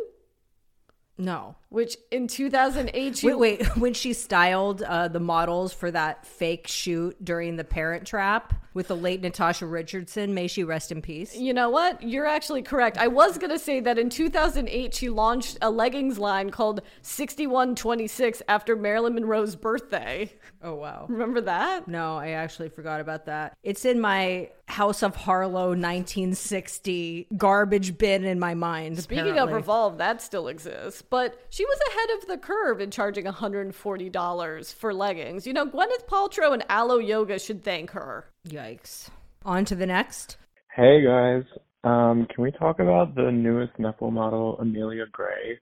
No. 1.18 1.56
Which 1.76 1.98
in 2.10 2.30
2008, 2.30 3.18
she 3.18 3.28
Wait, 3.28 3.36
wait. 3.38 3.66
When 3.78 3.94
she 3.94 4.14
styled 4.14 4.82
uh, 4.82 5.10
the 5.10 5.20
models 5.20 5.74
for 5.74 5.92
that 5.92 6.26
fake 6.26 6.68
shoot 6.68 7.18
during 7.22 7.58
the 7.58 7.66
Parent 7.66 8.08
Trap, 8.08 8.54
with 8.76 8.90
the 8.90 8.96
late 8.96 9.22
Natasha 9.22 9.66
Richardson. 9.66 10.36
May 10.36 10.48
she 10.48 10.64
rest 10.64 10.92
in 10.92 11.02
peace. 11.02 11.36
You 11.36 11.54
know 11.54 11.70
what? 11.72 12.04
You're 12.04 12.28
actually 12.28 12.62
correct. 12.62 12.98
I 12.98 13.08
was 13.08 13.40
going 13.40 13.50
to 13.50 13.58
say 13.58 13.80
that 13.80 13.98
in 13.98 14.10
2008, 14.10 14.94
she 14.94 15.10
launched 15.10 15.58
a 15.62 15.72
leggings 15.72 16.20
line 16.20 16.52
called 16.52 16.82
6126 17.02 18.44
after 18.48 18.76
Marilyn 18.76 19.16
Monroe's 19.16 19.56
birthday. 19.56 20.32
Oh, 20.62 20.76
wow. 20.76 21.06
Remember 21.08 21.42
that? 21.42 21.88
No, 21.88 22.18
I 22.18 22.32
actually 22.32 22.70
forgot 22.70 23.00
about 23.00 23.26
that. 23.28 23.58
It's 23.64 23.86
in 23.86 24.00
my 24.00 24.50
House 24.68 25.04
of 25.04 25.16
Harlow 25.16 25.68
1960 25.68 27.28
garbage 27.38 27.98
bin 27.98 28.26
in 28.26 28.40
my 28.40 28.56
mind. 28.56 29.00
Speaking 29.00 29.30
apparently. 29.30 29.54
of 29.54 29.56
Revolve, 29.56 30.00
that 30.00 30.22
still 30.22 30.48
exists. 30.50 31.02
But 31.02 31.40
she 31.50 31.65
was 31.66 31.80
ahead 31.90 32.18
of 32.18 32.28
the 32.28 32.38
curve 32.38 32.82
in 32.82 32.92
charging 32.92 33.26
$140 33.26 34.74
for 34.74 34.94
leggings. 34.94 35.48
You 35.48 35.54
know, 35.54 35.66
Gwyneth 35.66 36.08
Paltrow 36.08 36.54
and 36.54 36.64
Alo 36.70 36.98
Yoga 36.98 37.40
should 37.40 37.64
thank 37.64 37.92
her. 37.92 38.26
Yikes. 38.48 39.10
On 39.44 39.66
to 39.66 39.76
the 39.76 39.86
next. 39.86 40.38
Hey 40.76 41.04
guys, 41.06 41.44
um, 41.84 42.28
can 42.34 42.44
we 42.44 42.52
talk 42.52 42.80
about 42.80 43.16
the 43.16 43.32
newest 43.32 43.78
Nepal 43.80 44.12
model, 44.12 44.58
Amelia 44.60 45.06
Gray? 45.12 45.60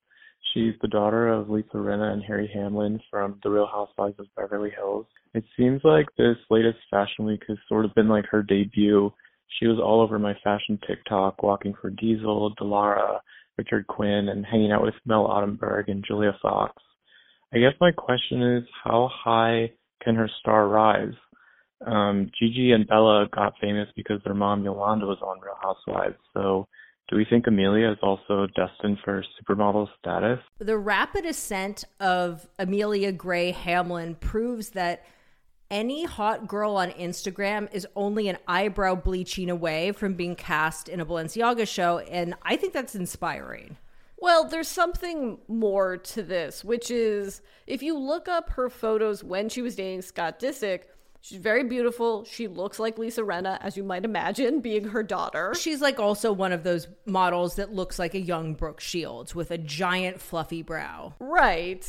She's 0.54 0.74
the 0.82 0.88
daughter 0.88 1.28
of 1.28 1.49
Lisa 1.49 1.76
Rinna 1.76 2.14
and 2.14 2.24
Harry 2.24 2.49
Hamlin 2.54 2.99
from 3.10 3.39
The 3.43 3.49
Real 3.49 3.68
Housewives 3.68 4.20
of 4.20 4.28
Beverly 4.36 4.72
Hills. 4.76 5.06
It 5.34 5.43
seems 5.58 5.82
like 5.84 6.06
this 6.18 6.38
latest 6.49 6.78
fashion 6.91 7.26
week 7.26 7.43
has 7.47 7.58
sort 7.68 7.86
of 7.86 7.95
been 7.95 8.08
like 8.08 8.26
her 8.32 8.43
debut. 8.43 9.12
She 9.60 9.68
was 9.68 9.80
all 9.80 10.01
over 10.01 10.18
my 10.18 10.36
fashion 10.43 10.80
TikTok, 10.88 11.43
walking 11.43 11.74
for 11.80 11.89
Diesel, 11.89 12.54
Delara, 12.56 13.20
Richard 13.58 13.88
Quinn, 13.88 14.30
and 14.30 14.45
hanging 14.45 14.72
out 14.72 14.84
with 14.84 14.95
Mel 15.06 15.28
Ottenberg 15.28 15.89
and 15.89 16.04
Julia 16.08 16.36
Fox. 16.41 16.74
I 17.54 17.60
guess 17.60 17.74
my 17.80 17.91
question 17.91 18.41
is, 18.41 18.64
how 18.84 19.10
high 19.14 19.72
can 20.04 20.16
her 20.16 20.30
star 20.39 20.68
rise? 20.68 21.14
Um, 21.86 22.32
Gigi 22.39 22.72
and 22.72 22.88
Bella 22.88 23.28
got 23.34 23.54
famous 23.62 23.89
because 23.95 24.22
their 24.24 24.34
mom 24.34 24.64
Yolanda 24.64 25.06
was 25.06 25.20
on 25.22 25.39
Real 25.41 25.58
Housewives. 25.62 26.18
So, 26.34 26.68
do 27.10 27.18
we 27.18 27.26
think 27.30 27.45
Amelia 27.47 27.91
is 27.91 27.97
also 28.01 28.47
destined 28.56 28.97
for 29.04 29.24
supermodel 29.38 29.88
status? 29.99 30.39
The 30.60 30.78
rapid 30.78 31.26
ascent 31.26 31.84
of 31.99 32.47
Amelia 32.58 33.12
Gray 33.12 33.51
Hamlin 33.51 34.16
proves 34.16 34.70
that 34.70 35.06
any 35.74 36.05
hot 36.05 36.47
girl 36.47 36.76
on 36.76 36.91
Instagram 36.91 37.67
is 37.74 37.88
only 37.95 38.30
an 38.30 38.38
eyebrow 38.47 38.93
bleaching 38.93 39.49
away 39.49 39.91
from 39.91 40.13
being 40.13 40.36
cast 40.36 40.88
in 40.88 40.99
a 40.99 41.05
Balenciaga 41.05 41.67
show. 41.67 41.97
And 41.97 42.36
I 42.43 42.55
think 42.55 42.74
that's 42.74 42.93
inspiring. 42.93 43.78
Well, 44.17 44.47
there's 44.47 44.67
something 44.67 45.39
more 45.47 45.97
to 45.97 46.21
this, 46.21 46.63
which 46.63 46.91
is 46.91 47.41
if 47.65 47.82
you 47.82 47.97
look 47.97 48.28
up 48.28 48.51
her 48.51 48.69
photos 48.69 49.24
when 49.24 49.49
she 49.49 49.63
was 49.63 49.76
dating 49.76 50.03
Scott 50.03 50.39
Disick, 50.39 50.82
she's 51.21 51.39
very 51.39 51.63
beautiful. 51.63 52.24
She 52.24 52.47
looks 52.47 52.78
like 52.78 52.99
Lisa 52.99 53.21
Rinna, 53.21 53.57
as 53.59 53.76
you 53.76 53.84
might 53.84 54.05
imagine, 54.05 54.59
being 54.61 54.89
her 54.89 55.01
daughter. 55.01 55.55
She's 55.59 55.82
like 55.82 55.99
also 55.99 56.32
one 56.32 56.51
of 56.51 56.63
those 56.63 56.88
models 57.07 57.55
that 57.55 57.74
looks 57.74 57.97
like 57.97 58.13
a 58.13 58.21
young 58.21 58.53
Brooke 58.53 58.80
Shields 58.80 59.34
with 59.34 59.49
a 59.49 59.57
giant 59.57 60.21
fluffy 60.21 60.61
brow. 60.61 61.15
Right. 61.19 61.84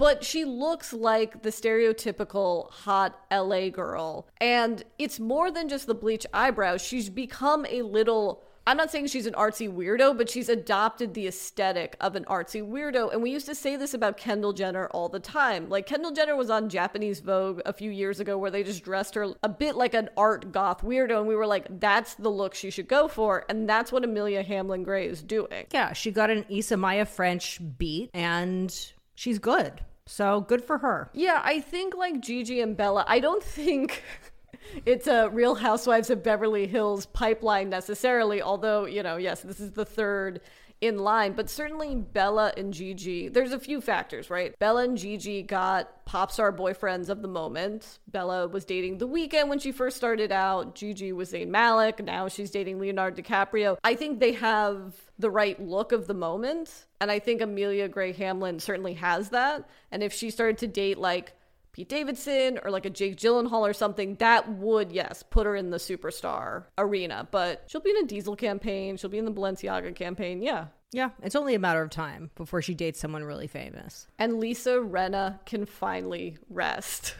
But 0.00 0.24
she 0.24 0.46
looks 0.46 0.94
like 0.94 1.42
the 1.42 1.50
stereotypical 1.50 2.70
hot 2.70 3.20
LA 3.30 3.68
girl. 3.68 4.26
And 4.40 4.82
it's 4.98 5.20
more 5.20 5.50
than 5.50 5.68
just 5.68 5.86
the 5.86 5.94
bleach 5.94 6.26
eyebrows. 6.32 6.80
She's 6.80 7.10
become 7.10 7.66
a 7.66 7.82
little. 7.82 8.42
I'm 8.66 8.78
not 8.78 8.90
saying 8.90 9.08
she's 9.08 9.26
an 9.26 9.34
artsy 9.34 9.70
weirdo, 9.70 10.16
but 10.16 10.30
she's 10.30 10.48
adopted 10.48 11.12
the 11.12 11.26
aesthetic 11.26 11.96
of 12.00 12.16
an 12.16 12.24
artsy 12.24 12.66
weirdo. 12.66 13.12
And 13.12 13.22
we 13.22 13.30
used 13.30 13.44
to 13.44 13.54
say 13.54 13.76
this 13.76 13.92
about 13.92 14.16
Kendall 14.16 14.54
Jenner 14.54 14.86
all 14.86 15.10
the 15.10 15.20
time. 15.20 15.68
Like, 15.68 15.84
Kendall 15.84 16.12
Jenner 16.12 16.34
was 16.34 16.48
on 16.48 16.70
Japanese 16.70 17.20
Vogue 17.20 17.60
a 17.66 17.72
few 17.74 17.90
years 17.90 18.20
ago 18.20 18.38
where 18.38 18.50
they 18.50 18.62
just 18.62 18.82
dressed 18.82 19.14
her 19.16 19.34
a 19.42 19.48
bit 19.50 19.76
like 19.76 19.92
an 19.92 20.08
art 20.16 20.50
goth 20.50 20.80
weirdo. 20.80 21.18
And 21.18 21.26
we 21.26 21.36
were 21.36 21.46
like, 21.46 21.78
that's 21.78 22.14
the 22.14 22.30
look 22.30 22.54
she 22.54 22.70
should 22.70 22.88
go 22.88 23.06
for. 23.06 23.44
And 23.50 23.68
that's 23.68 23.92
what 23.92 24.02
Amelia 24.02 24.42
Hamlin 24.44 24.82
Gray 24.82 25.08
is 25.08 25.22
doing. 25.22 25.66
Yeah, 25.72 25.92
she 25.92 26.10
got 26.10 26.30
an 26.30 26.46
Issa 26.48 26.78
Maya 26.78 27.04
French 27.04 27.60
beat 27.76 28.08
and 28.14 28.74
she's 29.14 29.38
good. 29.38 29.82
So 30.10 30.40
good 30.40 30.64
for 30.64 30.78
her. 30.78 31.08
Yeah, 31.12 31.40
I 31.44 31.60
think 31.60 31.96
like 31.96 32.20
Gigi 32.20 32.60
and 32.60 32.76
Bella, 32.76 33.04
I 33.06 33.20
don't 33.20 33.44
think 33.44 34.02
it's 34.84 35.06
a 35.06 35.28
Real 35.28 35.54
Housewives 35.54 36.10
of 36.10 36.24
Beverly 36.24 36.66
Hills 36.66 37.06
pipeline 37.06 37.70
necessarily, 37.70 38.42
although, 38.42 38.86
you 38.86 39.04
know, 39.04 39.18
yes, 39.18 39.42
this 39.42 39.60
is 39.60 39.70
the 39.70 39.84
third 39.84 40.40
in 40.80 40.98
line, 40.98 41.34
but 41.34 41.50
certainly 41.50 41.94
Bella 41.94 42.52
and 42.56 42.72
Gigi, 42.72 43.28
there's 43.28 43.52
a 43.52 43.58
few 43.58 43.80
factors, 43.80 44.30
right? 44.30 44.58
Bella 44.58 44.84
and 44.84 44.96
Gigi 44.96 45.42
got 45.42 46.06
pop 46.06 46.32
star 46.32 46.52
boyfriends 46.52 47.10
of 47.10 47.20
the 47.20 47.28
moment. 47.28 47.98
Bella 48.08 48.48
was 48.48 48.64
dating 48.64 48.98
The 48.98 49.08
Weeknd 49.08 49.48
when 49.48 49.58
she 49.58 49.72
first 49.72 49.96
started 49.96 50.32
out. 50.32 50.74
Gigi 50.74 51.12
was 51.12 51.32
Zayn 51.32 51.48
Malik. 51.48 52.02
Now 52.02 52.28
she's 52.28 52.50
dating 52.50 52.80
Leonardo 52.80 53.20
DiCaprio. 53.20 53.76
I 53.84 53.94
think 53.94 54.20
they 54.20 54.32
have 54.32 54.94
the 55.18 55.30
right 55.30 55.60
look 55.60 55.92
of 55.92 56.06
the 56.06 56.14
moment. 56.14 56.86
And 57.00 57.10
I 57.10 57.18
think 57.18 57.42
Amelia 57.42 57.88
Gray 57.88 58.12
Hamlin 58.12 58.58
certainly 58.58 58.94
has 58.94 59.30
that. 59.30 59.68
And 59.90 60.02
if 60.02 60.12
she 60.12 60.30
started 60.30 60.58
to 60.58 60.66
date 60.66 60.98
like 60.98 61.34
Pete 61.80 61.88
Davidson 61.88 62.58
or 62.62 62.70
like 62.70 62.84
a 62.84 62.90
Jake 62.90 63.16
Gyllenhaal 63.16 63.62
or 63.62 63.72
something, 63.72 64.16
that 64.16 64.46
would, 64.58 64.92
yes, 64.92 65.24
put 65.30 65.46
her 65.46 65.56
in 65.56 65.70
the 65.70 65.78
superstar 65.78 66.64
arena. 66.76 67.26
But 67.30 67.64
she'll 67.68 67.80
be 67.80 67.88
in 67.88 68.04
a 68.04 68.06
Diesel 68.06 68.36
campaign. 68.36 68.98
She'll 68.98 69.08
be 69.08 69.16
in 69.16 69.24
the 69.24 69.32
Balenciaga 69.32 69.94
campaign. 69.94 70.42
Yeah. 70.42 70.66
Yeah, 70.92 71.10
it's 71.22 71.36
only 71.36 71.54
a 71.54 71.58
matter 71.58 71.80
of 71.80 71.88
time 71.88 72.30
before 72.34 72.60
she 72.60 72.74
dates 72.74 73.00
someone 73.00 73.24
really 73.24 73.46
famous. 73.46 74.08
And 74.18 74.40
Lisa 74.40 74.72
Rinna 74.72 75.38
can 75.46 75.64
finally 75.64 76.36
rest. 76.50 77.14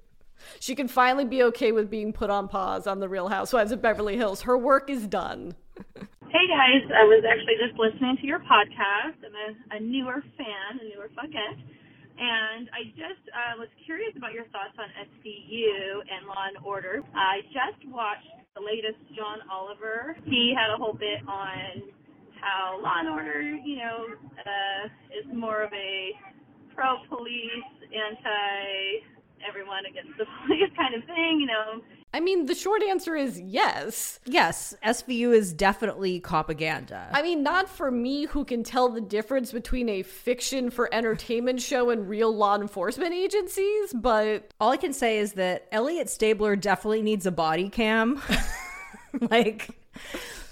she 0.60 0.74
can 0.74 0.88
finally 0.88 1.26
be 1.26 1.42
okay 1.42 1.72
with 1.72 1.90
being 1.90 2.14
put 2.14 2.30
on 2.30 2.48
pause 2.48 2.86
on 2.86 3.00
The 3.00 3.10
Real 3.10 3.28
Housewives 3.28 3.72
of 3.72 3.82
Beverly 3.82 4.16
Hills. 4.16 4.42
Her 4.42 4.56
work 4.56 4.88
is 4.88 5.06
done. 5.06 5.54
Hey 6.30 6.46
guys, 6.46 6.88
I 6.96 7.04
was 7.04 7.24
actually 7.28 7.56
just 7.58 7.78
listening 7.78 8.16
to 8.18 8.26
your 8.26 8.38
podcast. 8.38 9.16
I'm 9.26 9.34
a, 9.34 9.76
a 9.76 9.80
newer 9.80 10.22
fan, 10.38 10.80
a 10.80 10.84
newer 10.84 11.08
fuckette. 11.08 11.58
And 12.18 12.68
I 12.74 12.90
just 12.98 13.22
uh, 13.30 13.54
was 13.58 13.68
curious 13.86 14.10
about 14.16 14.32
your 14.34 14.44
thoughts 14.50 14.74
on 14.74 14.90
SVU 14.90 16.02
and 16.02 16.26
Law 16.26 16.44
and 16.50 16.58
Order. 16.66 17.02
I 17.14 17.46
just 17.54 17.78
watched 17.86 18.26
the 18.58 18.62
latest 18.62 18.98
John 19.14 19.38
Oliver. 19.46 20.16
He 20.26 20.50
had 20.50 20.74
a 20.74 20.76
whole 20.76 20.98
bit 20.98 21.22
on 21.28 21.86
how 22.42 22.80
Law 22.82 22.98
and 22.98 23.08
Order, 23.08 23.42
you 23.42 23.76
know, 23.78 24.18
uh, 24.34 24.82
is 25.14 25.26
more 25.30 25.62
of 25.62 25.72
a 25.72 26.10
pro 26.74 26.98
police, 27.08 27.70
anti 27.94 29.17
everyone 29.46 29.86
against 29.86 30.16
the 30.18 30.24
police 30.46 30.70
kind 30.76 30.94
of 30.94 31.04
thing, 31.04 31.40
you 31.40 31.46
know. 31.46 31.82
I 32.14 32.20
mean, 32.20 32.46
the 32.46 32.54
short 32.54 32.82
answer 32.82 33.14
is 33.14 33.38
yes. 33.38 34.18
Yes, 34.24 34.74
SVU 34.82 35.34
is 35.34 35.52
definitely 35.52 36.20
propaganda. 36.20 37.08
I 37.12 37.22
mean, 37.22 37.42
not 37.42 37.68
for 37.68 37.90
me 37.90 38.24
who 38.24 38.44
can 38.44 38.62
tell 38.62 38.88
the 38.88 39.00
difference 39.02 39.52
between 39.52 39.88
a 39.90 40.02
fiction 40.02 40.70
for 40.70 40.92
entertainment 40.92 41.60
show 41.60 41.90
and 41.90 42.08
real 42.08 42.34
law 42.34 42.56
enforcement 42.56 43.12
agencies, 43.12 43.92
but 43.92 44.52
all 44.58 44.72
I 44.72 44.78
can 44.78 44.94
say 44.94 45.18
is 45.18 45.34
that 45.34 45.66
Elliot 45.70 46.08
Stabler 46.08 46.56
definitely 46.56 47.02
needs 47.02 47.26
a 47.26 47.32
body 47.32 47.68
cam. 47.68 48.22
like 49.30 49.68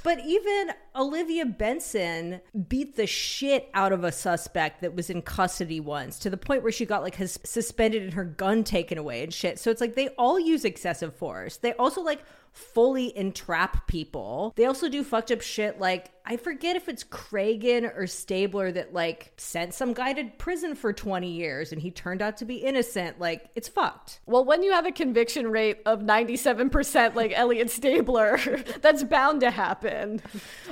but 0.06 0.24
even 0.24 0.70
Olivia 0.94 1.44
Benson 1.44 2.40
beat 2.68 2.94
the 2.94 3.08
shit 3.08 3.68
out 3.74 3.90
of 3.90 4.04
a 4.04 4.12
suspect 4.12 4.80
that 4.82 4.94
was 4.94 5.10
in 5.10 5.20
custody 5.20 5.80
once 5.80 6.20
to 6.20 6.30
the 6.30 6.36
point 6.36 6.62
where 6.62 6.70
she 6.70 6.86
got 6.86 7.02
like 7.02 7.16
his 7.16 7.40
suspended 7.42 8.04
and 8.04 8.14
her 8.14 8.24
gun 8.24 8.62
taken 8.62 8.98
away 8.98 9.24
and 9.24 9.34
shit. 9.34 9.58
So 9.58 9.68
it's 9.68 9.80
like 9.80 9.96
they 9.96 10.10
all 10.10 10.38
use 10.38 10.64
excessive 10.64 11.12
force. 11.16 11.56
They 11.56 11.72
also 11.72 12.02
like 12.02 12.22
fully 12.56 13.16
entrap 13.16 13.86
people. 13.86 14.52
They 14.56 14.64
also 14.64 14.88
do 14.88 15.04
fucked 15.04 15.30
up 15.30 15.42
shit 15.42 15.78
like 15.78 16.10
I 16.24 16.36
forget 16.36 16.74
if 16.74 16.88
it's 16.88 17.04
Cragen 17.04 17.96
or 17.96 18.06
Stabler 18.06 18.72
that 18.72 18.92
like 18.92 19.32
sent 19.36 19.74
some 19.74 19.92
guy 19.92 20.12
to 20.14 20.24
prison 20.38 20.74
for 20.74 20.92
20 20.92 21.30
years 21.30 21.70
and 21.70 21.80
he 21.80 21.90
turned 21.90 22.22
out 22.22 22.38
to 22.38 22.44
be 22.44 22.56
innocent. 22.56 23.20
Like 23.20 23.50
it's 23.54 23.68
fucked. 23.68 24.20
Well, 24.26 24.44
when 24.44 24.62
you 24.62 24.72
have 24.72 24.86
a 24.86 24.92
conviction 24.92 25.50
rate 25.50 25.78
of 25.86 26.00
97% 26.00 27.14
like 27.14 27.32
Elliot 27.34 27.70
Stabler, 27.70 28.38
that's 28.80 29.04
bound 29.04 29.40
to 29.42 29.50
happen 29.50 30.20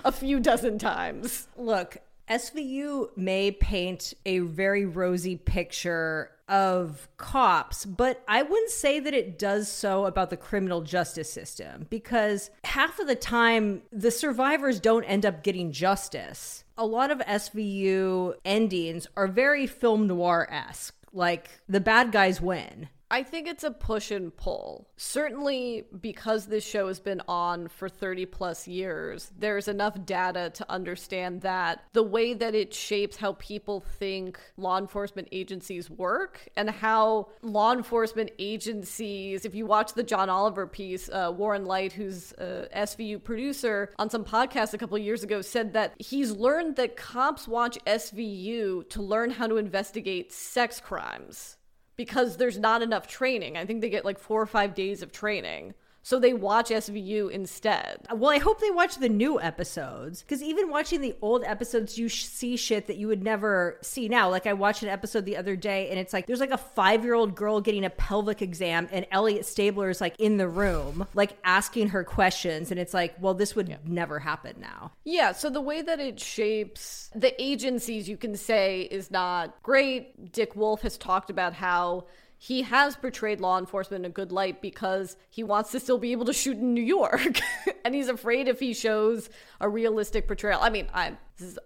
a 0.04 0.10
few 0.10 0.40
dozen 0.40 0.78
times. 0.78 1.46
Look, 1.56 1.98
SVU 2.28 3.16
may 3.16 3.50
paint 3.50 4.14
a 4.24 4.38
very 4.38 4.86
rosy 4.86 5.36
picture 5.36 6.30
of 6.48 7.08
cops, 7.16 7.84
but 7.84 8.22
I 8.28 8.42
wouldn't 8.42 8.70
say 8.70 9.00
that 9.00 9.14
it 9.14 9.38
does 9.38 9.68
so 9.70 10.06
about 10.06 10.30
the 10.30 10.36
criminal 10.36 10.82
justice 10.82 11.32
system 11.32 11.86
because 11.90 12.50
half 12.64 12.98
of 12.98 13.06
the 13.06 13.14
time 13.14 13.82
the 13.90 14.10
survivors 14.10 14.80
don't 14.80 15.04
end 15.04 15.24
up 15.24 15.42
getting 15.42 15.72
justice. 15.72 16.64
A 16.76 16.86
lot 16.86 17.10
of 17.10 17.18
SVU 17.20 18.34
endings 18.44 19.06
are 19.16 19.28
very 19.28 19.66
film 19.66 20.06
noir 20.06 20.46
esque. 20.50 20.94
Like 21.12 21.48
the 21.68 21.80
bad 21.80 22.10
guys 22.10 22.40
win. 22.40 22.88
I 23.10 23.22
think 23.22 23.46
it's 23.46 23.64
a 23.64 23.70
push 23.70 24.10
and 24.10 24.34
pull. 24.34 24.88
Certainly, 24.96 25.84
because 26.00 26.46
this 26.46 26.64
show 26.64 26.88
has 26.88 27.00
been 27.00 27.22
on 27.28 27.68
for 27.68 27.88
30 27.88 28.26
plus 28.26 28.66
years, 28.66 29.30
there's 29.38 29.68
enough 29.68 30.04
data 30.04 30.50
to 30.54 30.70
understand 30.70 31.42
that 31.42 31.84
the 31.92 32.02
way 32.02 32.34
that 32.34 32.54
it 32.54 32.72
shapes 32.72 33.16
how 33.16 33.34
people 33.34 33.80
think 33.80 34.40
law 34.56 34.78
enforcement 34.78 35.28
agencies 35.32 35.90
work 35.90 36.48
and 36.56 36.70
how 36.70 37.28
law 37.42 37.72
enforcement 37.72 38.30
agencies, 38.38 39.44
if 39.44 39.54
you 39.54 39.66
watch 39.66 39.92
the 39.92 40.02
John 40.02 40.30
Oliver 40.30 40.66
piece, 40.66 41.08
uh, 41.10 41.32
Warren 41.34 41.66
Leight, 41.66 41.92
who's 41.92 42.32
a 42.32 42.68
SVU 42.74 43.22
producer 43.22 43.92
on 43.98 44.08
some 44.08 44.24
podcast 44.24 44.74
a 44.74 44.78
couple 44.78 44.96
years 44.98 45.22
ago, 45.22 45.42
said 45.42 45.74
that 45.74 45.94
he's 45.98 46.32
learned 46.32 46.76
that 46.76 46.96
cops 46.96 47.46
watch 47.46 47.78
SVU 47.86 48.88
to 48.88 49.02
learn 49.02 49.30
how 49.30 49.46
to 49.46 49.56
investigate 49.56 50.32
sex 50.32 50.80
crimes 50.80 51.58
because 51.96 52.36
there's 52.36 52.58
not 52.58 52.82
enough 52.82 53.06
training. 53.06 53.56
I 53.56 53.66
think 53.66 53.80
they 53.80 53.90
get 53.90 54.04
like 54.04 54.18
four 54.18 54.40
or 54.40 54.46
five 54.46 54.74
days 54.74 55.02
of 55.02 55.12
training. 55.12 55.74
So 56.04 56.20
they 56.20 56.34
watch 56.34 56.68
SVU 56.68 57.30
instead. 57.30 58.06
Well, 58.12 58.30
I 58.30 58.36
hope 58.36 58.60
they 58.60 58.70
watch 58.70 58.98
the 58.98 59.08
new 59.08 59.40
episodes 59.40 60.20
because 60.20 60.42
even 60.42 60.68
watching 60.68 61.00
the 61.00 61.16
old 61.22 61.42
episodes, 61.44 61.96
you 61.96 62.08
sh- 62.08 62.24
see 62.26 62.58
shit 62.58 62.88
that 62.88 62.98
you 62.98 63.08
would 63.08 63.22
never 63.22 63.78
see 63.80 64.06
now. 64.08 64.28
Like 64.28 64.46
I 64.46 64.52
watched 64.52 64.82
an 64.82 64.90
episode 64.90 65.24
the 65.24 65.38
other 65.38 65.56
day, 65.56 65.88
and 65.88 65.98
it's 65.98 66.12
like 66.12 66.26
there's 66.26 66.40
like 66.40 66.50
a 66.50 66.58
five 66.58 67.04
year 67.04 67.14
old 67.14 67.34
girl 67.34 67.62
getting 67.62 67.86
a 67.86 67.90
pelvic 67.90 68.42
exam, 68.42 68.86
and 68.92 69.06
Elliot 69.10 69.46
Stabler 69.46 69.88
is 69.88 70.02
like 70.02 70.14
in 70.20 70.36
the 70.36 70.46
room, 70.46 71.06
like 71.14 71.38
asking 71.42 71.88
her 71.88 72.04
questions, 72.04 72.70
and 72.70 72.78
it's 72.78 72.92
like, 72.92 73.14
well, 73.18 73.32
this 73.32 73.56
would 73.56 73.78
never 73.88 74.18
happen 74.18 74.56
now. 74.60 74.92
Yeah, 75.04 75.32
so 75.32 75.48
the 75.48 75.62
way 75.62 75.80
that 75.80 76.00
it 76.00 76.20
shapes 76.20 77.10
the 77.14 77.40
agencies, 77.42 78.10
you 78.10 78.18
can 78.18 78.36
say, 78.36 78.82
is 78.82 79.10
not 79.10 79.62
great. 79.62 80.32
Dick 80.32 80.54
Wolf 80.54 80.82
has 80.82 80.98
talked 80.98 81.30
about 81.30 81.54
how 81.54 82.04
he 82.44 82.60
has 82.60 82.94
portrayed 82.94 83.40
law 83.40 83.58
enforcement 83.58 84.04
in 84.04 84.10
a 84.10 84.12
good 84.12 84.30
light 84.30 84.60
because 84.60 85.16
he 85.30 85.42
wants 85.42 85.70
to 85.70 85.80
still 85.80 85.96
be 85.96 86.12
able 86.12 86.26
to 86.26 86.32
shoot 86.34 86.58
in 86.58 86.74
New 86.74 86.82
York. 86.82 87.40
and 87.86 87.94
he's 87.94 88.08
afraid 88.08 88.48
if 88.48 88.60
he 88.60 88.74
shows 88.74 89.30
a 89.62 89.68
realistic 89.68 90.26
portrayal. 90.26 90.60
I 90.60 90.68
mean, 90.68 90.86
I'm 90.92 91.16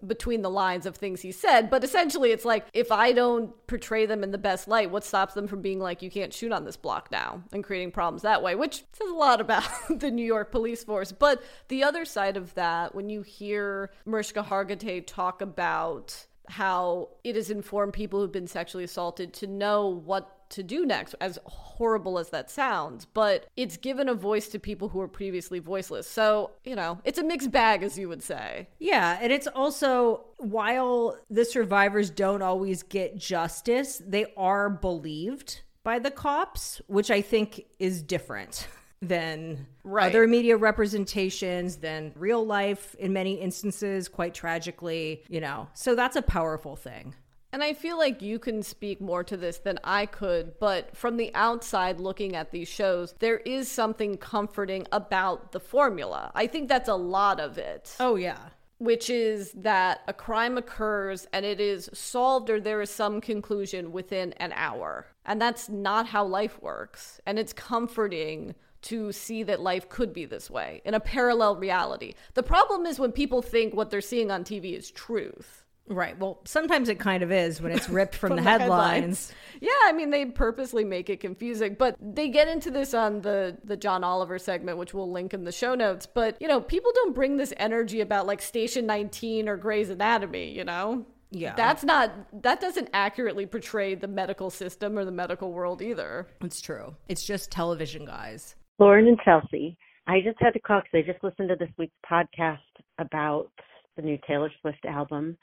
between 0.07 0.43
the 0.43 0.51
lines 0.51 0.87
of 0.87 0.95
things 0.95 1.21
he 1.21 1.33
said, 1.33 1.69
but 1.69 1.83
essentially 1.83 2.31
it's 2.31 2.45
like 2.45 2.65
if 2.73 2.93
I 2.93 3.11
don't 3.11 3.53
portray 3.67 4.07
them 4.07 4.23
in 4.23 4.31
the 4.31 4.39
best 4.39 4.69
light, 4.69 4.93
what 4.93 5.03
stops 5.03 5.35
them 5.35 5.49
from 5.49 5.63
being 5.63 5.81
like, 5.81 6.01
you 6.01 6.13
can't 6.13 6.33
shoot 6.33 6.53
on 6.53 6.65
this 6.65 6.77
block 6.77 7.11
now 7.11 7.43
and 7.53 7.65
creating 7.65 7.91
problems 7.91 8.23
that 8.23 8.41
way, 8.41 8.55
which 8.55 8.85
says 8.93 9.09
a 9.11 9.15
lot 9.15 9.41
about 9.41 9.69
the 9.91 10.13
New 10.13 10.25
York 10.25 10.53
police 10.53 10.85
force. 10.85 11.11
But 11.11 11.43
the 11.67 11.83
other 11.83 12.05
side 12.05 12.37
of 12.37 12.55
that, 12.55 12.95
when 12.95 13.11
you 13.11 13.23
hear 13.23 13.91
Mariska 14.07 14.45
Hargitay 14.45 15.05
talk 15.09 15.43
about 15.43 16.25
how 16.49 17.09
it 17.25 17.35
has 17.35 17.51
informed 17.51 17.95
people 17.95 18.21
who've 18.21 18.31
been 18.31 18.47
sexually 18.47 18.85
assaulted 18.85 19.35
to 19.35 19.49
know 19.49 19.89
what 19.89 20.38
to 20.51 20.63
do 20.63 20.87
next, 20.87 21.15
as 21.21 21.39
horrible 21.45 22.19
as 22.19 22.31
that 22.31 22.51
sounds, 22.51 23.05
but 23.05 23.47
it's 23.57 23.77
given 23.77 24.09
a 24.09 24.15
voice 24.15 24.49
to 24.49 24.59
people 24.59 24.89
who 24.89 24.99
were 24.99 25.09
previously 25.09 25.59
voiceless. 25.59 26.09
So, 26.09 26.53
you 26.65 26.77
know, 26.77 26.99
it's 27.05 27.19
a 27.19 27.25
mixed 27.25 27.51
bag, 27.51 27.83
as 27.83 27.99
you 27.99 28.09
would 28.09 28.23
say. 28.23 28.69
Yeah, 28.79 29.19
and 29.21 29.33
it's 29.33 29.47
also 29.47 30.25
while 30.39 31.17
the 31.31 31.45
survivors 31.45 32.11
don't 32.11 32.43
always 32.43 32.83
get 32.83 33.17
justice, 33.17 34.03
they 34.07 34.27
are 34.37 34.71
believed 34.71 35.63
by 35.85 35.99
the 35.99 36.11
cops, 36.11 36.81
which 36.87 37.11
I 37.11 37.23
think 37.23 37.65
is 37.79 38.03
different 38.03 38.67
than 39.01 39.67
Right. 39.85 40.09
other 40.11 40.27
media 40.27 40.57
representations, 40.57 41.77
than 41.77 42.13
real 42.17 42.45
life 42.45 42.95
in 42.99 43.13
many 43.13 43.35
instances, 43.35 44.09
quite 44.09 44.35
tragically, 44.35 45.23
you 45.29 45.41
know. 45.41 45.69
So 45.73 45.95
that's 45.95 46.17
a 46.17 46.23
powerful 46.23 46.75
thing. 46.77 47.15
And 47.53 47.63
I 47.63 47.73
feel 47.73 47.97
like 47.97 48.21
you 48.21 48.39
can 48.39 48.63
speak 48.63 49.01
more 49.01 49.25
to 49.25 49.37
this 49.37 49.59
than 49.59 49.79
I 49.83 50.07
could, 50.07 50.59
but 50.59 50.95
from 50.97 51.17
the 51.17 51.35
outside 51.35 51.99
looking 51.99 52.37
at 52.37 52.51
these 52.51 52.69
shows, 52.69 53.15
there 53.21 53.39
is 53.39 53.71
something 53.71 54.19
comforting 54.19 54.87
about 54.93 55.53
the 55.53 55.61
formula. 55.61 56.31
I 56.35 56.47
think 56.47 56.69
that's 56.69 56.89
a 56.89 56.95
lot 56.95 57.41
of 57.41 57.57
it. 57.57 57.97
Oh, 58.01 58.17
yeah. 58.17 58.39
Which 58.79 59.09
is 59.11 59.53
that 59.53 60.03
a 60.07 60.13
crime 60.13 60.59
occurs 60.59 61.27
and 61.33 61.45
it 61.45 61.59
is 61.61 61.89
solved 61.93 62.51
or 62.51 62.61
there 62.61 62.83
is 62.83 62.91
some 62.91 63.21
conclusion 63.21 63.93
within 63.93 64.35
an 64.35 64.53
hour. 64.55 65.07
And 65.25 65.41
that's 65.41 65.69
not 65.69 66.07
how 66.07 66.25
life 66.25 66.63
works. 66.63 67.21
And 67.27 67.39
it's 67.39 67.53
comforting 67.53 68.55
to 68.83 69.11
see 69.11 69.43
that 69.43 69.61
life 69.61 69.89
could 69.89 70.13
be 70.13 70.25
this 70.27 70.51
way 70.51 70.81
in 70.85 70.95
a 70.95 71.01
parallel 71.01 71.57
reality. 71.57 72.15
The 72.35 72.43
problem 72.43 72.87
is 72.87 73.01
when 73.01 73.11
people 73.11 73.43
think 73.43 73.75
what 73.75 73.91
they're 73.91 74.01
seeing 74.01 74.31
on 74.31 74.45
TV 74.45 74.77
is 74.77 74.91
truth. 74.91 75.65
Right. 75.89 76.19
Well, 76.19 76.41
sometimes 76.45 76.89
it 76.89 76.99
kind 76.99 77.23
of 77.23 77.33
is 77.33 77.61
when 77.61 77.73
it's 77.73 77.89
ripped 77.91 78.15
from, 78.15 78.31
from 78.31 78.37
the, 78.37 78.43
headlines. 78.43 79.33
Yeah, 79.61 79.71
I 79.85 79.93
mean 79.93 80.11
they 80.11 80.25
purposely 80.27 80.85
make 80.85 81.11
it 81.11 81.21
confusing, 81.21 81.75
but 81.79 81.97
they 82.01 82.29
get 82.29 82.49
into 82.49 82.71
this 82.71 82.95
on 82.95 83.23
the 83.23 83.57
the 83.65 83.77
John 83.77 84.05
Oliver 84.05 84.39
segment, 84.39 84.79
which 84.79 84.95
we'll 84.95 85.11
link 85.11 85.35
in 85.35 85.45
the 85.45 85.53
show 85.53 85.75
notes. 85.75 86.07
But 86.07 86.37
you 86.41 86.49
know, 86.49 86.61
people 86.61 86.91
don't 86.95 87.15
bring 87.15 87.37
this 87.37 87.53
energy 87.57 88.01
about 88.01 88.27
like 88.27 88.41
Station 88.43 88.87
19 88.87 89.49
or 89.49 89.57
Grey's 89.57 89.91
Anatomy. 89.91 90.57
You 90.57 90.65
know, 90.65 91.07
Yeah. 91.31 91.55
that's 91.55 91.85
not 91.85 92.13
that 92.43 92.61
doesn't 92.61 92.91
accurately 92.93 93.47
portray 93.47 93.95
the 93.95 94.09
medical 94.09 94.51
system 94.51 94.99
or 94.99 95.05
the 95.05 95.13
medical 95.13 95.53
world 95.53 95.83
either. 95.83 96.27
It's 96.43 96.61
true. 96.61 96.95
It's 97.09 97.25
just 97.25 97.51
television, 97.51 98.05
guys. 98.05 98.55
Lauren 98.79 99.07
and 99.09 99.19
Chelsea. 99.25 99.77
I 100.07 100.21
just 100.23 100.37
had 100.41 100.53
to 100.53 100.61
call 100.61 100.81
because 100.81 101.05
I 101.07 101.13
just 101.13 101.23
listened 101.23 101.49
to 101.51 101.57
this 101.57 101.69
week's 101.77 101.93
podcast 102.11 102.59
about 102.99 103.51
the 103.97 104.03
new 104.03 104.17
Taylor 104.27 104.51
Swift 104.63 104.85
album 104.87 105.37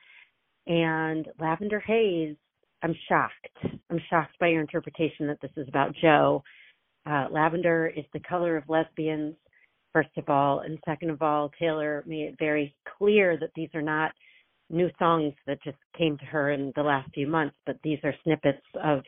and 0.67 1.27
Lavender 1.39 1.79
Haze. 1.79 2.35
I'm 2.83 2.95
shocked. 3.09 3.79
I'm 3.89 3.99
shocked 4.09 4.37
by 4.39 4.49
your 4.49 4.61
interpretation 4.61 5.27
that 5.27 5.41
this 5.41 5.51
is 5.57 5.67
about 5.67 5.95
Joe. 6.01 6.43
Uh, 7.05 7.27
lavender 7.31 7.91
is 7.95 8.05
the 8.13 8.19
color 8.19 8.57
of 8.57 8.63
lesbians, 8.67 9.35
first 9.93 10.09
of 10.17 10.27
all, 10.29 10.59
and 10.59 10.77
second 10.85 11.09
of 11.09 11.21
all, 11.21 11.51
Taylor 11.59 12.03
made 12.05 12.29
it 12.29 12.35
very 12.39 12.75
clear 12.97 13.37
that 13.37 13.51
these 13.55 13.69
are 13.73 13.81
not 13.81 14.11
new 14.69 14.89
songs 14.97 15.33
that 15.45 15.63
just 15.63 15.77
came 15.97 16.17
to 16.17 16.25
her 16.25 16.51
in 16.51 16.71
the 16.75 16.81
last 16.81 17.09
few 17.13 17.27
months, 17.27 17.55
but 17.65 17.77
these 17.83 17.99
are 18.03 18.13
snippets 18.23 18.65
of 18.83 19.03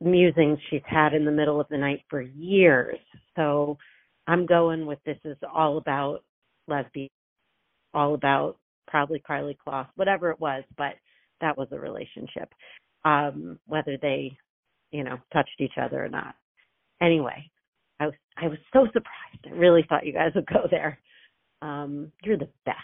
musings 0.00 0.58
she's 0.70 0.82
had 0.86 1.14
in 1.14 1.24
the 1.24 1.30
middle 1.30 1.60
of 1.60 1.68
the 1.68 1.76
night 1.76 2.02
for 2.08 2.20
years. 2.20 2.98
So 3.36 3.76
I'm 4.26 4.46
going 4.46 4.86
with 4.86 4.98
this 5.04 5.18
is 5.24 5.36
all 5.54 5.78
about 5.78 6.24
lesbians, 6.68 7.10
all 7.94 8.14
about 8.14 8.56
probably 8.86 9.22
Karlie 9.26 9.56
Kloss, 9.66 9.86
whatever 9.96 10.30
it 10.30 10.40
was, 10.40 10.64
but 10.76 10.94
that 11.40 11.56
was 11.56 11.68
a 11.72 11.78
relationship. 11.78 12.52
Um, 13.04 13.58
whether 13.66 13.96
they, 14.00 14.36
you 14.90 15.04
know, 15.04 15.18
touched 15.32 15.60
each 15.60 15.78
other 15.80 16.04
or 16.04 16.08
not. 16.08 16.34
Anyway, 17.00 17.50
I 18.00 18.06
was 18.06 18.14
I 18.36 18.48
was 18.48 18.58
so 18.72 18.86
surprised. 18.86 19.46
I 19.46 19.50
really 19.50 19.84
thought 19.88 20.06
you 20.06 20.12
guys 20.12 20.32
would 20.34 20.46
go 20.46 20.66
there. 20.70 20.98
Um, 21.62 22.10
you're 22.22 22.38
the 22.38 22.48
best. 22.64 22.78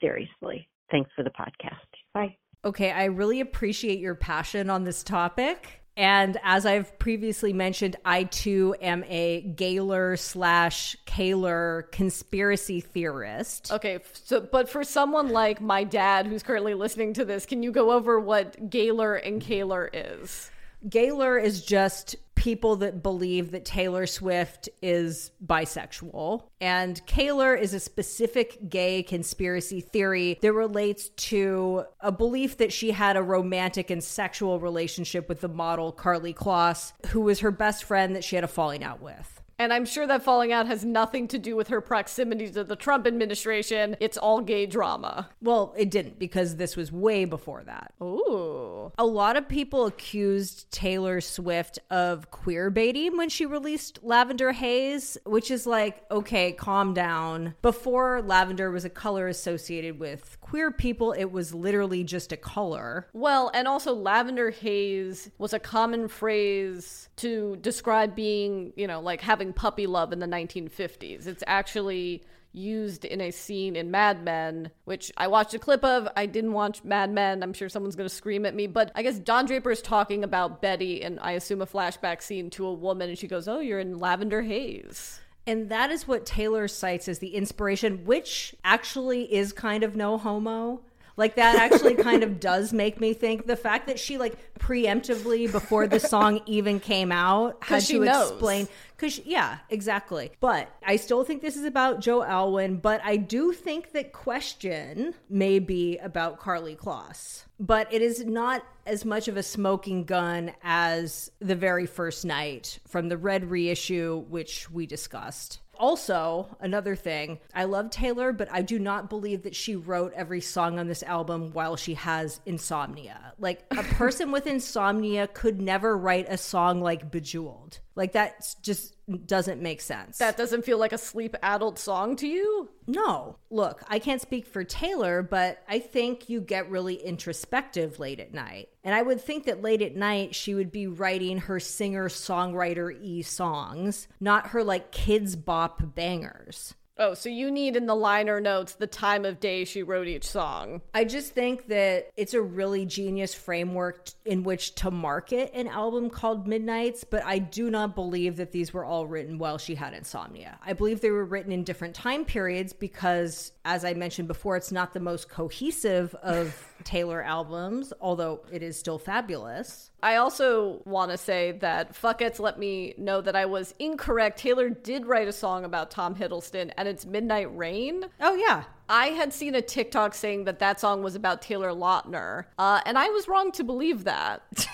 Seriously. 0.00 0.68
Thanks 0.90 1.10
for 1.16 1.24
the 1.24 1.30
podcast. 1.30 1.74
Bye. 2.14 2.36
Okay, 2.64 2.90
I 2.90 3.04
really 3.04 3.40
appreciate 3.40 3.98
your 3.98 4.14
passion 4.14 4.70
on 4.70 4.84
this 4.84 5.02
topic. 5.02 5.82
And 5.98 6.38
as 6.44 6.64
I've 6.64 6.96
previously 7.00 7.52
mentioned, 7.52 7.96
I 8.04 8.22
too 8.22 8.76
am 8.80 9.02
a 9.08 9.40
Gaylor 9.40 10.16
slash 10.16 10.96
Kaylor 11.06 11.90
conspiracy 11.90 12.80
theorist. 12.80 13.72
Okay, 13.72 13.98
so 14.12 14.40
but 14.40 14.68
for 14.68 14.84
someone 14.84 15.30
like 15.30 15.60
my 15.60 15.82
dad 15.82 16.28
who's 16.28 16.44
currently 16.44 16.74
listening 16.74 17.14
to 17.14 17.24
this, 17.24 17.46
can 17.46 17.64
you 17.64 17.72
go 17.72 17.90
over 17.90 18.20
what 18.20 18.70
Gaylor 18.70 19.16
and 19.16 19.42
Kaylor 19.42 19.88
is? 19.92 20.52
Gaylor 20.88 21.38
is 21.38 21.64
just 21.64 22.16
people 22.38 22.76
that 22.76 23.02
believe 23.02 23.50
that 23.50 23.64
Taylor 23.64 24.06
Swift 24.06 24.68
is 24.80 25.32
bisexual. 25.44 26.44
And 26.60 27.04
Kaylor 27.04 27.60
is 27.60 27.74
a 27.74 27.80
specific 27.80 28.70
gay 28.70 29.02
conspiracy 29.02 29.80
theory 29.80 30.38
that 30.40 30.52
relates 30.52 31.08
to 31.08 31.84
a 32.00 32.12
belief 32.12 32.58
that 32.58 32.72
she 32.72 32.92
had 32.92 33.16
a 33.16 33.22
romantic 33.22 33.90
and 33.90 34.02
sexual 34.02 34.60
relationship 34.60 35.28
with 35.28 35.40
the 35.40 35.48
model 35.48 35.92
Karlie 35.92 36.34
Kloss, 36.34 36.92
who 37.08 37.22
was 37.22 37.40
her 37.40 37.50
best 37.50 37.82
friend 37.82 38.14
that 38.14 38.22
she 38.22 38.36
had 38.36 38.44
a 38.44 38.48
falling 38.48 38.84
out 38.84 39.02
with. 39.02 39.37
And 39.58 39.72
I'm 39.72 39.84
sure 39.84 40.06
that 40.06 40.22
falling 40.22 40.52
out 40.52 40.66
has 40.66 40.84
nothing 40.84 41.26
to 41.28 41.38
do 41.38 41.56
with 41.56 41.68
her 41.68 41.80
proximity 41.80 42.48
to 42.50 42.62
the 42.62 42.76
Trump 42.76 43.06
administration. 43.06 43.96
It's 43.98 44.16
all 44.16 44.40
gay 44.40 44.66
drama. 44.66 45.30
Well, 45.42 45.74
it 45.76 45.90
didn't 45.90 46.18
because 46.18 46.56
this 46.56 46.76
was 46.76 46.92
way 46.92 47.24
before 47.24 47.64
that. 47.64 47.92
Ooh. 48.00 48.92
A 48.96 49.04
lot 49.04 49.36
of 49.36 49.48
people 49.48 49.86
accused 49.86 50.70
Taylor 50.70 51.20
Swift 51.20 51.80
of 51.90 52.30
queer 52.30 52.70
baiting 52.70 53.16
when 53.16 53.28
she 53.28 53.46
released 53.46 53.98
Lavender 54.02 54.52
Haze, 54.52 55.18
which 55.24 55.50
is 55.50 55.66
like, 55.66 56.04
okay, 56.10 56.52
calm 56.52 56.94
down. 56.94 57.54
Before 57.60 58.22
lavender 58.22 58.70
was 58.70 58.84
a 58.84 58.90
color 58.90 59.26
associated 59.26 59.98
with 59.98 60.37
queer 60.48 60.70
people, 60.70 61.12
it 61.12 61.26
was 61.30 61.54
literally 61.54 62.04
just 62.04 62.32
a 62.32 62.36
color. 62.36 63.06
Well, 63.12 63.50
and 63.52 63.68
also 63.68 63.92
lavender 63.94 64.50
haze 64.50 65.30
was 65.36 65.52
a 65.52 65.58
common 65.58 66.08
phrase 66.08 67.10
to 67.16 67.56
describe 67.56 68.14
being, 68.14 68.72
you 68.74 68.86
know, 68.86 69.00
like 69.00 69.20
having 69.20 69.52
puppy 69.52 69.86
love 69.86 70.10
in 70.12 70.20
the 70.20 70.26
1950s. 70.26 71.26
It's 71.26 71.44
actually 71.46 72.22
used 72.52 73.04
in 73.04 73.20
a 73.20 73.30
scene 73.30 73.76
in 73.76 73.90
Mad 73.90 74.24
Men, 74.24 74.70
which 74.84 75.12
I 75.18 75.26
watched 75.28 75.52
a 75.52 75.58
clip 75.58 75.84
of. 75.84 76.08
I 76.16 76.24
didn't 76.24 76.54
watch 76.54 76.82
Mad 76.82 77.10
Men. 77.10 77.42
I'm 77.42 77.52
sure 77.52 77.68
someone's 77.68 77.94
going 77.94 78.08
to 78.08 78.14
scream 78.14 78.46
at 78.46 78.54
me, 78.54 78.66
but 78.66 78.90
I 78.94 79.02
guess 79.02 79.18
Don 79.18 79.44
Draper 79.44 79.70
is 79.70 79.82
talking 79.82 80.24
about 80.24 80.62
Betty, 80.62 81.02
and 81.02 81.20
I 81.20 81.32
assume 81.32 81.60
a 81.60 81.66
flashback 81.66 82.22
scene 82.22 82.48
to 82.50 82.66
a 82.66 82.72
woman, 82.72 83.10
and 83.10 83.18
she 83.18 83.28
goes, 83.28 83.48
Oh, 83.48 83.60
you're 83.60 83.80
in 83.80 83.98
Lavender 83.98 84.40
Haze. 84.40 85.20
And 85.48 85.70
that 85.70 85.90
is 85.90 86.06
what 86.06 86.26
Taylor 86.26 86.68
cites 86.68 87.08
as 87.08 87.20
the 87.20 87.34
inspiration, 87.34 88.04
which 88.04 88.54
actually 88.64 89.32
is 89.32 89.54
kind 89.54 89.82
of 89.82 89.96
no 89.96 90.18
homo. 90.18 90.82
Like 91.18 91.34
that 91.34 91.56
actually 91.56 91.96
kind 91.96 92.22
of 92.22 92.38
does 92.38 92.72
make 92.72 93.00
me 93.00 93.12
think 93.12 93.46
the 93.46 93.56
fact 93.56 93.88
that 93.88 93.98
she 93.98 94.18
like 94.18 94.36
preemptively 94.60 95.50
before 95.50 95.88
the 95.88 95.98
song 95.98 96.40
even 96.46 96.78
came 96.78 97.10
out 97.10 97.58
had 97.60 97.82
to 97.82 98.04
knows. 98.04 98.30
explain 98.30 98.68
cuz 98.96 99.20
yeah, 99.24 99.58
exactly. 99.68 100.30
But 100.38 100.70
I 100.86 100.94
still 100.94 101.24
think 101.24 101.42
this 101.42 101.56
is 101.56 101.64
about 101.64 101.98
Joe 101.98 102.22
Alwyn, 102.22 102.76
but 102.76 103.00
I 103.02 103.16
do 103.16 103.52
think 103.52 103.90
that 103.92 104.12
question 104.12 105.12
may 105.28 105.58
be 105.58 105.98
about 105.98 106.38
Karlie 106.38 106.76
Kloss. 106.76 107.46
But 107.58 107.92
it 107.92 108.00
is 108.00 108.24
not 108.24 108.64
as 108.86 109.04
much 109.04 109.26
of 109.26 109.36
a 109.36 109.42
smoking 109.42 110.04
gun 110.04 110.52
as 110.62 111.32
the 111.40 111.56
very 111.56 111.86
first 111.86 112.24
night 112.24 112.78
from 112.86 113.08
the 113.08 113.16
Red 113.16 113.50
reissue 113.50 114.24
which 114.28 114.70
we 114.70 114.86
discussed. 114.86 115.58
Also, 115.78 116.56
another 116.60 116.96
thing, 116.96 117.38
I 117.54 117.64
love 117.64 117.90
Taylor, 117.90 118.32
but 118.32 118.48
I 118.50 118.62
do 118.62 118.78
not 118.78 119.08
believe 119.08 119.44
that 119.44 119.54
she 119.54 119.76
wrote 119.76 120.12
every 120.14 120.40
song 120.40 120.78
on 120.78 120.88
this 120.88 121.02
album 121.02 121.52
while 121.52 121.76
she 121.76 121.94
has 121.94 122.40
insomnia. 122.46 123.32
Like, 123.38 123.64
a 123.70 123.82
person 123.94 124.32
with 124.32 124.46
insomnia 124.46 125.28
could 125.28 125.60
never 125.60 125.96
write 125.96 126.26
a 126.28 126.36
song 126.36 126.80
like 126.80 127.10
Bejeweled. 127.10 127.78
Like, 127.98 128.12
that 128.12 128.54
just 128.62 128.94
doesn't 129.26 129.60
make 129.60 129.80
sense. 129.80 130.18
That 130.18 130.36
doesn't 130.36 130.64
feel 130.64 130.78
like 130.78 130.92
a 130.92 130.98
sleep 130.98 131.34
addled 131.42 131.80
song 131.80 132.14
to 132.16 132.28
you? 132.28 132.68
No. 132.86 133.38
Look, 133.50 133.82
I 133.88 133.98
can't 133.98 134.22
speak 134.22 134.46
for 134.46 134.62
Taylor, 134.62 135.20
but 135.20 135.62
I 135.68 135.80
think 135.80 136.28
you 136.28 136.40
get 136.40 136.70
really 136.70 136.94
introspective 136.94 137.98
late 137.98 138.20
at 138.20 138.32
night. 138.32 138.68
And 138.84 138.94
I 138.94 139.02
would 139.02 139.20
think 139.20 139.46
that 139.46 139.62
late 139.62 139.82
at 139.82 139.96
night 139.96 140.36
she 140.36 140.54
would 140.54 140.70
be 140.70 140.86
writing 140.86 141.38
her 141.38 141.58
singer 141.58 142.08
songwriter 142.08 142.96
e 143.02 143.22
songs, 143.22 144.06
not 144.20 144.48
her 144.48 144.62
like 144.62 144.92
kids 144.92 145.34
bop 145.34 145.94
bangers. 145.96 146.74
Oh, 147.00 147.14
so 147.14 147.28
you 147.28 147.50
need 147.50 147.76
in 147.76 147.86
the 147.86 147.94
liner 147.94 148.40
notes 148.40 148.74
the 148.74 148.88
time 148.88 149.24
of 149.24 149.38
day 149.38 149.64
she 149.64 149.84
wrote 149.84 150.08
each 150.08 150.28
song. 150.28 150.82
I 150.92 151.04
just 151.04 151.32
think 151.32 151.68
that 151.68 152.10
it's 152.16 152.34
a 152.34 152.42
really 152.42 152.86
genius 152.86 153.34
framework 153.34 154.08
in 154.24 154.42
which 154.42 154.74
to 154.76 154.90
market 154.90 155.52
an 155.54 155.68
album 155.68 156.10
called 156.10 156.48
Midnights, 156.48 157.04
but 157.04 157.24
I 157.24 157.38
do 157.38 157.70
not 157.70 157.94
believe 157.94 158.36
that 158.38 158.50
these 158.50 158.72
were 158.72 158.84
all 158.84 159.06
written 159.06 159.38
while 159.38 159.58
she 159.58 159.76
had 159.76 159.94
insomnia. 159.94 160.58
I 160.64 160.72
believe 160.72 161.00
they 161.00 161.10
were 161.10 161.24
written 161.24 161.52
in 161.52 161.62
different 161.62 161.94
time 161.94 162.24
periods 162.24 162.72
because, 162.72 163.52
as 163.64 163.84
I 163.84 163.94
mentioned 163.94 164.26
before, 164.26 164.56
it's 164.56 164.72
not 164.72 164.92
the 164.92 165.00
most 165.00 165.28
cohesive 165.28 166.16
of 166.16 166.64
Taylor 166.84 167.22
albums, 167.22 167.92
although 168.00 168.40
it 168.50 168.62
is 168.62 168.76
still 168.78 168.98
fabulous. 168.98 169.90
I 170.02 170.16
also 170.16 170.80
want 170.84 171.10
to 171.10 171.16
say 171.16 171.52
that 171.52 171.92
Fuckets 171.92 172.38
let 172.38 172.58
me 172.58 172.94
know 172.96 173.20
that 173.20 173.34
I 173.34 173.46
was 173.46 173.74
incorrect. 173.80 174.38
Taylor 174.38 174.68
did 174.68 175.06
write 175.06 175.26
a 175.26 175.32
song 175.32 175.64
about 175.64 175.90
Tom 175.90 176.14
Hiddleston, 176.14 176.72
and 176.76 176.86
it's 176.86 177.04
Midnight 177.04 177.56
Rain. 177.56 178.04
Oh, 178.20 178.34
yeah. 178.34 178.64
I 178.88 179.08
had 179.08 179.32
seen 179.32 179.56
a 179.56 179.62
TikTok 179.62 180.14
saying 180.14 180.44
that 180.44 180.60
that 180.60 180.78
song 180.78 181.02
was 181.02 181.16
about 181.16 181.42
Taylor 181.42 181.70
Lautner, 181.70 182.44
uh, 182.58 182.80
and 182.86 182.96
I 182.96 183.08
was 183.08 183.26
wrong 183.26 183.50
to 183.52 183.64
believe 183.64 184.04
that. 184.04 184.68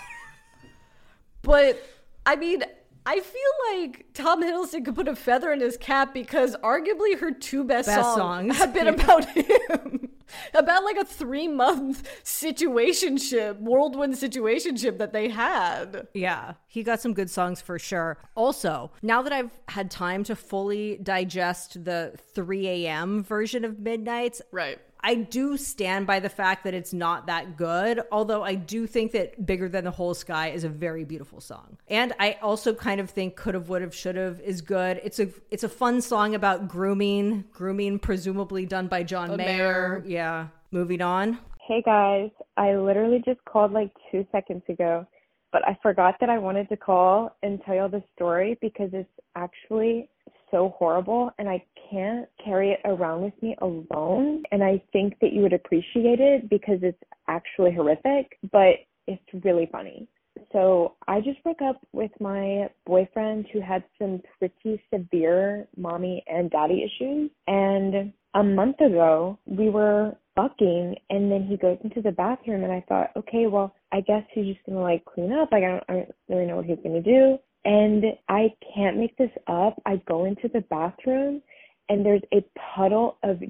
but, 1.43 1.83
I 2.27 2.37
mean, 2.37 2.63
I 3.07 3.21
feel 3.21 3.79
like 3.83 4.07
Tom 4.15 4.43
Hiddleston 4.43 4.85
could 4.85 4.95
put 4.95 5.09
a 5.09 5.15
feather 5.17 5.53
in 5.53 5.61
his 5.61 5.77
cap 5.77 6.15
because 6.15 6.57
arguably 6.63 7.19
her 7.19 7.31
two 7.31 7.63
best, 7.65 7.87
Best 7.87 8.01
songs, 8.01 8.17
songs. 8.17 8.57
have 8.57 8.73
been 8.73 8.87
about 8.89 9.25
him. 9.37 10.09
about 10.55 10.85
like 10.85 10.97
a 10.97 11.05
three 11.05 11.47
month 11.47 12.03
situationship, 12.25 13.59
whirlwind 13.61 14.15
situationship 14.15 14.99
that 14.99 15.13
they 15.13 15.29
had. 15.29 16.09
Yeah, 16.15 16.55
he 16.67 16.83
got 16.83 17.01
some 17.01 17.13
good 17.15 17.29
songs 17.31 17.61
for 17.61 17.79
sure. 17.79 18.19
Also, 18.35 18.91
now 19.03 19.23
that 19.23 19.33
I've 19.33 19.51
had 19.69 19.91
time 19.91 20.25
to 20.25 20.35
fully 20.37 20.99
digest 21.03 21.85
the 21.85 22.15
3 22.35 22.67
a.m. 22.69 23.23
version 23.23 23.65
of 23.65 23.79
Midnights, 23.81 24.41
Right. 24.51 24.79
I 25.05 25.17
do 25.17 25.59
stand 25.59 26.07
by 26.07 26.19
the 26.19 26.31
fact 26.31 26.65
that 26.65 26.73
it's 26.73 26.95
not 26.95 27.27
that 27.27 27.59
good, 27.59 28.01
although 28.11 28.43
I 28.43 28.55
do 28.55 28.87
think 28.87 29.13
that 29.13 29.45
Bigger 29.45 29.69
Than 29.69 29.85
the 29.85 29.91
Whole 29.91 30.15
Sky 30.15 30.49
is 30.49 30.65
a 30.65 30.69
very 30.71 31.05
beautiful 31.05 31.43
song. 31.43 31.77
And 31.89 32.15
I 32.19 32.39
also 32.41 32.73
kind 32.73 33.03
of 33.03 33.11
think 33.11 33.37
Could 33.37 33.53
Have, 33.53 33.69
Would 33.69 33.83
Have, 33.83 33.95
Should 33.95 34.17
Have 34.17 34.41
is 34.41 34.63
good. 34.63 35.03
It's 35.05 35.21
a 35.21 35.29
it's 35.51 35.63
a 35.63 35.69
fun 35.69 36.01
song 36.01 36.35
about 36.35 36.69
grooming, 36.69 37.45
grooming 37.53 37.99
presumably 37.99 38.65
done 38.65 38.89
by 38.89 39.03
John 39.03 39.29
The 39.29 39.37
Mayer. 39.37 40.01
Mayer. 40.01 40.05
Yeah. 40.07 40.47
Moving 40.71 41.03
on. 41.03 41.39
Hey 41.61 41.83
guys, 41.83 42.31
I 42.57 42.75
literally 42.75 43.23
just 43.25 43.45
called 43.45 43.73
like 43.73 43.91
two 44.11 44.27
seconds 44.33 44.63
ago, 44.71 45.07
but 45.53 45.67
I 45.69 45.79
forgot 45.83 46.15
that 46.21 46.31
I 46.31 46.39
wanted 46.39 46.71
to 46.71 46.79
call 46.79 47.37
and 47.43 47.61
tell 47.67 47.75
y'all 47.75 47.91
the 47.91 48.03
story 48.17 48.57
because 48.63 48.89
it's 48.95 49.09
actually 49.37 50.09
so 50.55 50.73
horrible 50.79 51.31
and 51.39 51.49
I 51.49 51.65
can't 51.91 52.29
carry 52.43 52.71
it 52.71 52.81
around 52.85 53.23
with 53.23 53.35
me 53.43 53.57
alone. 53.61 54.45
And 54.53 54.63
I 54.63 54.81
think 54.93 55.19
that 55.21 55.33
you 55.33 55.43
would 55.43 55.53
appreciate 55.53 56.21
it 56.21 56.49
because 56.49 56.79
it's 56.83 57.03
actually 57.29 57.75
horrific, 57.75 58.39
but 58.53 58.77
it's 59.09 59.45
really 59.45 59.69
funny. 59.73 60.09
So 60.53 60.95
I 61.09 61.21
just 61.21 61.43
broke 61.43 61.63
up 61.63 61.81
with 61.93 62.11
my 62.21 62.69
boyfriend 62.87 63.47
who 63.53 63.61
had 63.61 63.83
some 63.99 64.23
pretty 64.39 64.81
severe 64.93 65.67
mommy 65.77 66.23
and 66.29 66.51
daddy 66.51 66.85
issues. 66.85 67.31
And 67.49 68.13
a 68.35 68.43
month 68.43 68.81
ago, 68.81 69.39
we 69.47 69.71
were 69.71 70.17
fucking, 70.37 70.97
and 71.11 71.31
then 71.31 71.47
he 71.49 71.57
goes 71.57 71.79
into 71.85 72.03
the 72.03 72.11
bathroom, 72.11 72.65
and 72.65 72.73
I 72.73 72.85
thought, 72.89 73.11
okay, 73.17 73.47
well, 73.47 73.75
I 73.93 74.01
guess 74.01 74.25
he's 74.33 74.55
just 74.55 74.67
gonna 74.67 74.81
like 74.81 75.05
clean 75.05 75.33
up. 75.33 75.51
Like 75.53 75.63
I 75.63 75.69
don't, 75.69 75.85
I 75.89 75.93
don't 75.93 76.15
really 76.29 76.47
know 76.47 76.57
what 76.57 76.67
he's 76.67 76.79
gonna 76.83 77.03
do. 77.03 77.39
And 77.65 78.05
I 78.29 78.53
can't 78.75 78.99
make 78.99 79.17
this 79.17 79.31
up. 79.47 79.81
I 79.87 79.97
go 80.07 80.27
into 80.27 80.49
the 80.49 80.61
bathroom, 80.71 81.43
and 81.89 82.05
there's 82.05 82.23
a 82.33 82.45
puddle 82.77 83.19
of 83.23 83.43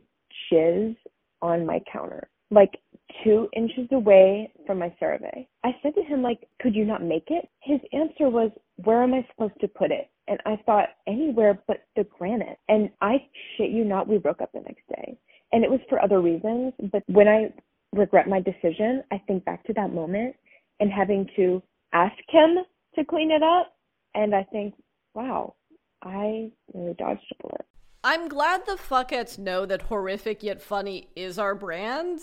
jizz 0.53 0.97
on 1.43 1.67
my 1.67 1.81
counter, 1.93 2.29
like 2.51 2.79
two 3.23 3.49
inches 3.55 3.89
away 3.93 4.53
from 4.67 4.79
my 4.79 4.95
CeraVe. 5.01 5.47
I 5.65 5.77
said 5.83 5.95
to 5.97 6.03
him, 6.03 6.23
like, 6.23 6.49
could 6.61 6.75
you 6.75 6.85
not 6.85 7.03
make 7.03 7.27
it? 7.29 7.49
His 7.61 7.81
answer 7.93 8.29
was, 8.31 8.51
where 8.77 9.03
am 9.03 9.15
I 9.15 9.27
supposed 9.31 9.61
to 9.61 9.69
put 9.69 9.91
it? 9.91 10.11
And 10.27 10.41
I 10.47 10.57
thought, 10.65 10.89
anywhere 11.07 11.59
but 11.67 11.85
the 11.97 12.05
granite. 12.05 12.59
And 12.69 12.91
I 13.01 13.17
shit 13.57 13.71
you 13.71 13.85
not, 13.85 14.09
we 14.09 14.19
broke 14.19 14.41
up 14.41 14.51
the 14.53 14.61
next 14.61 14.87
day. 14.89 15.19
And 15.53 15.65
it 15.65 15.71
was 15.71 15.81
for 15.89 16.03
other 16.03 16.21
reasons. 16.21 16.73
But 16.91 17.03
when 17.07 17.29
I 17.29 17.53
regret 17.93 18.29
my 18.29 18.41
decision, 18.41 19.03
I 19.13 19.19
think 19.27 19.45
back 19.45 19.65
to 19.65 19.73
that 19.75 19.93
moment 19.93 20.35
and 20.81 20.91
having 20.91 21.29
to 21.37 21.63
ask 21.93 22.17
him 22.29 22.57
to 22.97 23.05
clean 23.05 23.31
it 23.31 23.43
up. 23.43 23.74
And 24.15 24.35
I 24.35 24.45
think, 24.45 24.75
wow, 25.15 25.55
I 26.03 26.51
really 26.73 26.95
dodged 26.95 27.33
a 27.33 27.43
bullet. 27.43 27.67
I'm 28.03 28.29
glad 28.29 28.67
the 28.67 28.73
fuckettes 28.73 29.39
know 29.39 29.65
that 29.67 29.83
horrific 29.83 30.43
yet 30.43 30.61
funny 30.61 31.09
is 31.17 31.39
our 31.39 31.55
brand. 31.55 32.21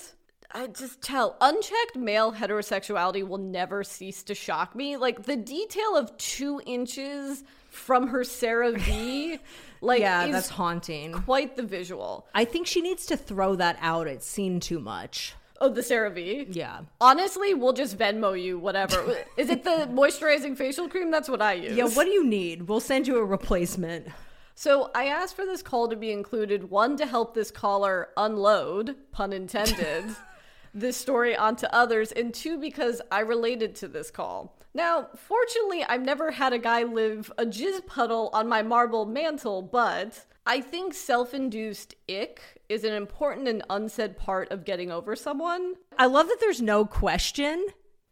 I 0.54 0.68
just 0.68 1.02
tell 1.02 1.38
unchecked 1.42 1.96
male 1.96 2.34
heterosexuality 2.34 3.28
will 3.28 3.38
never 3.38 3.84
cease 3.84 4.22
to 4.24 4.36
shock 4.36 4.76
me. 4.76 4.98
Like 4.98 5.24
the 5.24 5.36
detail 5.38 5.96
of 5.96 6.16
two 6.18 6.62
inches 6.66 7.44
from 7.70 8.08
her 8.08 8.22
CeraVe, 8.22 9.40
like 9.82 10.02
yeah, 10.02 10.26
is 10.26 10.34
that's 10.34 10.50
haunting. 10.50 11.14
quite 11.14 11.56
the 11.56 11.64
visual. 11.64 12.28
I 12.36 12.46
think 12.46 12.68
she 12.68 12.82
needs 12.82 13.06
to 13.08 13.18
throw 13.18 13.56
that 13.56 13.78
out. 13.82 14.08
It's 14.08 14.28
seen 14.28 14.60
too 14.60 14.80
much. 14.80 15.34
Oh, 15.62 15.70
the 15.70 16.10
V. 16.12 16.48
Yeah. 16.50 16.82
Honestly, 17.00 17.54
we'll 17.54 17.72
just 17.72 17.96
Venmo 17.96 18.42
you 18.42 18.58
whatever. 18.58 19.16
is 19.38 19.52
it 19.52 19.64
the 19.64 19.88
moisturizing 19.92 20.58
facial 20.58 20.90
cream? 20.90 21.12
That's 21.12 21.30
what 21.30 21.40
I 21.40 21.54
use. 21.54 21.74
Yeah, 21.74 21.88
what 21.88 22.06
do 22.06 22.10
you 22.10 22.26
need? 22.26 22.64
We'll 22.64 22.80
send 22.80 23.08
you 23.08 23.20
a 23.20 23.24
replacement. 23.24 24.08
So 24.56 24.90
I 24.96 25.06
asked 25.06 25.36
for 25.36 25.46
this 25.46 25.62
call 25.62 25.88
to 25.90 25.96
be 25.96 26.12
included, 26.12 26.72
one 26.72 26.98
to 26.98 27.06
help 27.06 27.36
this 27.36 27.52
caller 27.52 28.10
unload, 28.18 28.96
pun 29.12 29.34
intended, 29.34 30.16
this 30.74 30.98
story 30.98 31.36
onto 31.38 31.68
others, 31.68 32.12
and 32.12 32.34
two 32.34 32.60
because 32.60 33.00
I 33.12 33.20
related 33.20 33.76
to 33.76 33.88
this 33.88 34.10
call. 34.10 34.58
Now, 34.74 35.10
fortunately, 35.16 35.84
I've 35.84 36.02
never 36.02 36.32
had 36.32 36.54
a 36.54 36.60
guy 36.60 36.84
live 36.84 37.32
a 37.38 37.46
jizz 37.46 37.86
puddle 37.86 38.32
on 38.34 38.48
my 38.48 38.64
marble 38.64 39.06
mantle, 39.06 39.62
but 39.62 40.26
I 40.46 40.62
think 40.62 40.94
self 40.94 41.34
induced 41.34 41.94
ick 42.10 42.42
is 42.72 42.84
an 42.84 42.94
important 42.94 43.48
and 43.48 43.64
unsaid 43.70 44.18
part 44.18 44.52
of 44.52 44.66
getting 44.66 44.92
over 44.92 45.16
someone. 45.16 45.76
I 45.98 46.06
love 46.06 46.28
that 46.28 46.38
there's 46.40 46.62
no 46.62 46.86
question. 46.86 47.68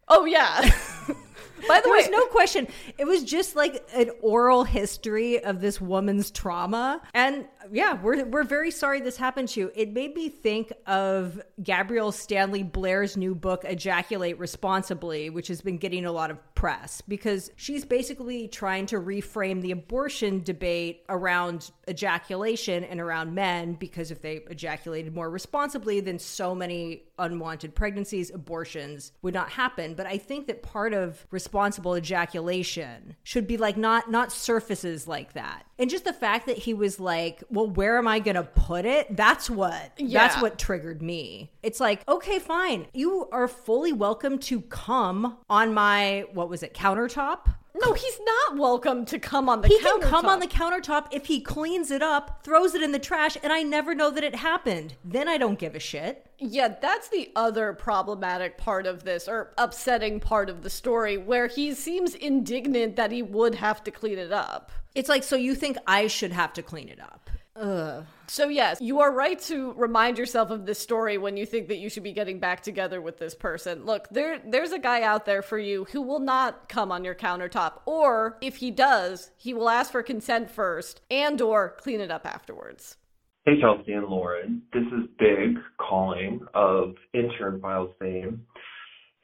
Oh, 0.08 0.26
yeah. 0.26 0.70
By 1.68 1.82
the 1.82 1.90
way, 1.90 1.98
was 1.98 2.10
no 2.10 2.26
question. 2.28 2.68
It 2.98 3.06
was 3.06 3.24
just 3.24 3.56
like 3.56 3.88
an 3.94 4.12
oral 4.22 4.64
history 4.64 5.44
of 5.44 5.62
this 5.62 5.80
woman's 5.80 6.32
trauma. 6.32 7.02
And 7.14 7.48
yeah, 7.72 8.02
we're 8.02 8.26
we're 8.26 8.44
very 8.44 8.72
sorry 8.72 9.02
this 9.02 9.18
happened 9.18 9.50
to 9.50 9.60
you. 9.60 9.72
It 9.76 9.94
made 9.94 10.16
me 10.16 10.30
think 10.30 10.72
of 10.88 11.42
Gabrielle 11.62 12.12
Stanley 12.12 12.64
Blair's 12.64 13.18
new 13.18 13.36
book, 13.36 13.64
Ejaculate 13.66 14.40
Responsibly, 14.40 15.30
which 15.30 15.48
has 15.48 15.62
been 15.62 15.78
getting 15.78 16.06
a 16.06 16.12
lot 16.12 16.32
of 16.32 16.38
press 16.56 17.02
because 17.02 17.52
she's 17.56 17.86
basically 17.86 18.48
trying 18.48 18.86
to 18.88 18.98
reframe 18.98 19.62
the 19.62 19.72
abortion 19.72 20.44
debate 20.44 21.04
around 21.10 21.72
ejaculation 21.90 22.84
and 22.84 23.00
around 23.00 23.34
men 23.34 23.74
because 23.74 24.12
if 24.12 24.22
they 24.22 24.42
ejaculated 24.50 25.14
more 25.14 25.30
responsibly, 25.30 26.00
then 26.00 26.20
so 26.20 26.54
many 26.54 27.04
unwanted 27.18 27.76
pregnancies, 27.76 28.32
abortions 28.32 29.12
would 29.22 29.34
not 29.34 29.50
happen. 29.50 29.94
But 29.94 30.06
I 30.06 30.18
think 30.18 30.48
that 30.48 30.62
part 30.62 30.94
of 30.94 31.26
responsible 31.50 31.96
ejaculation 31.98 33.16
should 33.24 33.48
be 33.48 33.58
like 33.58 33.76
not 33.76 34.12
not 34.12 34.32
surfaces 34.32 35.08
like 35.08 35.34
that. 35.34 35.66
And 35.80 35.90
just 35.90 36.04
the 36.04 36.14
fact 36.14 36.46
that 36.46 36.60
he 36.60 36.76
was 36.76 37.00
like, 37.00 37.44
"Well, 37.50 37.68
where 37.68 37.98
am 37.98 38.08
I 38.08 38.20
going 38.20 38.36
to 38.36 38.44
put 38.44 38.86
it?" 38.86 39.16
That's 39.16 39.50
what 39.50 39.94
Yeah. 39.98 40.28
that's 40.28 40.40
what 40.42 40.60
triggered 40.60 41.02
me. 41.02 41.52
It's 41.64 41.80
like, 41.80 42.08
"Okay, 42.08 42.38
fine. 42.38 42.86
You 42.94 43.28
are 43.32 43.48
fully 43.48 43.92
welcome 43.94 44.38
to 44.40 44.62
come 44.62 45.38
on 45.50 45.74
my 45.74 46.26
what 46.34 46.50
was 46.50 46.62
it? 46.62 46.74
countertop?" 46.76 47.56
no, 47.82 47.94
he's 47.94 48.20
not 48.26 48.58
welcome 48.58 49.06
to 49.06 49.18
come 49.18 49.48
on 49.48 49.62
the 49.62 49.68
he 49.70 49.80
can 49.80 50.02
come 50.02 50.26
on 50.26 50.40
the 50.42 50.48
countertop 50.48 51.08
if 51.12 51.28
he 51.28 51.40
cleans 51.40 51.90
it 51.92 52.02
up, 52.04 52.42
throws 52.44 52.76
it 52.76 52.82
in 52.84 52.92
the 52.92 53.00
trash, 53.00 53.38
and 53.42 53.52
I 53.54 53.64
never 53.64 53.96
know 53.96 54.12
that 54.12 54.24
it 54.24 54.36
happened. 54.36 54.96
Then 55.04 55.28
I 55.30 55.38
don't 55.38 55.58
give 55.58 55.76
a 55.76 55.80
shit. 55.80 56.29
Yeah, 56.40 56.76
that's 56.82 57.10
the 57.10 57.32
other 57.36 57.74
problematic 57.74 58.58
part 58.58 58.86
of 58.86 59.04
this, 59.04 59.28
or 59.28 59.54
upsetting 59.58 60.20
part 60.20 60.50
of 60.50 60.64
the 60.64 60.70
story, 60.70 61.18
where 61.18 61.48
he 61.48 61.74
seems 61.74 62.16
indignant 62.16 62.96
that 62.96 63.12
he 63.12 63.22
would 63.22 63.56
have 63.56 63.84
to 63.84 63.92
clean 63.92 64.18
it 64.18 64.32
up. 64.32 64.72
It's 64.96 65.10
like, 65.10 65.24
so 65.24 65.36
you 65.36 65.54
think 65.54 65.78
I 65.86 66.08
should 66.08 66.32
have 66.32 66.54
to 66.54 66.64
clean 66.64 66.90
it 66.90 67.00
up? 67.00 67.30
Ugh. 67.56 68.06
So, 68.28 68.48
yes, 68.48 68.80
you 68.80 69.02
are 69.02 69.12
right 69.12 69.40
to 69.42 69.74
remind 69.74 70.18
yourself 70.18 70.50
of 70.50 70.66
this 70.66 70.80
story 70.80 71.18
when 71.18 71.36
you 71.36 71.46
think 71.46 71.68
that 71.68 71.78
you 71.78 71.90
should 71.90 72.04
be 72.04 72.14
getting 72.14 72.40
back 72.40 72.62
together 72.62 73.02
with 73.02 73.18
this 73.18 73.36
person. 73.36 73.86
Look, 73.86 74.08
there 74.10 74.40
there's 74.46 74.72
a 74.72 74.80
guy 74.80 75.02
out 75.02 75.26
there 75.26 75.42
for 75.42 75.58
you 75.58 75.86
who 75.92 76.02
will 76.02 76.20
not 76.20 76.70
come 76.70 76.92
on 76.92 77.04
your 77.04 77.16
countertop, 77.16 77.82
or 77.86 78.38
if 78.40 78.58
he 78.58 78.72
does, 78.72 79.32
he 79.36 79.54
will 79.54 79.68
ask 79.68 79.92
for 79.92 80.04
consent 80.04 80.50
first 80.50 81.02
and 81.12 81.42
or 81.42 81.76
clean 81.80 82.00
it 82.00 82.12
up 82.12 82.26
afterwards. 82.26 82.98
Hey, 83.46 83.60
Chelsea 83.62 83.94
and 83.94 84.06
Lauren. 84.06 84.64
This 84.74 84.84
is 84.84 85.10
Big 85.18 85.56
calling 85.78 86.42
of 86.54 86.94
Intern 87.14 87.62
Files 87.62 87.92
fame. 87.98 88.46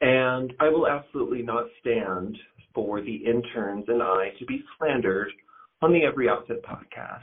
And 0.00 0.54
I 0.58 0.70
will 0.70 0.88
absolutely 0.88 1.42
not 1.42 1.66
stand 1.80 2.36
for 2.74 3.02
the 3.02 3.14
interns 3.14 3.84
and 3.88 4.02
I 4.02 4.30
to 4.38 4.46
be 4.46 4.64
slandered 4.78 5.30
on 5.82 5.92
the 5.92 6.02
Every 6.02 6.30
Outfit 6.30 6.64
podcast. 6.64 7.20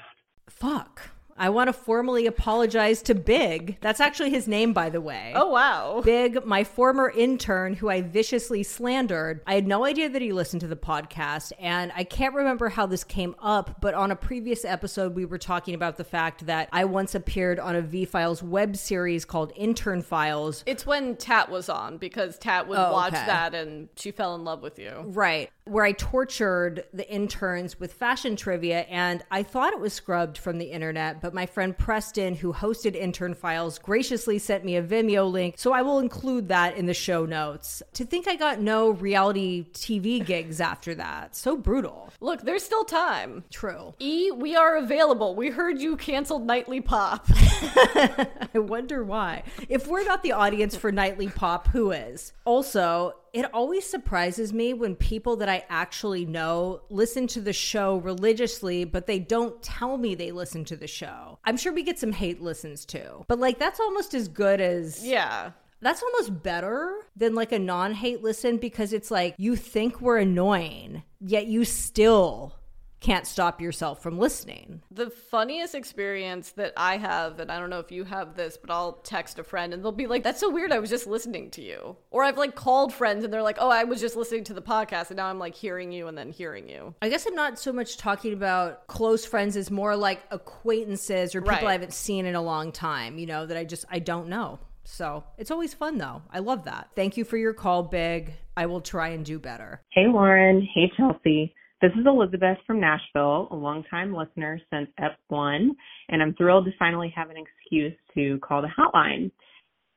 Fuck. 0.48 1.12
I 1.38 1.50
want 1.50 1.68
to 1.68 1.74
formally 1.74 2.26
apologize 2.28 3.02
to 3.04 3.16
Big. 3.16 3.78
That's 3.82 4.00
actually 4.00 4.30
his 4.30 4.48
name, 4.48 4.74
by 4.74 4.90
the 4.90 5.02
way. 5.02 5.34
Oh, 5.36 5.50
wow. 5.50 6.02
Big, 6.04 6.46
my 6.46 6.64
former 6.64 7.10
intern 7.10 7.74
who 7.74 7.90
I 7.90 8.02
viciously 8.02 8.64
slandered. 8.64 9.42
I 9.48 9.56
had 9.56 9.68
no 9.68 9.86
idea 9.86 10.10
that 10.10 10.22
he 10.22 10.32
listened 10.32 10.62
to 10.62 10.68
the 10.68 10.76
podcast, 10.76 11.52
and 11.60 11.92
I 11.96 12.04
can't 12.04 12.36
remember 12.36 12.70
how 12.70 12.86
this 12.86 13.04
came 13.04 13.36
up, 13.40 13.82
but 13.82 13.94
on 13.94 14.12
a 14.12 14.16
previous 14.16 14.64
episode, 14.66 15.16
we 15.16 15.26
were 15.26 15.38
talking 15.38 15.74
about 15.76 15.98
the 15.98 16.04
fact 16.04 16.46
that 16.46 16.70
I 16.72 16.86
once 16.86 17.16
appeared 17.16 17.60
on 17.60 17.76
a 17.76 17.82
V 17.82 18.06
Files 18.06 18.44
web 18.44 18.76
series 18.78 19.26
called 19.26 19.52
Intern 19.56 20.02
Files. 20.02 20.64
It's 20.66 20.86
when 20.86 21.16
Tat 21.16 21.50
was 21.50 21.70
on 21.70 21.98
because 21.98 22.38
Tat 22.38 22.68
would 22.68 22.78
Oh, 22.78 22.92
watch 22.92 23.14
okay. 23.14 23.26
that 23.26 23.54
and 23.56 23.90
she 23.96 24.12
fell 24.12 24.36
in 24.36 24.44
love 24.44 24.62
with 24.62 24.78
you. 24.80 24.92
Right. 25.06 25.50
Where 25.66 25.86
I 25.86 25.93
tortured 25.93 26.84
the 26.93 27.09
interns 27.09 27.80
with 27.80 27.93
fashion 27.93 28.36
trivia, 28.36 28.82
and 28.82 29.24
I 29.32 29.43
thought 29.43 29.74
it 29.74 29.80
was 29.80 29.93
scrubbed 29.93 30.38
from 30.38 30.57
the 30.57 30.66
internet, 30.66 31.22
but 31.22 31.34
my 31.34 31.45
friend 31.45 31.78
Preston, 31.78 32.36
who 32.36 32.51
hosted 32.51 32.95
Intern 32.95 33.34
Files, 33.34 33.80
graciously 33.80 34.39
sent 34.39 34.66
me 34.66 34.76
a 34.76 34.84
Vimeo 34.84 35.32
link, 35.32 35.55
so 35.57 35.72
I 35.72 35.82
will 35.82 35.99
include 35.99 36.49
that 36.49 36.76
in 36.76 36.86
the 36.86 36.93
show 36.93 37.26
notes. 37.26 37.82
To 37.93 38.05
think 38.05 38.28
I 38.28 38.36
got 38.36 38.59
no 38.59 38.89
reality 38.89 39.66
TV 39.72 40.26
gigs 40.26 40.59
after 40.59 40.95
that. 40.95 41.36
So 41.36 41.55
brutal. 41.55 42.11
Look, 42.20 42.41
there's 42.41 42.64
still 42.64 42.84
time. 42.84 43.45
True. 43.49 43.93
E, 43.99 44.32
we 44.32 44.55
are 44.55 44.78
available. 44.78 45.34
We 45.36 45.49
heard 45.49 45.80
you 45.80 45.95
canceled 45.95 46.45
Nightly 46.45 46.82
Pop. 46.82 47.26
I 47.30 48.49
wonder 48.55 49.03
why. 49.03 49.43
If 49.70 49.88
we're 49.88 50.03
not 50.03 50.24
the 50.24 50.34
audience 50.34 50.76
for 50.76 50.91
Nightly 50.91 51.30
Pop, 51.30 51.68
who 51.70 51.91
is? 51.91 52.34
Also, 52.45 53.14
it 53.34 53.52
always 53.52 53.86
surprises 53.86 54.54
me 54.54 54.74
when 54.74 54.96
people 54.96 55.36
that 55.38 55.50
I 55.50 55.66
actually 55.68 56.24
know 56.24 56.82
listen 56.90 57.26
to 57.28 57.42
the 57.42 57.52
show 57.52 57.98
religiously, 57.98 58.86
but 58.86 59.08
they 59.08 59.18
don't 59.18 59.62
tell 59.64 59.98
me 59.98 60.14
they 60.14 60.32
listen 60.32 60.64
to 60.66 60.76
the 60.76 60.88
show. 60.88 61.40
I'm 61.44 61.58
sure 61.58 61.74
we 61.74 61.82
get 61.82 61.98
some 61.98 62.12
hate 62.12 62.42
listens 62.42 62.86
too, 62.86 63.26
but 63.28 63.40
like 63.40 63.58
that's 63.58 63.80
almost 63.80 64.14
as 64.14 64.28
good 64.28 64.62
as. 64.62 65.06
yeah. 65.06 65.52
That's 65.82 66.02
almost 66.02 66.42
better 66.42 66.96
than 67.18 67.36
like 67.36 67.52
a 67.52 67.60
non 67.60 67.94
hate 67.94 68.24
listen 68.24 68.56
because 68.56 68.94
it's 68.94 69.12
like 69.12 69.36
you 69.38 69.58
think 69.58 70.00
we're 70.00 70.20
annoying, 70.20 71.04
yet 71.20 71.48
you 71.48 71.66
still 71.66 72.56
can't 73.04 73.28
stop 73.28 73.62
yourself 73.62 74.01
from 74.01 74.18
listening. 74.18 74.82
The 74.89 75.10
funniest 75.10 75.76
experience 75.76 76.51
that 76.51 76.74
I 76.78 76.97
have, 76.97 77.39
and 77.39 77.51
I 77.51 77.60
don't 77.60 77.70
know 77.70 77.80
if 77.80 77.91
you 77.91 78.06
have 78.06 78.36
this, 78.36 78.58
but 78.58 78.72
I'll 78.72 78.93
text 78.93 79.38
a 79.38 79.43
friend 79.43 79.74
and 79.74 79.84
they'll 79.84 79.91
be 79.91 80.08
like, 80.08 80.24
That's 80.24 80.39
so 80.39 80.49
weird. 80.49 80.72
I 80.72 80.80
was 80.80 80.89
just 80.89 81.06
listening 81.06 81.51
to 81.51 81.62
you. 81.62 81.97
Or 82.12 82.24
I've 82.24 82.38
like 82.38 82.56
called 82.56 82.93
friends 82.93 83.24
and 83.26 83.34
they're 83.34 83.43
like, 83.43 83.58
Oh, 83.60 83.70
I 83.70 83.84
was 83.84 83.99
just 83.99 84.16
listening 84.16 84.45
to 84.45 84.54
the 84.54 84.62
podcast 84.62 85.10
and 85.10 85.18
now 85.18 85.28
I'm 85.28 85.38
like 85.38 85.54
hearing 85.54 85.91
you 85.91 86.08
and 86.08 86.18
then 86.18 86.32
hearing 86.32 86.70
you. 86.70 86.95
I 87.01 87.10
guess 87.10 87.26
I'm 87.26 87.36
not 87.36 87.60
so 87.60 87.74
much 87.74 87.97
talking 87.97 88.34
about 88.34 88.88
close 88.88 89.26
friends 89.26 89.58
as 89.58 89.70
more 89.70 89.95
like 89.97 90.22
acquaintances 90.32 91.36
or 91.36 91.41
people 91.41 91.54
Right. 91.54 91.64
I 91.66 91.74
haven't 91.74 91.93
seen 91.93 92.26
in 92.26 92.36
a 92.36 92.41
long 92.41 92.72
time, 92.72 93.20
you 93.20 93.26
know, 93.26 93.45
that 93.45 93.58
I 93.58 93.66
just 93.66 93.86
I 93.91 93.99
don't 93.99 94.30
know. 94.30 94.60
So 94.86 95.26
it's 95.38 95.51
always 95.51 95.74
fun 95.74 95.97
though. 95.97 96.22
I 96.32 96.39
love 96.39 96.64
that. 96.66 96.89
Thank 96.95 97.18
you 97.18 97.26
for 97.26 97.36
your 97.38 97.54
call, 97.54 97.84
Big. 97.84 98.34
I 98.56 98.66
will 98.66 98.82
try 98.82 99.10
and 99.10 99.26
do 99.26 99.39
better. 99.39 99.82
Hey, 99.91 100.08
Lauren. 100.08 100.68
Hey, 100.74 100.89
Chelsea. 100.95 101.54
This 101.84 101.92
is 102.00 102.06
Elizabeth 102.06 102.58
from 102.66 102.80
Nashville, 102.80 103.50
a 103.52 103.56
longtime 103.58 104.16
listener 104.16 104.58
since 104.72 104.88
Ep1, 105.02 105.68
and 106.08 106.24
I'm 106.24 106.34
thrilled 106.36 106.64
to 106.64 106.72
finally 106.80 107.12
have 107.14 107.30
an 107.30 107.36
excuse 107.36 107.92
to 108.14 108.40
call 108.40 108.62
the 108.62 108.70
hotline. 108.70 109.30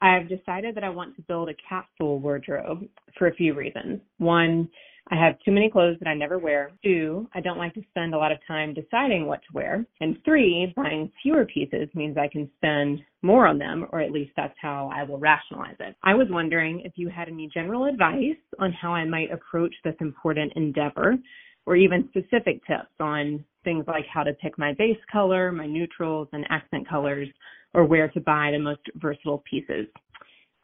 I've 0.03 0.29
decided 0.29 0.75
that 0.75 0.83
I 0.83 0.89
want 0.89 1.15
to 1.15 1.23
build 1.23 1.49
a 1.49 1.55
capsule 1.69 2.19
wardrobe 2.19 2.89
for 3.17 3.29
a 3.29 3.35
few 3.35 3.55
reasons. 3.55 4.01
One, 4.19 4.69
I 5.13 5.15
have 5.15 5.39
too 5.45 5.53
many 5.53 5.71
clothes 5.71 5.97
that 6.01 6.09
I 6.09 6.15
never 6.15 6.41
wear. 6.41 6.73
Two, 6.83 7.29
I 7.37 7.41
don't 7.41 7.57
like 7.57 7.75
to 7.75 7.83
spend 7.91 8.15
a 8.15 8.19
lot 8.19 8.33
of 8.33 8.39
time 8.49 8.75
deciding 8.75 9.27
what 9.27 9.43
to 9.43 9.55
wear. 9.55 9.87
And 10.01 10.19
three, 10.25 10.73
buying 10.75 11.13
fewer 11.23 11.45
pieces 11.45 11.89
means 11.95 12.17
I 12.19 12.27
can 12.27 12.51
spend 12.57 12.99
more 13.23 13.47
on 13.47 13.59
them, 13.59 13.87
or 13.93 14.01
at 14.01 14.11
least 14.11 14.33
that's 14.37 14.59
how 14.61 14.91
I 14.93 15.05
will 15.05 15.19
rationalize 15.19 15.77
it. 15.79 15.95
I 16.03 16.15
was 16.15 16.27
wondering 16.31 16.81
if 16.85 16.95
you 16.97 17.09
had 17.09 17.29
any 17.29 17.49
general 17.55 17.85
advice 17.85 18.35
on 18.59 18.73
how 18.73 18.93
I 18.93 19.05
might 19.05 19.31
approach 19.31 19.75
this 19.85 19.95
important 20.01 20.53
endeavor, 20.57 21.15
or 21.67 21.77
even 21.77 22.09
specific 22.09 22.65
tips 22.67 22.91
on 23.01 23.45
things 23.65 23.85
like 23.89 24.07
how 24.13 24.23
to 24.23 24.33
pick 24.35 24.57
my 24.57 24.73
base 24.75 24.99
color, 25.11 25.53
my 25.53 25.67
neutrals, 25.67 26.29
and 26.33 26.47
accent 26.49 26.89
colors, 26.89 27.29
or 27.75 27.85
where 27.85 28.09
to 28.09 28.21
buy 28.21 28.51
the 28.53 28.59
most 28.59 28.81
versatile 28.95 29.43
pieces. 29.49 29.87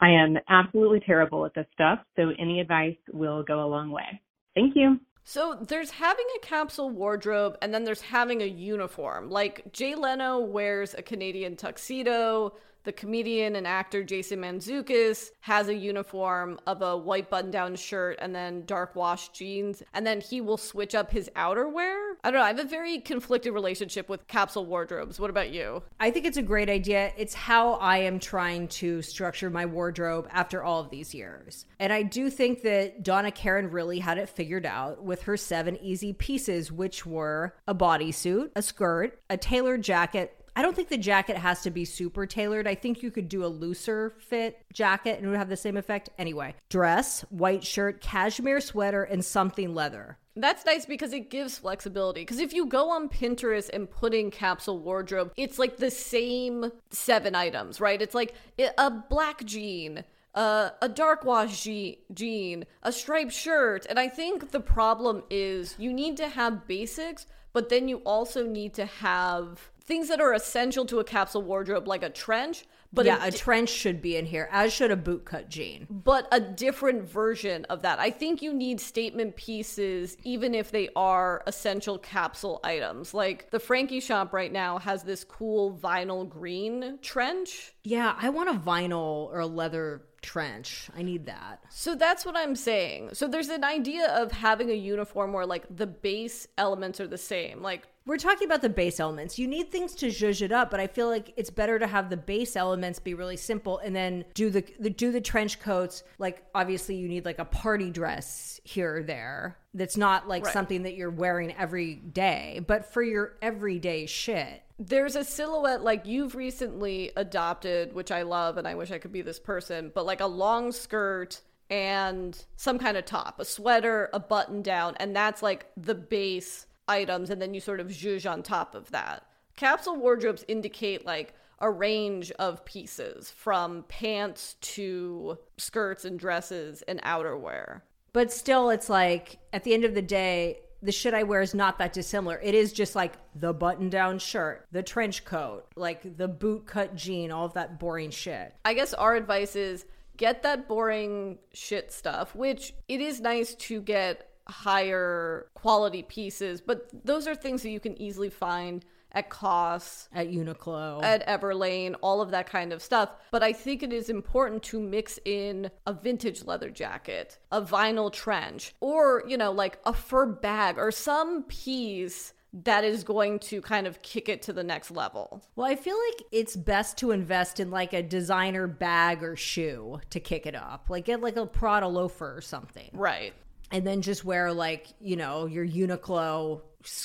I 0.00 0.10
am 0.10 0.38
absolutely 0.48 1.00
terrible 1.00 1.44
at 1.44 1.54
this 1.54 1.66
stuff, 1.72 2.00
so 2.16 2.30
any 2.38 2.60
advice 2.60 2.96
will 3.12 3.42
go 3.42 3.64
a 3.64 3.66
long 3.66 3.90
way. 3.90 4.20
Thank 4.54 4.74
you. 4.76 4.98
So 5.24 5.64
there's 5.68 5.90
having 5.90 6.26
a 6.36 6.44
capsule 6.44 6.90
wardrobe 6.90 7.56
and 7.62 7.72
then 7.72 7.84
there's 7.84 8.00
having 8.00 8.42
a 8.42 8.46
uniform. 8.46 9.30
Like 9.30 9.72
Jay 9.72 9.94
Leno 9.94 10.40
wears 10.40 10.94
a 10.94 11.02
Canadian 11.02 11.54
tuxedo. 11.54 12.54
The 12.84 12.92
comedian 12.92 13.56
and 13.56 13.66
actor 13.66 14.02
Jason 14.02 14.40
Mantzoukas 14.40 15.30
has 15.40 15.68
a 15.68 15.74
uniform 15.74 16.58
of 16.66 16.82
a 16.82 16.96
white 16.96 17.30
button 17.30 17.50
down 17.50 17.76
shirt 17.76 18.18
and 18.20 18.34
then 18.34 18.64
dark 18.66 18.96
wash 18.96 19.28
jeans. 19.28 19.82
And 19.94 20.06
then 20.06 20.20
he 20.20 20.40
will 20.40 20.56
switch 20.56 20.94
up 20.94 21.10
his 21.10 21.30
outerwear. 21.36 22.14
I 22.24 22.30
don't 22.30 22.40
know. 22.40 22.44
I 22.44 22.48
have 22.48 22.58
a 22.58 22.64
very 22.64 22.98
conflicted 22.98 23.52
relationship 23.52 24.08
with 24.08 24.26
capsule 24.26 24.66
wardrobes. 24.66 25.20
What 25.20 25.30
about 25.30 25.50
you? 25.50 25.82
I 26.00 26.10
think 26.10 26.26
it's 26.26 26.36
a 26.36 26.42
great 26.42 26.68
idea. 26.68 27.12
It's 27.16 27.34
how 27.34 27.74
I 27.74 27.98
am 27.98 28.18
trying 28.18 28.68
to 28.68 29.02
structure 29.02 29.50
my 29.50 29.66
wardrobe 29.66 30.28
after 30.30 30.62
all 30.62 30.80
of 30.80 30.90
these 30.90 31.14
years. 31.14 31.66
And 31.78 31.92
I 31.92 32.02
do 32.02 32.30
think 32.30 32.62
that 32.62 33.02
Donna 33.02 33.30
Karan 33.30 33.70
really 33.70 34.00
had 34.00 34.18
it 34.18 34.28
figured 34.28 34.66
out 34.66 35.02
with 35.02 35.22
her 35.22 35.36
seven 35.36 35.76
easy 35.78 36.12
pieces, 36.12 36.72
which 36.72 37.06
were 37.06 37.54
a 37.66 37.74
bodysuit, 37.74 38.50
a 38.56 38.62
skirt, 38.62 39.20
a 39.30 39.36
tailored 39.36 39.82
jacket. 39.82 40.36
I 40.54 40.62
don't 40.62 40.76
think 40.76 40.88
the 40.88 40.98
jacket 40.98 41.36
has 41.36 41.62
to 41.62 41.70
be 41.70 41.84
super 41.84 42.26
tailored. 42.26 42.66
I 42.66 42.74
think 42.74 43.02
you 43.02 43.10
could 43.10 43.28
do 43.28 43.44
a 43.44 43.46
looser 43.46 44.14
fit 44.18 44.62
jacket 44.72 45.16
and 45.16 45.26
it 45.26 45.28
would 45.30 45.38
have 45.38 45.48
the 45.48 45.56
same 45.56 45.76
effect. 45.76 46.10
Anyway, 46.18 46.54
dress, 46.68 47.22
white 47.30 47.64
shirt, 47.64 48.00
cashmere 48.00 48.60
sweater, 48.60 49.02
and 49.02 49.24
something 49.24 49.74
leather. 49.74 50.18
That's 50.36 50.64
nice 50.64 50.86
because 50.86 51.12
it 51.12 51.30
gives 51.30 51.58
flexibility. 51.58 52.22
Because 52.22 52.38
if 52.38 52.52
you 52.52 52.66
go 52.66 52.90
on 52.90 53.08
Pinterest 53.08 53.68
and 53.70 53.90
put 53.90 54.14
in 54.14 54.30
capsule 54.30 54.78
wardrobe, 54.78 55.32
it's 55.36 55.58
like 55.58 55.76
the 55.76 55.90
same 55.90 56.70
seven 56.90 57.34
items, 57.34 57.80
right? 57.80 58.00
It's 58.00 58.14
like 58.14 58.34
a 58.78 58.90
black 58.90 59.44
jean, 59.44 60.04
uh, 60.34 60.70
a 60.80 60.88
dark 60.88 61.24
wash 61.24 61.64
je- 61.64 61.98
jean, 62.14 62.64
a 62.82 62.92
striped 62.92 63.32
shirt. 63.32 63.86
And 63.88 63.98
I 63.98 64.08
think 64.08 64.50
the 64.50 64.60
problem 64.60 65.22
is 65.30 65.76
you 65.78 65.92
need 65.92 66.16
to 66.18 66.28
have 66.28 66.66
basics, 66.66 67.26
but 67.52 67.68
then 67.68 67.88
you 67.88 67.98
also 67.98 68.46
need 68.46 68.72
to 68.74 68.86
have 68.86 69.71
things 69.82 70.08
that 70.08 70.20
are 70.20 70.32
essential 70.32 70.84
to 70.86 70.98
a 71.00 71.04
capsule 71.04 71.42
wardrobe, 71.42 71.86
like 71.86 72.02
a 72.02 72.10
trench. 72.10 72.64
But 72.94 73.06
yeah, 73.06 73.24
a 73.24 73.28
a 73.28 73.30
trench 73.32 73.70
should 73.70 74.02
be 74.02 74.16
in 74.16 74.26
here, 74.26 74.50
as 74.52 74.70
should 74.70 74.90
a 74.90 74.96
bootcut 74.96 75.48
jean. 75.48 75.86
but 75.88 76.28
a 76.30 76.38
different 76.38 77.08
version 77.08 77.64
of 77.70 77.80
that. 77.82 77.98
I 77.98 78.10
think 78.10 78.42
you 78.42 78.52
need 78.52 78.80
statement 78.80 79.34
pieces, 79.36 80.18
even 80.24 80.54
if 80.54 80.70
they 80.70 80.90
are 80.94 81.42
essential 81.46 81.96
capsule 81.96 82.60
items. 82.62 83.14
Like 83.14 83.50
the 83.50 83.58
Frankie 83.58 84.00
shop 84.00 84.34
right 84.34 84.52
now 84.52 84.76
has 84.78 85.04
this 85.04 85.24
cool 85.24 85.74
vinyl 85.82 86.28
green 86.28 86.98
trench. 87.00 87.72
Yeah, 87.82 88.14
I 88.20 88.28
want 88.28 88.50
a 88.50 88.58
vinyl 88.60 89.30
or 89.32 89.40
a 89.40 89.46
leather 89.46 90.02
trench. 90.20 90.88
I 90.96 91.02
need 91.02 91.26
that. 91.26 91.62
So 91.70 91.94
that's 91.94 92.24
what 92.24 92.36
I'm 92.36 92.54
saying. 92.54 93.10
So 93.14 93.26
there's 93.26 93.48
an 93.48 93.64
idea 93.64 94.06
of 94.08 94.32
having 94.32 94.70
a 94.70 94.74
uniform 94.74 95.32
where 95.32 95.46
like 95.46 95.64
the 95.74 95.86
base 95.86 96.46
elements 96.58 97.00
are 97.00 97.08
the 97.08 97.18
same. 97.18 97.62
Like 97.62 97.88
We're 98.04 98.16
talking 98.16 98.46
about 98.48 98.62
the 98.62 98.68
base 98.68 98.98
elements. 98.98 99.38
You 99.38 99.46
need 99.46 99.70
things 99.70 99.94
to 99.96 100.06
zhuzh 100.08 100.42
it 100.42 100.50
up, 100.50 100.70
but 100.70 100.80
I 100.80 100.88
feel 100.88 101.08
like 101.08 101.32
it's 101.36 101.50
better 101.50 101.78
to 101.78 101.86
have 101.86 102.10
the 102.10 102.16
base 102.16 102.56
elements 102.56 102.98
be 102.98 103.14
really 103.14 103.36
simple 103.36 103.78
and 103.78 103.94
then 103.94 104.24
do 104.34 104.50
the, 104.50 104.64
the 104.80 104.90
do 104.90 105.12
the 105.12 105.20
trench 105.20 105.60
coats. 105.60 106.02
Like 106.18 106.42
obviously 106.54 106.96
you 106.96 107.06
need 107.06 107.24
like 107.24 107.38
a 107.38 107.44
party 107.44 107.90
dress 107.90 108.60
here 108.64 108.96
or 108.96 109.02
there. 109.04 109.56
That's 109.74 109.96
not 109.96 110.26
like 110.26 110.44
Right. 110.44 110.52
something 110.52 110.82
that 110.82 110.94
you're 110.94 111.10
wearing 111.10 111.54
every 111.56 111.94
day, 111.94 112.60
but 112.66 112.92
for 112.92 113.02
your 113.02 113.36
everyday 113.40 114.06
shit. 114.06 114.62
there's 114.78 115.14
a 115.14 115.22
silhouette 115.22 115.82
like 115.82 116.04
you've 116.06 116.34
recently 116.34 117.12
adopted, 117.16 117.92
which 117.94 118.10
I 118.10 118.22
love 118.22 118.56
and 118.56 118.66
I 118.66 118.74
wish 118.74 118.90
I 118.90 118.98
could 118.98 119.12
be 119.12 119.22
this 119.22 119.38
person, 119.38 119.92
but 119.94 120.04
like 120.04 120.20
a 120.20 120.26
long 120.26 120.72
skirt 120.72 121.40
and 121.70 122.44
some 122.56 122.80
kind 122.80 122.96
of 122.96 123.04
top, 123.04 123.38
a 123.38 123.44
sweater, 123.44 124.10
a 124.12 124.18
button 124.18 124.60
down, 124.60 124.96
and 124.98 125.14
that's 125.14 125.40
like 125.40 125.66
the 125.76 125.94
base 125.94 126.66
items, 126.92 127.30
and 127.30 127.40
then 127.40 127.54
you 127.54 127.60
sort 127.60 127.80
of 127.80 127.88
zhuzh 127.88 128.30
on 128.30 128.42
top 128.42 128.74
of 128.74 128.90
that. 128.90 129.26
Capsule 129.56 129.96
wardrobes 129.96 130.44
indicate 130.48 131.06
like 131.06 131.34
a 131.58 131.70
range 131.70 132.30
of 132.32 132.64
pieces 132.64 133.30
from 133.30 133.84
pants 133.88 134.56
to 134.60 135.38
skirts 135.56 136.04
and 136.04 136.18
dresses 136.18 136.82
and 136.82 137.00
outerwear. 137.02 137.82
But 138.12 138.32
still, 138.32 138.70
it's 138.70 138.90
like 138.90 139.38
at 139.52 139.64
the 139.64 139.72
end 139.72 139.84
of 139.84 139.94
the 139.94 140.02
day, 140.02 140.58
the 140.82 140.92
shit 140.92 141.14
I 141.14 141.22
wear 141.22 141.40
is 141.40 141.54
not 141.54 141.78
that 141.78 141.92
dissimilar. 141.92 142.40
It 142.42 142.54
is 142.54 142.72
just 142.72 142.96
like 142.96 143.12
the 143.36 143.54
button 143.54 143.88
down 143.88 144.18
shirt, 144.18 144.66
the 144.72 144.82
trench 144.82 145.24
coat, 145.24 145.66
like 145.76 146.16
the 146.16 146.28
boot 146.28 146.66
cut 146.66 146.96
jean, 146.96 147.30
all 147.30 147.46
of 147.46 147.54
that 147.54 147.78
boring 147.78 148.10
shit. 148.10 148.52
I 148.64 148.74
guess 148.74 148.92
our 148.92 149.14
advice 149.14 149.54
is 149.54 149.86
get 150.16 150.42
that 150.42 150.68
boring 150.68 151.38
shit 151.52 151.92
stuff, 151.92 152.34
which 152.34 152.74
it 152.88 153.00
is 153.00 153.20
nice 153.20 153.54
to 153.54 153.80
get 153.80 154.28
higher 154.48 155.46
quality 155.54 156.02
pieces, 156.02 156.60
but 156.60 156.88
those 157.04 157.26
are 157.26 157.34
things 157.34 157.62
that 157.62 157.70
you 157.70 157.80
can 157.80 158.00
easily 158.00 158.30
find 158.30 158.84
at 159.14 159.28
COS, 159.28 160.08
at 160.12 160.30
Uniqlo, 160.30 161.02
at 161.02 161.26
Everlane, 161.26 161.94
all 162.00 162.20
of 162.20 162.30
that 162.30 162.48
kind 162.48 162.72
of 162.72 162.82
stuff. 162.82 163.10
But 163.30 163.42
I 163.42 163.52
think 163.52 163.82
it 163.82 163.92
is 163.92 164.08
important 164.08 164.62
to 164.64 164.80
mix 164.80 165.18
in 165.24 165.70
a 165.86 165.92
vintage 165.92 166.44
leather 166.44 166.70
jacket, 166.70 167.38
a 167.50 167.60
vinyl 167.60 168.12
trench, 168.12 168.74
or, 168.80 169.22
you 169.26 169.36
know, 169.36 169.52
like 169.52 169.78
a 169.84 169.92
fur 169.92 170.26
bag 170.26 170.78
or 170.78 170.90
some 170.90 171.42
piece 171.44 172.32
that 172.52 172.84
is 172.84 173.02
going 173.02 173.38
to 173.38 173.62
kind 173.62 173.86
of 173.86 174.02
kick 174.02 174.28
it 174.28 174.42
to 174.42 174.52
the 174.52 174.62
next 174.64 174.90
level. 174.90 175.42
Well, 175.56 175.66
I 175.66 175.74
feel 175.74 175.96
like 176.10 176.22
it's 176.32 176.54
best 176.54 176.98
to 176.98 177.10
invest 177.10 177.60
in 177.60 177.70
like 177.70 177.94
a 177.94 178.02
designer 178.02 178.66
bag 178.66 179.22
or 179.22 179.36
shoe 179.36 180.00
to 180.10 180.20
kick 180.20 180.44
it 180.46 180.54
up. 180.54 180.86
Like 180.90 181.06
get 181.06 181.22
like 181.22 181.36
a 181.36 181.46
Prada 181.46 181.88
loafer 181.88 182.36
or 182.36 182.42
something. 182.42 182.90
Right. 182.92 183.32
And 183.72 183.86
then 183.86 184.02
just 184.02 184.24
wear 184.24 184.52
like, 184.52 184.86
you 185.00 185.16
know, 185.16 185.46
your 185.46 185.66
Uniqlo 185.66 186.60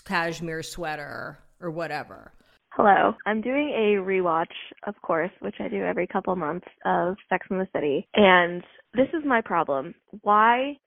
cashmere 0.06 0.64
sweater 0.64 1.40
or 1.62 1.72
whatever. 1.72 2.34
Hello. 2.72 3.16
I'm 3.26 3.42
doing 3.42 3.70
a 3.70 4.00
rewatch, 4.04 4.54
of 4.86 4.94
course, 5.02 5.32
which 5.40 5.56
I 5.60 5.68
do 5.68 5.84
every 5.84 6.06
couple 6.06 6.36
months 6.36 6.68
of 6.86 7.16
Sex 7.30 7.48
in 7.50 7.58
the 7.58 7.68
City. 7.74 8.08
And 8.14 8.62
this 8.94 9.08
is 9.14 9.24
my 9.26 9.42
problem. 9.42 9.96
Why 10.22 10.78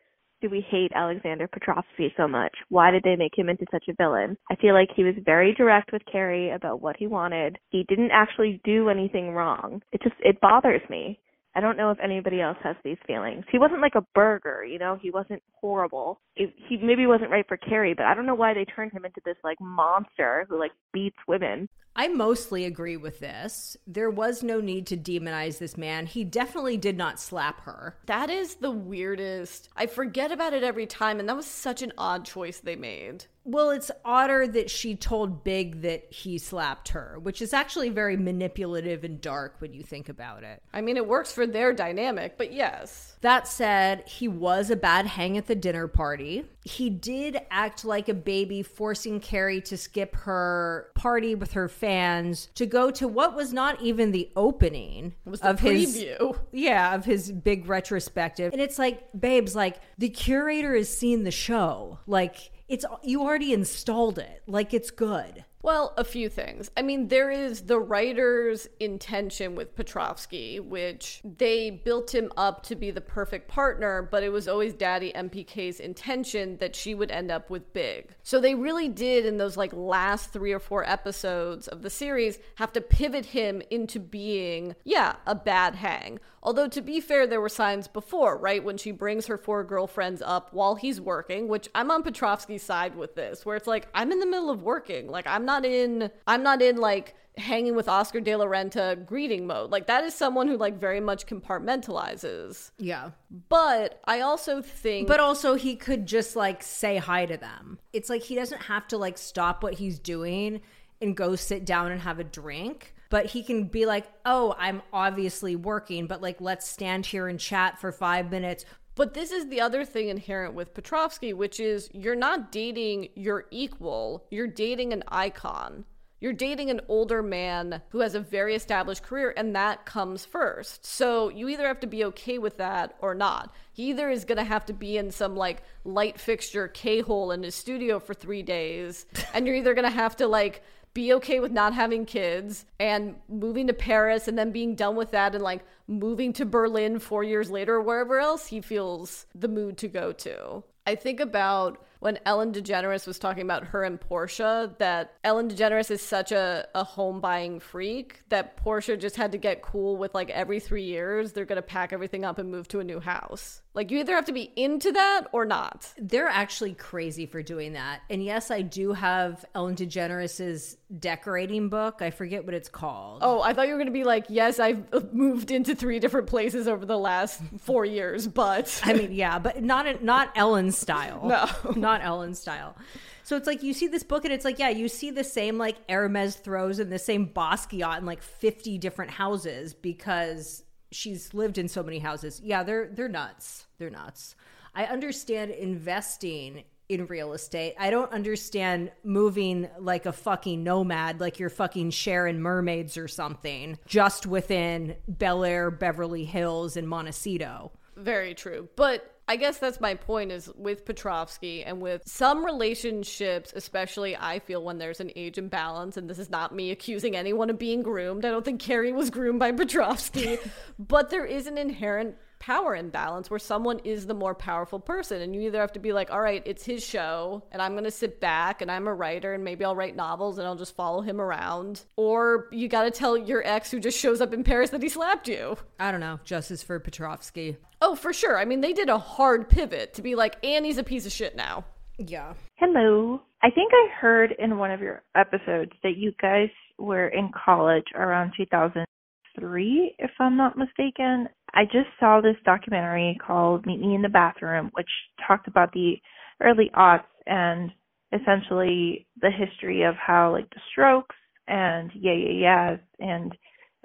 do 0.41 0.49
we 0.49 0.65
hate 0.71 0.93
Alexander 0.95 1.49
Petrovsky 1.49 2.13
so 2.17 2.29
much? 2.29 2.53
Why 2.69 2.91
did 2.91 3.03
they 3.03 3.17
make 3.17 3.37
him 3.37 3.49
into 3.49 3.67
such 3.71 3.85
a 3.89 3.95
villain? 3.95 4.37
I 4.51 4.57
feel 4.57 4.75
like 4.75 4.89
he 4.95 5.05
was 5.05 5.15
very 5.25 5.55
direct 5.55 5.93
with 5.93 6.03
Carrie 6.11 6.51
about 6.51 6.81
what 6.81 6.97
he 6.97 7.07
wanted. 7.07 7.59
He 7.71 7.85
didn't 7.89 8.11
actually 8.13 8.61
do 8.65 8.89
anything 8.89 9.31
wrong. 9.33 9.83
It 9.93 10.03
just 10.03 10.17
it 10.21 10.41
bothers 10.41 10.83
me. 10.89 11.19
I 11.55 11.61
don't 11.61 11.77
know 11.77 11.91
if 11.91 11.99
anybody 12.01 12.41
else 12.41 12.59
has 12.63 12.77
these 12.85 12.97
feelings. 13.07 13.45
He 13.51 13.59
wasn't 13.59 13.81
like 13.81 13.97
a 13.97 14.07
burger, 14.15 14.65
you 14.65 14.79
know. 14.79 14.99
He 15.01 15.11
wasn't 15.11 15.43
horrible. 15.61 16.21
It, 16.37 16.55
he 16.69 16.77
maybe 16.77 17.07
wasn't 17.07 17.31
right 17.31 17.47
for 17.49 17.57
Carrie, 17.57 17.95
but 17.95 18.07
I 18.07 18.15
don't 18.15 18.27
know 18.27 18.37
why 18.37 18.55
they 18.55 18.65
turned 18.65 18.93
him 18.93 19.05
into 19.05 19.21
this 19.25 19.37
like 19.43 19.61
monster 19.61 20.47
who 20.49 20.59
like 20.59 20.73
beats 20.93 21.19
women. 21.27 21.69
I 21.97 22.09
mostly 22.09 22.65
agree 22.65 22.97
with 22.97 23.21
this. 23.21 23.77
There 23.87 24.11
was 24.11 24.43
no 24.43 24.61
need 24.61 24.87
to 24.89 24.97
demonize 24.97 25.59
this 25.59 25.77
man. 25.77 26.07
He 26.07 26.25
definitely 26.25 26.77
did 26.77 26.97
not 26.97 27.21
slap 27.21 27.63
her. 27.63 27.97
That 28.07 28.31
is 28.31 28.57
the 28.57 28.71
weirdest. 28.71 29.69
I 29.77 29.87
forget 29.87 30.33
about 30.33 30.55
it 30.55 30.63
every 30.63 30.87
time, 30.87 31.21
and 31.21 31.29
that 31.29 31.37
was 31.37 31.47
such 31.47 31.83
an 31.83 31.93
odd 31.99 32.25
choice 32.25 32.61
they 32.61 32.77
made. 32.77 33.27
Well, 33.45 33.71
it's 33.71 33.91
odder 34.05 34.47
that 34.47 34.71
she 34.71 34.95
told 34.95 35.45
Big 35.45 35.83
that 35.83 36.13
he 36.13 36.37
slapped 36.39 36.91
her, 36.91 37.19
which 37.21 37.41
is 37.41 37.55
actually 37.55 37.89
very 37.89 38.17
manipulative 38.17 39.03
and 39.03 39.21
dark 39.21 39.57
when 39.59 39.73
you 39.73 39.83
think 39.83 40.09
about 40.09 40.45
it. 40.45 40.63
I 40.73 40.83
mean, 40.83 40.99
it 40.99 41.09
works 41.09 41.33
for 41.33 41.47
their 41.47 41.73
dynamic, 41.73 42.37
but 42.37 42.53
yes. 42.53 43.17
That 43.23 43.49
said, 43.49 44.07
he 44.07 44.29
was 44.29 44.71
a 44.71 44.77
bad 44.77 45.07
hang 45.07 45.39
at 45.39 45.47
the 45.47 45.55
dinner 45.55 45.89
party. 45.89 46.45
He 46.65 46.91
did 46.91 47.41
act 47.51 47.85
like 47.85 48.11
a 48.11 48.15
baby, 48.15 48.63
forcing 48.63 49.21
Carrie 49.21 49.63
to 49.63 49.77
skip 49.77 50.15
her 50.17 50.91
party 50.95 51.35
with 51.35 51.53
her 51.53 51.69
fans 51.81 52.49
to 52.55 52.67
go 52.67 52.91
to 52.91 53.09
what 53.09 53.35
was 53.35 53.53
not 53.53 53.81
even 53.81 54.13
the 54.13 54.31
opening 54.37 55.15
was 55.25 55.41
the 55.41 55.51
of 55.51 55.61
his 55.61 55.97
preview. 55.97 56.39
yeah, 56.53 56.95
of 56.95 57.05
his 57.05 57.33
big 57.33 57.67
retrospective. 57.67 58.53
And 58.53 58.61
it's 58.61 58.79
like, 58.79 59.09
babes, 59.19 59.57
like 59.57 59.77
the 59.99 60.11
curator 60.11 60.77
has 60.77 60.95
seen 60.95 61.25
the 61.25 61.31
show. 61.31 61.99
Like 62.07 62.51
it's 62.69 62.85
you 63.03 63.23
already 63.23 63.53
installed 63.53 64.19
it. 64.19 64.43
Like 64.47 64.73
it's 64.73 64.91
good. 64.91 65.45
Well, 65.63 65.93
a 65.99 66.05
few 66.05 66.31
things. 66.31 66.71
I 66.75 66.83
mean, 66.83 67.09
there 67.09 67.31
is 67.31 67.63
the 67.63 67.79
writer's 67.79 68.67
intention 68.79 69.55
with 69.55 69.77
Petrovsky, 69.77 70.59
which 70.59 71.21
they 71.23 71.69
built 71.71 72.15
him 72.15 72.33
up 72.37 72.63
to 72.65 72.75
be 72.75 72.91
the 72.91 73.03
perfect 73.03 73.47
partner, 73.47 74.09
but 74.11 74.23
it 74.23 74.31
was 74.31 74.49
always 74.49 74.73
Daddy 74.73 75.13
MPK's 75.15 75.79
intention 75.79 76.57
that 76.59 76.75
she 76.75 76.95
would 76.95 77.11
end 77.11 77.31
up 77.31 77.51
with 77.51 77.75
Big. 77.75 78.09
So 78.23 78.41
they 78.41 78.55
really 78.55 78.89
did, 78.89 79.27
in 79.27 79.37
those 79.37 79.59
like 79.59 79.73
last 79.75 80.33
three 80.33 80.53
or 80.53 80.61
four 80.61 80.89
episodes 80.89 81.69
of 81.69 81.83
the 81.83 81.91
series, 81.91 82.39
have 82.55 82.73
to 82.73 82.81
pivot 82.81 83.27
him 83.27 83.61
into 83.71 84.01
being, 84.01 84.77
yeah, 84.85 85.17
a 85.27 85.35
bad 85.35 85.75
hang. 85.75 86.21
Although, 86.43 86.69
to 86.69 86.81
be 86.81 87.01
fair, 87.01 87.27
there 87.27 87.41
were 87.41 87.51
signs 87.51 87.87
before, 87.87 88.37
right? 88.39 88.65
When 88.65 88.79
she 88.79 88.93
brings 88.93 89.27
her 89.27 89.37
four 89.37 89.63
girlfriends 89.63 90.23
up 90.25 90.53
while 90.53 90.75
he's 90.75 91.01
working, 91.01 91.49
which 91.49 91.69
I'm 91.75 91.91
on 91.91 92.03
Petrovsky's 92.03 92.63
side 92.63 92.97
with 92.97 93.15
this, 93.15 93.45
where 93.45 93.57
it's 93.57 93.67
like, 93.67 93.89
I'm 93.95 94.11
in 94.11 94.21
the 94.21 94.27
middle 94.27 94.51
of 94.51 94.63
working. 94.63 95.09
Like, 95.09 95.27
I'm 95.27 95.45
not 95.45 95.65
in, 95.67 96.11
I'm 96.27 96.43
not 96.43 96.63
in 96.63 96.79
like 96.79 97.15
hanging 97.37 97.75
with 97.75 97.89
Oscar 97.89 98.21
de 98.21 98.37
la 98.37 98.47
Renta 98.47 99.05
greeting 99.05 99.47
mode. 99.47 99.71
Like, 99.71 99.87
that 99.89 100.05
is 100.05 100.15
someone 100.15 100.49
who 100.49 100.57
like 100.57 100.79
very 100.79 101.01
much 101.01 101.27
compartmentalizes. 101.27 102.71
Yeah. 102.79 103.11
But 103.51 104.01
I 104.07 104.21
also 104.21 104.63
think. 104.63 105.09
But 105.09 105.21
also, 105.21 105.55
he 105.55 105.77
could 105.77 106.07
just 106.07 106.37
like 106.37 106.63
say 106.63 106.97
hi 106.97 107.27
to 107.27 107.37
them. 107.37 107.79
It's 107.93 108.09
like 108.09 108.23
he 108.23 108.35
doesn't 108.35 108.63
have 108.63 108.89
to 108.89 108.97
like 108.97 109.19
stop 109.19 109.63
what 109.63 109.75
he's 109.75 109.99
doing 109.99 110.63
and 111.03 111.17
go 111.17 111.37
sit 111.37 111.67
down 111.67 111.93
and 111.93 112.01
have 112.01 112.19
a 112.19 112.25
drink. 112.25 112.95
But 113.11 113.27
he 113.27 113.43
can 113.43 113.65
be 113.65 113.85
like, 113.87 114.07
oh, 114.25 114.55
I'm 114.59 114.83
obviously 114.93 115.57
working, 115.57 116.07
but 116.07 116.23
like, 116.23 116.41
let's 116.41 116.67
stand 116.67 117.05
here 117.05 117.29
and 117.29 117.39
chat 117.39 117.79
for 117.79 117.93
five 117.93 118.31
minutes. 118.31 118.65
But 118.95 119.15
this 119.15 119.31
is 119.31 119.49
the 119.49 119.61
other 119.61 119.85
thing 119.85 120.09
inherent 120.09 120.55
with 120.55 120.75
Petrovsky, 120.75 121.33
which 121.33 121.61
is 121.61 121.91
you're 121.93 122.17
not 122.17 122.53
dating 122.53 123.09
your 123.15 123.47
equal, 123.51 124.27
you're 124.31 124.47
dating 124.47 124.93
an 124.93 125.03
icon. 125.09 125.85
You're 126.21 126.35
dating 126.35 126.69
an 126.69 126.83
older 126.87 127.23
man 127.23 127.81
who 127.89 128.01
has 128.01 128.15
a 128.15 128.21
very 128.21 128.55
established 128.55 129.03
career, 129.03 129.33
and 129.35 129.57
that 129.57 129.87
comes 129.87 130.27
first. 130.27 130.85
So 130.85 131.31
you 131.31 131.49
either 131.49 131.67
have 131.67 131.81
to 131.81 131.87
be 131.87 132.05
okay 132.05 132.37
with 132.37 132.59
that 132.59 132.95
or 133.01 133.15
not. 133.15 133.55
He 133.73 133.89
either 133.89 134.11
is 134.11 134.27
going 134.27 134.37
to 134.37 134.45
have 134.45 134.67
to 134.67 134.75
be 134.75 134.99
in 134.99 135.11
some 135.13 135.35
like 135.35 135.63
light 135.85 136.21
fixture 136.21 136.69
K 136.69 137.01
hole 137.01 137.31
in 137.31 137.43
his 137.43 137.55
studio 137.55 137.99
for 137.99 138.13
three 138.13 138.43
days, 138.43 139.07
and 139.33 139.47
you're 139.47 139.57
either 139.57 139.73
going 139.73 139.89
to 139.89 139.91
have 139.91 140.15
to 140.17 140.27
like 140.27 140.63
be 140.93 141.13
okay 141.15 141.39
with 141.41 141.53
not 141.53 141.73
having 141.73 142.05
kids 142.05 142.67
and 142.79 143.15
moving 143.29 143.67
to 143.69 143.73
Paris 143.73 144.27
and 144.27 144.37
then 144.37 144.51
being 144.51 144.75
done 144.75 144.97
with 144.97 145.13
that 145.13 145.35
and 145.35 145.45
like 145.45 145.65
moving 145.87 146.33
to 146.33 146.45
Berlin 146.45 146.99
four 146.99 147.23
years 147.23 147.51
later 147.51 147.77
or 147.77 147.83
wherever 147.83 148.19
else 148.19 148.47
he 148.47 148.61
feels 148.61 149.27
the 149.35 149.49
mood 149.49 149.79
to 149.79 149.89
go 149.89 150.13
to. 150.13 150.65
I 150.87 150.97
think 150.97 151.21
about 151.21 151.85
when 152.01 152.19
Ellen 152.27 152.53
DeGeneres 152.53 153.07
was 153.07 153.19
talking 153.19 153.43
about 153.43 153.65
her 153.69 153.85
and 153.85 154.01
Portia 154.01 154.75
that 154.79 155.15
Ellen 155.23 155.49
DeGeneres 155.51 155.91
is 155.91 156.03
such 156.03 156.33
a, 156.33 156.67
a 156.75 156.83
home 156.83 157.21
buying 157.21 157.61
freak 157.61 158.21
that 158.31 158.57
Portia 158.57 158.97
just 158.97 159.17
had 159.17 159.33
to 159.33 159.39
get 159.39 159.63
cool 159.63 159.97
with 159.97 160.15
like 160.15 160.31
every 160.31 160.61
three 160.61 160.85
years 160.85 161.33
they're 161.33 161.45
gonna 161.45 161.63
pack 161.63 161.93
everything 161.93 162.25
up 162.25 162.39
and 162.39 162.51
move 162.51 162.67
to 162.69 162.81
a 162.81 162.85
new 162.85 163.01
house. 163.01 163.63
Like 163.73 163.91
you 163.93 163.99
either 164.01 164.15
have 164.17 164.25
to 164.25 164.33
be 164.33 164.51
into 164.57 164.91
that 164.93 165.29
or 165.33 165.45
not. 165.45 165.93
They're 165.97 166.27
actually 166.27 166.75
crazy 166.75 167.27
for 167.27 167.41
doing 167.41 167.75
that. 167.75 168.01
And 168.11 168.25
yes, 168.25 168.51
I 168.51 168.63
do 168.63 168.93
have 168.93 169.45
Ellen 169.55 169.77
DeGeneres's 169.77 170.77
decorating 170.99 171.69
book. 171.69 172.03
I 172.03 172.11
forget 172.11 172.45
what 172.45 172.55
it's 172.55 172.69
called. 172.69 173.21
Oh, 173.23 173.41
I 173.43 173.53
thought 173.53 173.69
you 173.69 173.75
were 173.75 173.79
gonna 173.79 173.91
be 173.93 174.05
like, 174.05 174.25
yes, 174.29 174.59
I've 174.59 174.83
uh, 174.93 175.01
moved 175.13 175.51
into 175.51 175.77
three 175.77 176.01
different 176.01 176.27
places 176.27 176.67
over 176.67 176.85
the 176.85 176.99
last 176.99 177.41
four 177.59 177.85
years, 177.85 178.27
but 178.27 178.81
I 178.85 178.95
mean, 178.95 179.13
yeah, 179.13 179.39
but 179.39 179.63
not 179.63 180.03
not 180.03 180.33
Ellen 180.35 180.73
style. 180.73 181.21
No. 181.31 181.47
not 181.77 181.90
Ellen 181.99 182.35
style. 182.35 182.77
So 183.25 183.37
it's 183.37 183.47
like 183.47 183.63
you 183.63 183.75
see 183.75 183.87
this 183.87 184.03
book 184.03 184.25
and 184.25 184.33
it's 184.33 184.45
like, 184.45 184.59
yeah, 184.59 184.71
you 184.71 184.89
see 184.89 185.11
the 185.11 185.25
same 185.25 185.59
like 185.59 185.77
Hermes 185.89 186.37
throws 186.37 186.79
and 186.79 186.91
the 186.91 186.99
same 186.99 187.29
Basquiat 187.29 187.99
in 187.99 188.07
like 188.07 188.23
50 188.23 188.79
different 188.79 189.11
houses 189.11 189.75
because 189.75 190.65
she's 190.93 191.35
lived 191.35 191.59
in 191.59 191.69
so 191.69 191.83
many 191.83 191.99
houses. 191.99 192.41
Yeah, 192.43 192.63
they're 192.63 192.89
they're 192.89 193.09
nuts. 193.09 193.67
They're 193.79 193.91
nuts. 193.91 194.35
I 194.75 194.85
understand 194.85 195.51
investing 195.51 196.65
in 196.89 197.07
real 197.07 197.33
estate. 197.33 197.75
I 197.79 197.91
don't 197.91 198.11
understand 198.13 198.91
moving 199.05 199.69
like 199.79 200.07
a 200.07 200.13
fucking 200.13 200.65
nomad, 200.65 201.21
like 201.21 201.39
you're 201.39 201.49
fucking 201.49 201.91
Cher 201.91 202.27
in 202.27 202.43
Mermaids 202.43 202.97
or 202.97 203.07
something, 203.07 203.79
just 203.87 204.27
within 204.27 204.97
Bel 205.07 205.45
Air, 205.45 205.71
Beverly 205.71 206.25
Hills, 206.25 206.77
and 206.77 206.89
Montecito. 206.89 207.71
Very 207.97 208.35
true. 208.35 208.69
But 208.75 209.20
I 209.31 209.37
guess 209.37 209.59
that's 209.59 209.81
my 209.81 209.95
point 209.95 210.33
is 210.33 210.51
with 210.57 210.85
Petrovsky 210.85 211.63
and 211.63 211.81
with 211.81 212.03
some 212.05 212.45
relationships, 212.45 213.53
especially 213.55 214.17
I 214.17 214.41
feel 214.41 214.65
when 214.65 214.79
there's 214.79 214.99
an 214.99 215.13
age 215.15 215.39
imbalance, 215.39 215.97
and 215.97 216.11
this 216.11 216.19
is 216.19 216.31
not 216.31 216.53
me 216.53 216.73
accusing 216.73 217.15
anyone 217.15 217.49
of 217.49 217.57
being 217.57 217.85
groomed. 217.85 218.25
I 218.25 218.31
don't 218.31 218.45
think 218.45 218.61
Carrie 218.61 218.91
was 218.91 219.09
groomed 219.09 219.39
by 219.39 219.53
Petrovsky, 219.53 220.39
but 220.81 221.11
there 221.11 221.25
is 221.25 221.47
an 221.47 221.59
inherent 221.59 222.17
power 222.41 222.75
imbalance 222.75 223.31
where 223.31 223.39
someone 223.39 223.79
is 223.85 224.07
the 224.07 224.15
more 224.15 224.35
powerful 224.35 224.81
person 224.81 225.21
and 225.21 225.35
you 225.35 225.43
either 225.43 225.61
have 225.61 225.73
to 225.73 225.79
be 225.79 225.93
like 225.93 226.11
all 226.11 226.21
right 226.21 226.43
it's 226.47 226.65
his 226.65 226.85
show 226.85 227.43
and 227.53 227.61
i'm 227.61 227.73
going 227.73 227.85
to 227.85 227.91
sit 227.91 228.19
back 228.19 228.63
and 228.63 228.71
i'm 228.73 228.87
a 228.89 228.95
writer 228.95 229.35
and 229.35 229.45
maybe 229.45 229.63
i'll 229.65 229.77
write 229.77 229.95
novels 229.95 230.39
and 230.39 230.47
i'll 230.49 230.57
just 230.57 230.75
follow 230.75 231.03
him 231.03 231.21
around 231.21 231.83
or 231.97 232.49
you 232.51 232.67
got 232.67 232.85
to 232.85 232.91
tell 232.91 233.17
your 233.17 233.47
ex 233.47 233.71
who 233.71 233.79
just 233.79 233.99
shows 233.99 234.21
up 234.23 234.33
in 234.33 234.43
paris 234.43 234.71
that 234.71 234.83
he 234.83 234.89
slapped 234.89 235.29
you 235.29 235.57
I 235.79 235.91
don't 235.93 236.01
know, 236.01 236.19
justice 236.25 236.63
for 236.63 236.81
Petrovsky. 236.81 237.59
oh 237.83 237.95
for 237.95 238.13
sure 238.13 238.39
i 238.39 238.45
mean 238.47 238.63
they 238.63 238.73
did 238.73 238.89
a 238.89 238.99
hard 238.99 239.49
pivot 239.51 239.93
to 239.95 240.03
be 240.03 240.15
like 240.15 240.43
annie's 240.45 240.79
a 240.79 240.83
piece 240.85 241.05
of 241.07 241.13
shit 241.13 241.37
now 241.37 241.65
Yeah. 241.99 242.33
Hello. 242.57 243.21
I 243.43 243.51
think 243.51 243.73
I 243.75 243.89
heard 244.01 244.35
in 244.39 244.57
one 244.59 244.71
of 244.71 244.81
your 244.81 245.03
episodes 245.15 245.73
that 245.83 245.97
you 245.97 246.13
guys 246.21 246.49
were 246.79 247.09
in 247.09 247.31
college 247.45 247.85
around 247.95 248.33
2003, 248.37 249.95
if 249.99 250.11
I'm 250.19 250.37
not 250.37 250.57
mistaken. 250.59 251.29
I 251.55 251.65
just 251.65 251.89
saw 251.99 252.21
this 252.21 252.37
documentary 252.45 253.19
called 253.25 253.67
Meet 253.67 253.81
Me 253.81 253.95
in 253.95 254.03
the 254.03 254.09
Bathroom, 254.09 254.71
which 254.75 254.89
talked 255.27 255.49
about 255.49 255.73
the 255.73 255.95
early 256.43 256.71
aughts 256.75 257.05
and 257.27 257.71
essentially 258.13 259.07
the 259.21 259.31
history 259.31 259.83
of 259.83 259.95
how 259.95 260.33
like 260.33 260.49
the 260.51 260.61
Strokes 260.71 261.17
and 261.49 261.91
Yeah 261.95 262.13
Yeah 262.13 262.31
Yeahs 262.31 262.81
and 262.99 263.37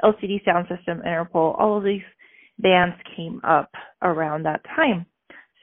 LCD 0.04 0.44
Sound 0.44 0.68
System, 0.68 1.02
Interpol, 1.06 1.60
all 1.60 1.78
of 1.78 1.84
these 1.84 2.02
bands 2.60 2.96
came 3.16 3.42
up 3.44 3.72
around 4.02 4.44
that 4.44 4.64
time. 4.76 5.06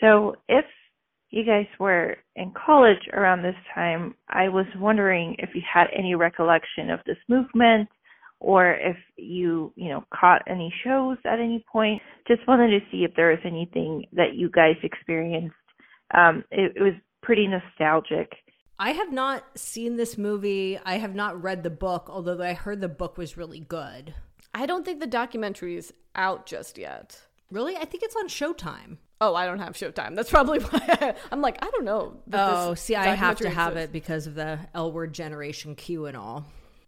So 0.00 0.36
if 0.48 0.64
you 1.30 1.44
guys 1.44 1.66
were 1.78 2.16
in 2.36 2.53
college 2.66 3.09
around 3.12 3.42
this 3.42 3.57
time, 3.74 4.14
I 4.28 4.48
was 4.48 4.66
wondering 4.76 5.36
if 5.38 5.50
you 5.55 5.62
had 5.72 5.86
any 5.96 6.14
recollection 6.14 6.90
of 6.90 7.00
this 7.07 7.16
movement 7.28 7.88
or 8.43 8.72
if 8.74 8.97
you, 9.16 9.72
you 9.76 9.88
know, 9.90 10.05
caught 10.12 10.43
any 10.47 10.72
shows 10.84 11.16
at 11.24 11.38
any 11.38 11.64
point. 11.72 12.03
Just 12.28 12.47
wanted 12.49 12.68
to 12.70 12.80
see 12.90 13.05
if 13.05 13.12
there 13.16 13.30
was 13.30 13.38
anything 13.45 14.05
that 14.12 14.34
you 14.34 14.51
guys 14.51 14.76
experienced. 14.82 15.55
Um, 16.14 16.45
it, 16.51 16.72
it 16.76 16.82
was 16.82 16.95
pretty 17.22 17.47
nostalgic. 17.47 18.32
I 18.78 18.90
have 18.90 19.12
not 19.12 19.45
seen 19.57 19.97
this 19.97 20.18
movie. 20.18 20.78
I 20.84 20.99
have 20.99 21.14
not 21.14 21.40
read 21.40 21.62
the 21.62 21.70
book, 21.70 22.09
although 22.11 22.43
I 22.43 22.53
heard 22.55 22.80
the 22.80 22.88
book 22.88 23.16
was 23.16 23.36
really 23.36 23.61
good. 23.61 24.14
i 24.55 24.66
don't 24.66 24.84
think 24.84 24.99
the 25.01 25.07
documentary 25.07 25.76
is 25.76 25.93
out 26.14 26.45
just 26.47 26.76
yet 26.78 27.20
Really? 27.51 27.76
I 27.76 27.84
think 27.84 28.03
it's 28.03 28.16
on 28.16 28.28
Showtime. 28.28 28.97
oh 29.20 29.34
i 29.34 29.47
don't 29.47 29.61
have 29.61 29.74
showtime 29.74 30.14
that's 30.16 30.30
probably 30.30 30.59
why 30.70 30.80
I, 30.88 31.14
i'm 31.30 31.40
like 31.43 31.59
i 31.64 31.70
don't 31.70 31.84
know 31.84 32.16
that 32.26 32.49
Oh, 32.55 32.74
see, 32.74 32.97
I 32.97 33.14
have 33.14 33.38
to 33.38 33.45
documentary 33.45 33.55
have 33.55 33.72
exists. 33.72 33.88
it 33.88 33.93
because 33.93 34.26
of 34.26 34.34
the 34.34 34.59
L 34.74 34.90
word 34.93 35.12
generation 35.14 35.74
Q 35.76 36.07
and 36.07 36.16
all. 36.16 36.45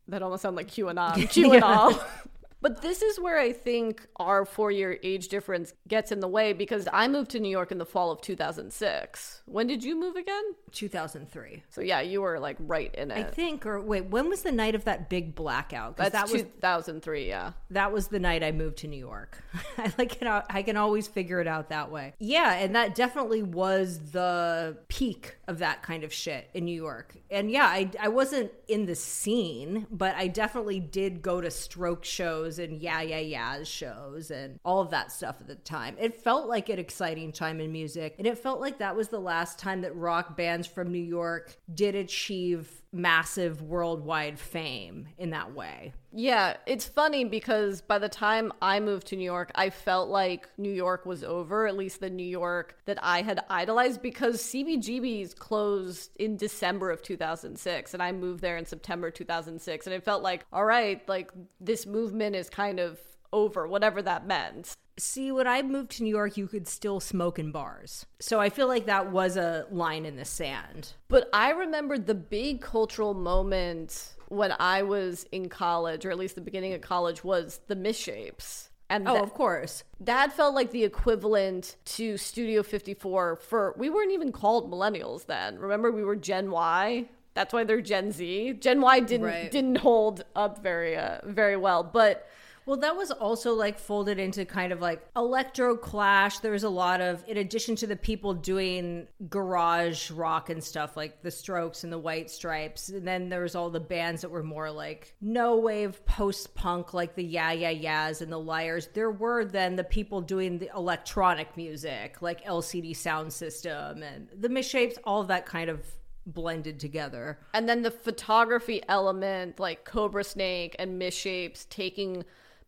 That 0.09 0.23
almost 0.23 0.43
sound 0.43 0.57
like 0.57 0.69
QAnon. 0.69 1.15
QAnon. 1.15 1.55
and 1.55 1.65
all. 1.65 2.01
But 2.65 2.81
this 2.81 3.03
is 3.03 3.21
where 3.21 3.39
I 3.39 3.53
think 3.53 4.07
our 4.17 4.47
four 4.47 4.71
year 4.71 4.99
age 5.03 5.29
difference 5.29 5.75
gets 5.87 6.11
in 6.11 6.21
the 6.21 6.29
way 6.29 6.55
because 6.55 6.89
I 6.91 7.09
moved 7.09 7.33
to 7.33 7.39
New 7.39 7.51
York 7.51 7.71
in 7.71 7.77
the 7.77 7.85
fall 7.85 8.11
of 8.11 8.23
2006. 8.23 9.43
When 9.45 9.67
did 9.67 9.85
you 9.85 9.95
move 9.95 10.17
again? 10.17 10.43
2003. 10.73 11.63
So 11.69 11.83
yeah, 11.83 12.01
you 12.01 12.23
were 12.23 12.41
like 12.41 12.57
right 12.59 12.93
in 12.95 13.11
it. 13.11 13.19
I 13.19 13.23
think, 13.25 13.67
or 13.67 13.83
wait, 13.83 14.07
when 14.07 14.31
was 14.31 14.41
the 14.41 14.51
night 14.51 14.75
of 14.75 14.85
that 14.85 15.11
big 15.11 15.35
blackout? 15.35 15.99
That's 15.99 16.13
that 16.13 16.31
was 16.31 16.41
2003, 16.41 17.29
yeah. 17.29 17.53
that 17.69 17.93
was 17.93 18.09
the 18.09 18.19
night 18.19 18.43
I 18.43 18.51
moved 18.51 18.79
to 18.79 18.89
New 18.89 18.97
York. 18.97 19.45
I 19.77 19.93
like 19.99 20.23
it. 20.23 20.27
I 20.27 20.63
can 20.63 20.79
always 20.79 21.07
figure 21.07 21.43
it 21.43 21.47
out 21.47 21.69
that 21.69 21.91
way. 21.91 22.15
Yeah, 22.19 22.55
and 22.55 22.75
that 22.77 22.95
definitely 22.95 23.43
was 23.43 23.99
the 24.13 24.79
peak 24.89 25.37
of 25.49 25.59
that 25.59 25.83
kind 25.83 26.05
of 26.05 26.13
shit 26.13 26.49
in 26.55 26.65
New 26.65 26.75
York. 26.75 27.17
And 27.31 27.51
yeah, 27.51 27.67
I 27.67 27.91
I 28.01 28.09
wasn't 28.09 28.53
in 28.69 28.87
the 28.87 28.95
scene, 28.95 29.87
but 29.91 30.15
I 30.17 30.29
definitely 30.29 30.81
did 30.81 31.23
go 31.23 31.41
to 31.41 31.51
Strokes 31.51 32.09
shows 32.09 32.59
and 32.59 32.81
yeah 32.81 33.01
yeah 33.01 33.19
yeah 33.19 33.65
shows 33.65 34.31
and 34.31 34.59
all 34.65 34.81
of 34.81 34.91
that 34.91 35.13
stuff 35.13 35.37
at 35.41 35.47
the 35.47 35.55
time. 35.55 35.97
It 35.99 36.23
felt 36.23 36.49
like 36.49 36.69
an 36.69 36.79
exciting 36.79 37.33
time 37.33 37.61
in 37.61 37.73
music, 37.73 38.15
and 38.19 38.27
it 38.27 38.39
felt 38.39 38.61
like 38.61 38.79
that 38.79 38.97
was 38.97 39.09
the 39.09 39.21
last 39.21 39.59
time 39.59 39.83
that 39.83 39.95
rock 39.95 40.37
bands 40.37 40.67
from 40.67 40.93
New 40.93 40.99
York 40.99 41.57
did 41.73 41.95
achieve 41.95 42.71
massive 42.95 43.61
worldwide 43.61 44.39
fame 44.39 45.09
in 45.19 45.31
that 45.31 45.53
way. 45.53 45.93
Yeah, 46.13 46.57
it's 46.65 46.87
funny 46.87 47.25
because 47.25 47.81
by 47.81 47.99
the 47.99 48.09
time 48.09 48.53
I 48.63 48.79
moved 48.79 49.09
to 49.09 49.17
New 49.17 49.25
York, 49.25 49.51
I 49.57 49.71
felt 49.71 50.09
like 50.09 50.49
New 50.57 50.71
York 50.71 51.05
was 51.05 51.25
over, 51.25 51.67
at 51.67 51.77
least 51.77 51.99
the 52.01 52.09
New 52.09 52.27
York 52.27 52.77
that 52.87 52.99
I 53.03 53.23
had 53.23 53.45
idolized, 53.51 54.01
because 54.01 54.41
CBGB's 54.43 55.35
closed 55.35 56.13
in 56.17 56.37
December 56.37 56.93
of 56.93 57.03
2006, 57.03 57.95
and 57.95 58.03
I 58.03 58.13
moved 58.13 58.41
there 58.41 58.57
in 58.57 58.65
September 58.65 59.11
2006. 59.11 59.87
And 59.87 59.95
it 59.95 60.05
felt 60.05 60.23
like, 60.23 60.47
all 60.53 60.65
right, 60.65 61.07
like 61.09 61.33
this 61.61 61.87
movement 61.87 62.37
is 62.37 62.49
kind 62.49 62.79
of 62.79 63.01
over, 63.33 63.67
whatever 63.67 64.01
that 64.03 64.27
meant. 64.27 64.77
See, 64.97 65.33
when 65.33 65.47
I 65.49 65.61
moved 65.63 65.91
to 65.93 66.03
New 66.05 66.11
York, 66.15 66.37
you 66.37 66.47
could 66.47 66.69
still 66.69 67.01
smoke 67.01 67.39
in 67.39 67.51
bars. 67.51 68.07
So 68.21 68.41
I 68.41 68.49
feel 68.49 68.69
like 68.69 68.87
that 68.87 69.11
was 69.11 69.37
a 69.37 69.67
line 69.71 70.05
in 70.07 70.17
the 70.17 70.25
sand. 70.25 70.93
But 71.09 71.29
I 71.33 71.51
remember 71.51 71.99
the 71.99 72.15
big 72.15 72.61
cultural 72.61 73.13
moment 73.15 74.13
when 74.29 74.53
I 74.61 74.83
was 74.83 75.27
in 75.33 75.49
college, 75.49 76.07
or 76.07 76.11
at 76.11 76.19
least 76.19 76.37
the 76.37 76.41
beginning 76.41 76.73
of 76.75 76.81
college, 76.81 77.25
was 77.25 77.61
the 77.67 77.75
misshapes. 77.77 78.69
And 78.89 79.09
Oh, 79.09 79.15
that- 79.15 79.23
of 79.25 79.35
course. 79.35 79.83
that 80.01 80.33
felt 80.33 80.55
like 80.55 80.71
the 80.71 80.85
equivalent 80.85 81.77
to 81.87 82.17
Studio 82.17 82.63
54 82.63 83.37
for 83.37 83.75
we 83.77 83.91
weren't 83.91 84.13
even 84.13 84.31
called 84.31 84.71
millennials 84.71 85.27
then. 85.27 85.59
Remember 85.59 85.91
we 85.91 86.05
were 86.05 86.17
Gen 86.17 86.51
Y? 86.51 87.09
That's 87.35 87.53
why 87.53 87.65
they're 87.65 87.81
Gen 87.81 88.13
Z. 88.13 88.59
Gen 88.61 88.81
Y 88.81 89.01
didn't 89.01 89.27
Right. 89.27 89.51
didn't 89.51 89.77
hold 89.79 90.25
up 90.37 90.63
very 90.63 90.97
uh, 90.97 91.19
very 91.25 91.57
well, 91.57 91.83
but 91.83 92.29
Well, 92.67 92.79
that 92.79 92.97
was 92.97 93.11
also 93.11 93.55
like 93.55 93.79
folded 93.79 94.19
into 94.19 94.45
kind 94.45 94.73
of 94.73 94.81
like 94.81 95.07
electro 95.15 95.77
clash. 95.77 96.39
There 96.39 96.53
was 96.53 96.65
a 96.65 96.69
lot 96.69 97.01
of, 97.01 97.23
in 97.29 97.37
addition 97.37 97.77
to 97.77 97.87
the 97.87 97.97
people 97.97 98.33
doing 98.35 99.07
garage 99.29 100.11
rock 100.11 100.49
and 100.49 100.63
stuff 100.65 100.97
like 100.97 101.23
the 101.23 101.31
Strokes 101.31 101.85
and 101.85 101.93
the 101.93 101.99
White 101.99 102.31
Stripes, 102.31 102.89
and 102.89 103.07
then 103.07 103.29
there 103.29 103.43
was 103.43 103.55
all 103.55 103.71
the 103.71 103.81
bands 103.81 104.23
that 104.23 104.31
were 104.31 104.43
more 104.43 104.71
like 104.71 105.15
no 105.21 105.57
wave 105.57 106.05
post 106.07 106.55
punk, 106.55 106.95
like 106.95 107.15
the 107.15 107.25
Yeah 107.25 107.53
Yeah 107.53 107.71
Yeahs 107.71 108.23
and 108.23 108.33
the 108.33 108.39
Liars. 108.39 108.89
There 108.95 109.11
were 109.11 109.45
then 109.45 109.77
the 109.77 109.85
people 109.85 110.21
doing 110.21 110.59
the 110.59 110.71
electronic 110.75 111.57
music, 111.57 112.23
like 112.23 112.45
LCD 112.45 112.97
Sound 112.97 113.33
System 113.33 114.03
and 114.03 114.29
the 114.39 114.49
Misshapes, 114.49 114.97
all 115.05 115.21
of 115.21 115.29
that 115.29 115.45
kind 115.47 115.69
of 115.69 115.85
blended 116.27 116.81
together. 116.81 117.39
and 117.53 117.69
then 117.69 117.83
the 117.83 117.91
photography 117.91 118.83
element 118.89 119.61
like 119.61 119.85
Cobrasnake 119.85 120.75
and 120.79 120.99
Misshapes 120.99 121.69
taking 121.69 122.25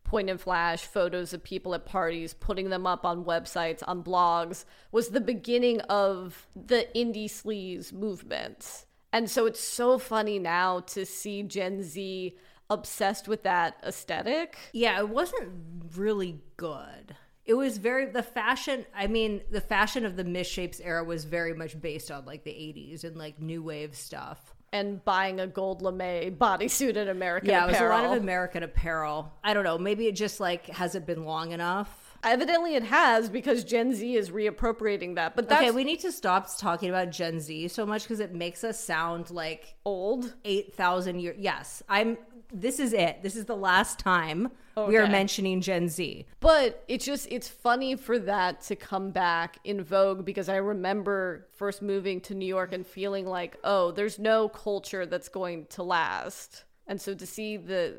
point 0.07 0.29
and 0.29 0.41
flash 0.41 0.85
photos 0.85 1.33
of 1.33 1.43
people 1.43 1.75
at 1.75 1.85
parties, 1.85 2.33
putting 2.33 2.69
them 2.69 2.87
up 2.87 3.05
on 3.05 3.25
websites, 3.25 3.83
on 3.85 4.03
blogs, 4.03 4.65
was 4.91 5.09
the 5.09 5.21
beginning 5.21 5.81
of 5.81 6.47
the 6.55 6.87
indie 6.95 7.25
sleaze 7.25 7.93
movement. 7.93 8.85
And 9.13 9.29
so 9.29 9.45
it's 9.45 9.59
so 9.59 9.99
funny 9.99 10.39
now 10.39 10.79
to 10.81 11.05
see 11.05 11.43
Gen 11.43 11.83
Z 11.83 12.35
obsessed 12.69 13.27
with 13.27 13.43
that 13.43 13.77
aesthetic. 13.85 14.57
Yeah, 14.73 14.99
it 14.99 15.09
wasn't 15.09 15.49
really 15.95 16.41
good. 16.57 17.15
It 17.45 17.53
was 17.53 17.77
very 17.77 18.07
the 18.07 18.23
fashion. 18.23 18.85
I 18.93 19.07
mean, 19.07 19.41
the 19.49 19.61
fashion 19.61 20.05
of 20.05 20.17
the 20.17 20.25
misshapes 20.25 20.81
era 20.83 21.03
was 21.03 21.23
very 21.23 21.53
much 21.53 21.79
based 21.79 22.11
on 22.11 22.25
like 22.25 22.43
the 22.43 22.51
'80s 22.51 23.05
and 23.05 23.15
like 23.15 23.41
new 23.41 23.63
wave 23.63 23.95
stuff. 23.95 24.53
And 24.77 25.03
buying 25.03 25.39
a 25.39 25.47
gold 25.47 25.81
lame 25.81 26.35
bodysuit 26.35 26.97
at 26.97 27.07
American 27.07 27.49
yeah, 27.49 27.65
it 27.65 27.67
was 27.67 27.79
a 27.79 27.89
lot 27.89 28.05
of 28.05 28.11
American 28.21 28.61
Apparel. 28.61 29.33
I 29.43 29.53
don't 29.53 29.63
know. 29.63 29.77
Maybe 29.77 30.07
it 30.07 30.15
just 30.15 30.39
like 30.39 30.67
hasn't 30.67 31.05
been 31.05 31.25
long 31.25 31.51
enough. 31.51 32.17
Evidently, 32.23 32.75
it 32.75 32.83
has 32.83 33.29
because 33.29 33.63
Gen 33.63 33.93
Z 33.93 34.15
is 34.15 34.29
reappropriating 34.29 35.15
that. 35.15 35.35
But 35.35 35.49
that's 35.49 35.61
okay, 35.61 35.71
we 35.71 35.83
need 35.83 35.99
to 36.01 36.11
stop 36.11 36.47
talking 36.57 36.89
about 36.89 37.11
Gen 37.11 37.39
Z 37.39 37.69
so 37.69 37.85
much 37.85 38.03
because 38.03 38.19
it 38.19 38.33
makes 38.33 38.63
us 38.63 38.79
sound 38.79 39.31
like 39.31 39.75
old. 39.85 40.35
Eight 40.45 40.75
thousand 40.75 41.19
years. 41.19 41.37
Yes, 41.39 41.81
I'm. 41.89 42.17
This 42.53 42.79
is 42.79 42.93
it. 42.93 43.23
This 43.23 43.35
is 43.35 43.45
the 43.45 43.55
last 43.55 43.99
time 43.99 44.51
Oh, 44.77 44.85
we 44.85 44.95
are 44.97 45.07
mentioning 45.07 45.59
Gen 45.59 45.89
Z. 45.89 46.27
But 46.39 46.83
it's 46.87 47.03
just 47.03 47.27
it's 47.31 47.47
funny 47.47 47.95
for 47.95 48.19
that 48.19 48.61
to 48.61 48.75
come 48.75 49.09
back 49.09 49.57
in 49.63 49.83
vogue 49.83 50.23
because 50.23 50.49
I 50.49 50.57
remember 50.57 51.47
first 51.55 51.81
moving 51.81 52.21
to 52.21 52.35
New 52.35 52.45
York 52.45 52.73
and 52.73 52.85
feeling 52.85 53.25
like, 53.25 53.57
oh, 53.63 53.89
there's 53.89 54.19
no 54.19 54.47
culture 54.47 55.07
that's 55.07 55.29
going 55.29 55.65
to 55.71 55.81
last. 55.81 56.65
And 56.85 57.01
so 57.01 57.15
to 57.15 57.25
see 57.25 57.57
the 57.57 57.95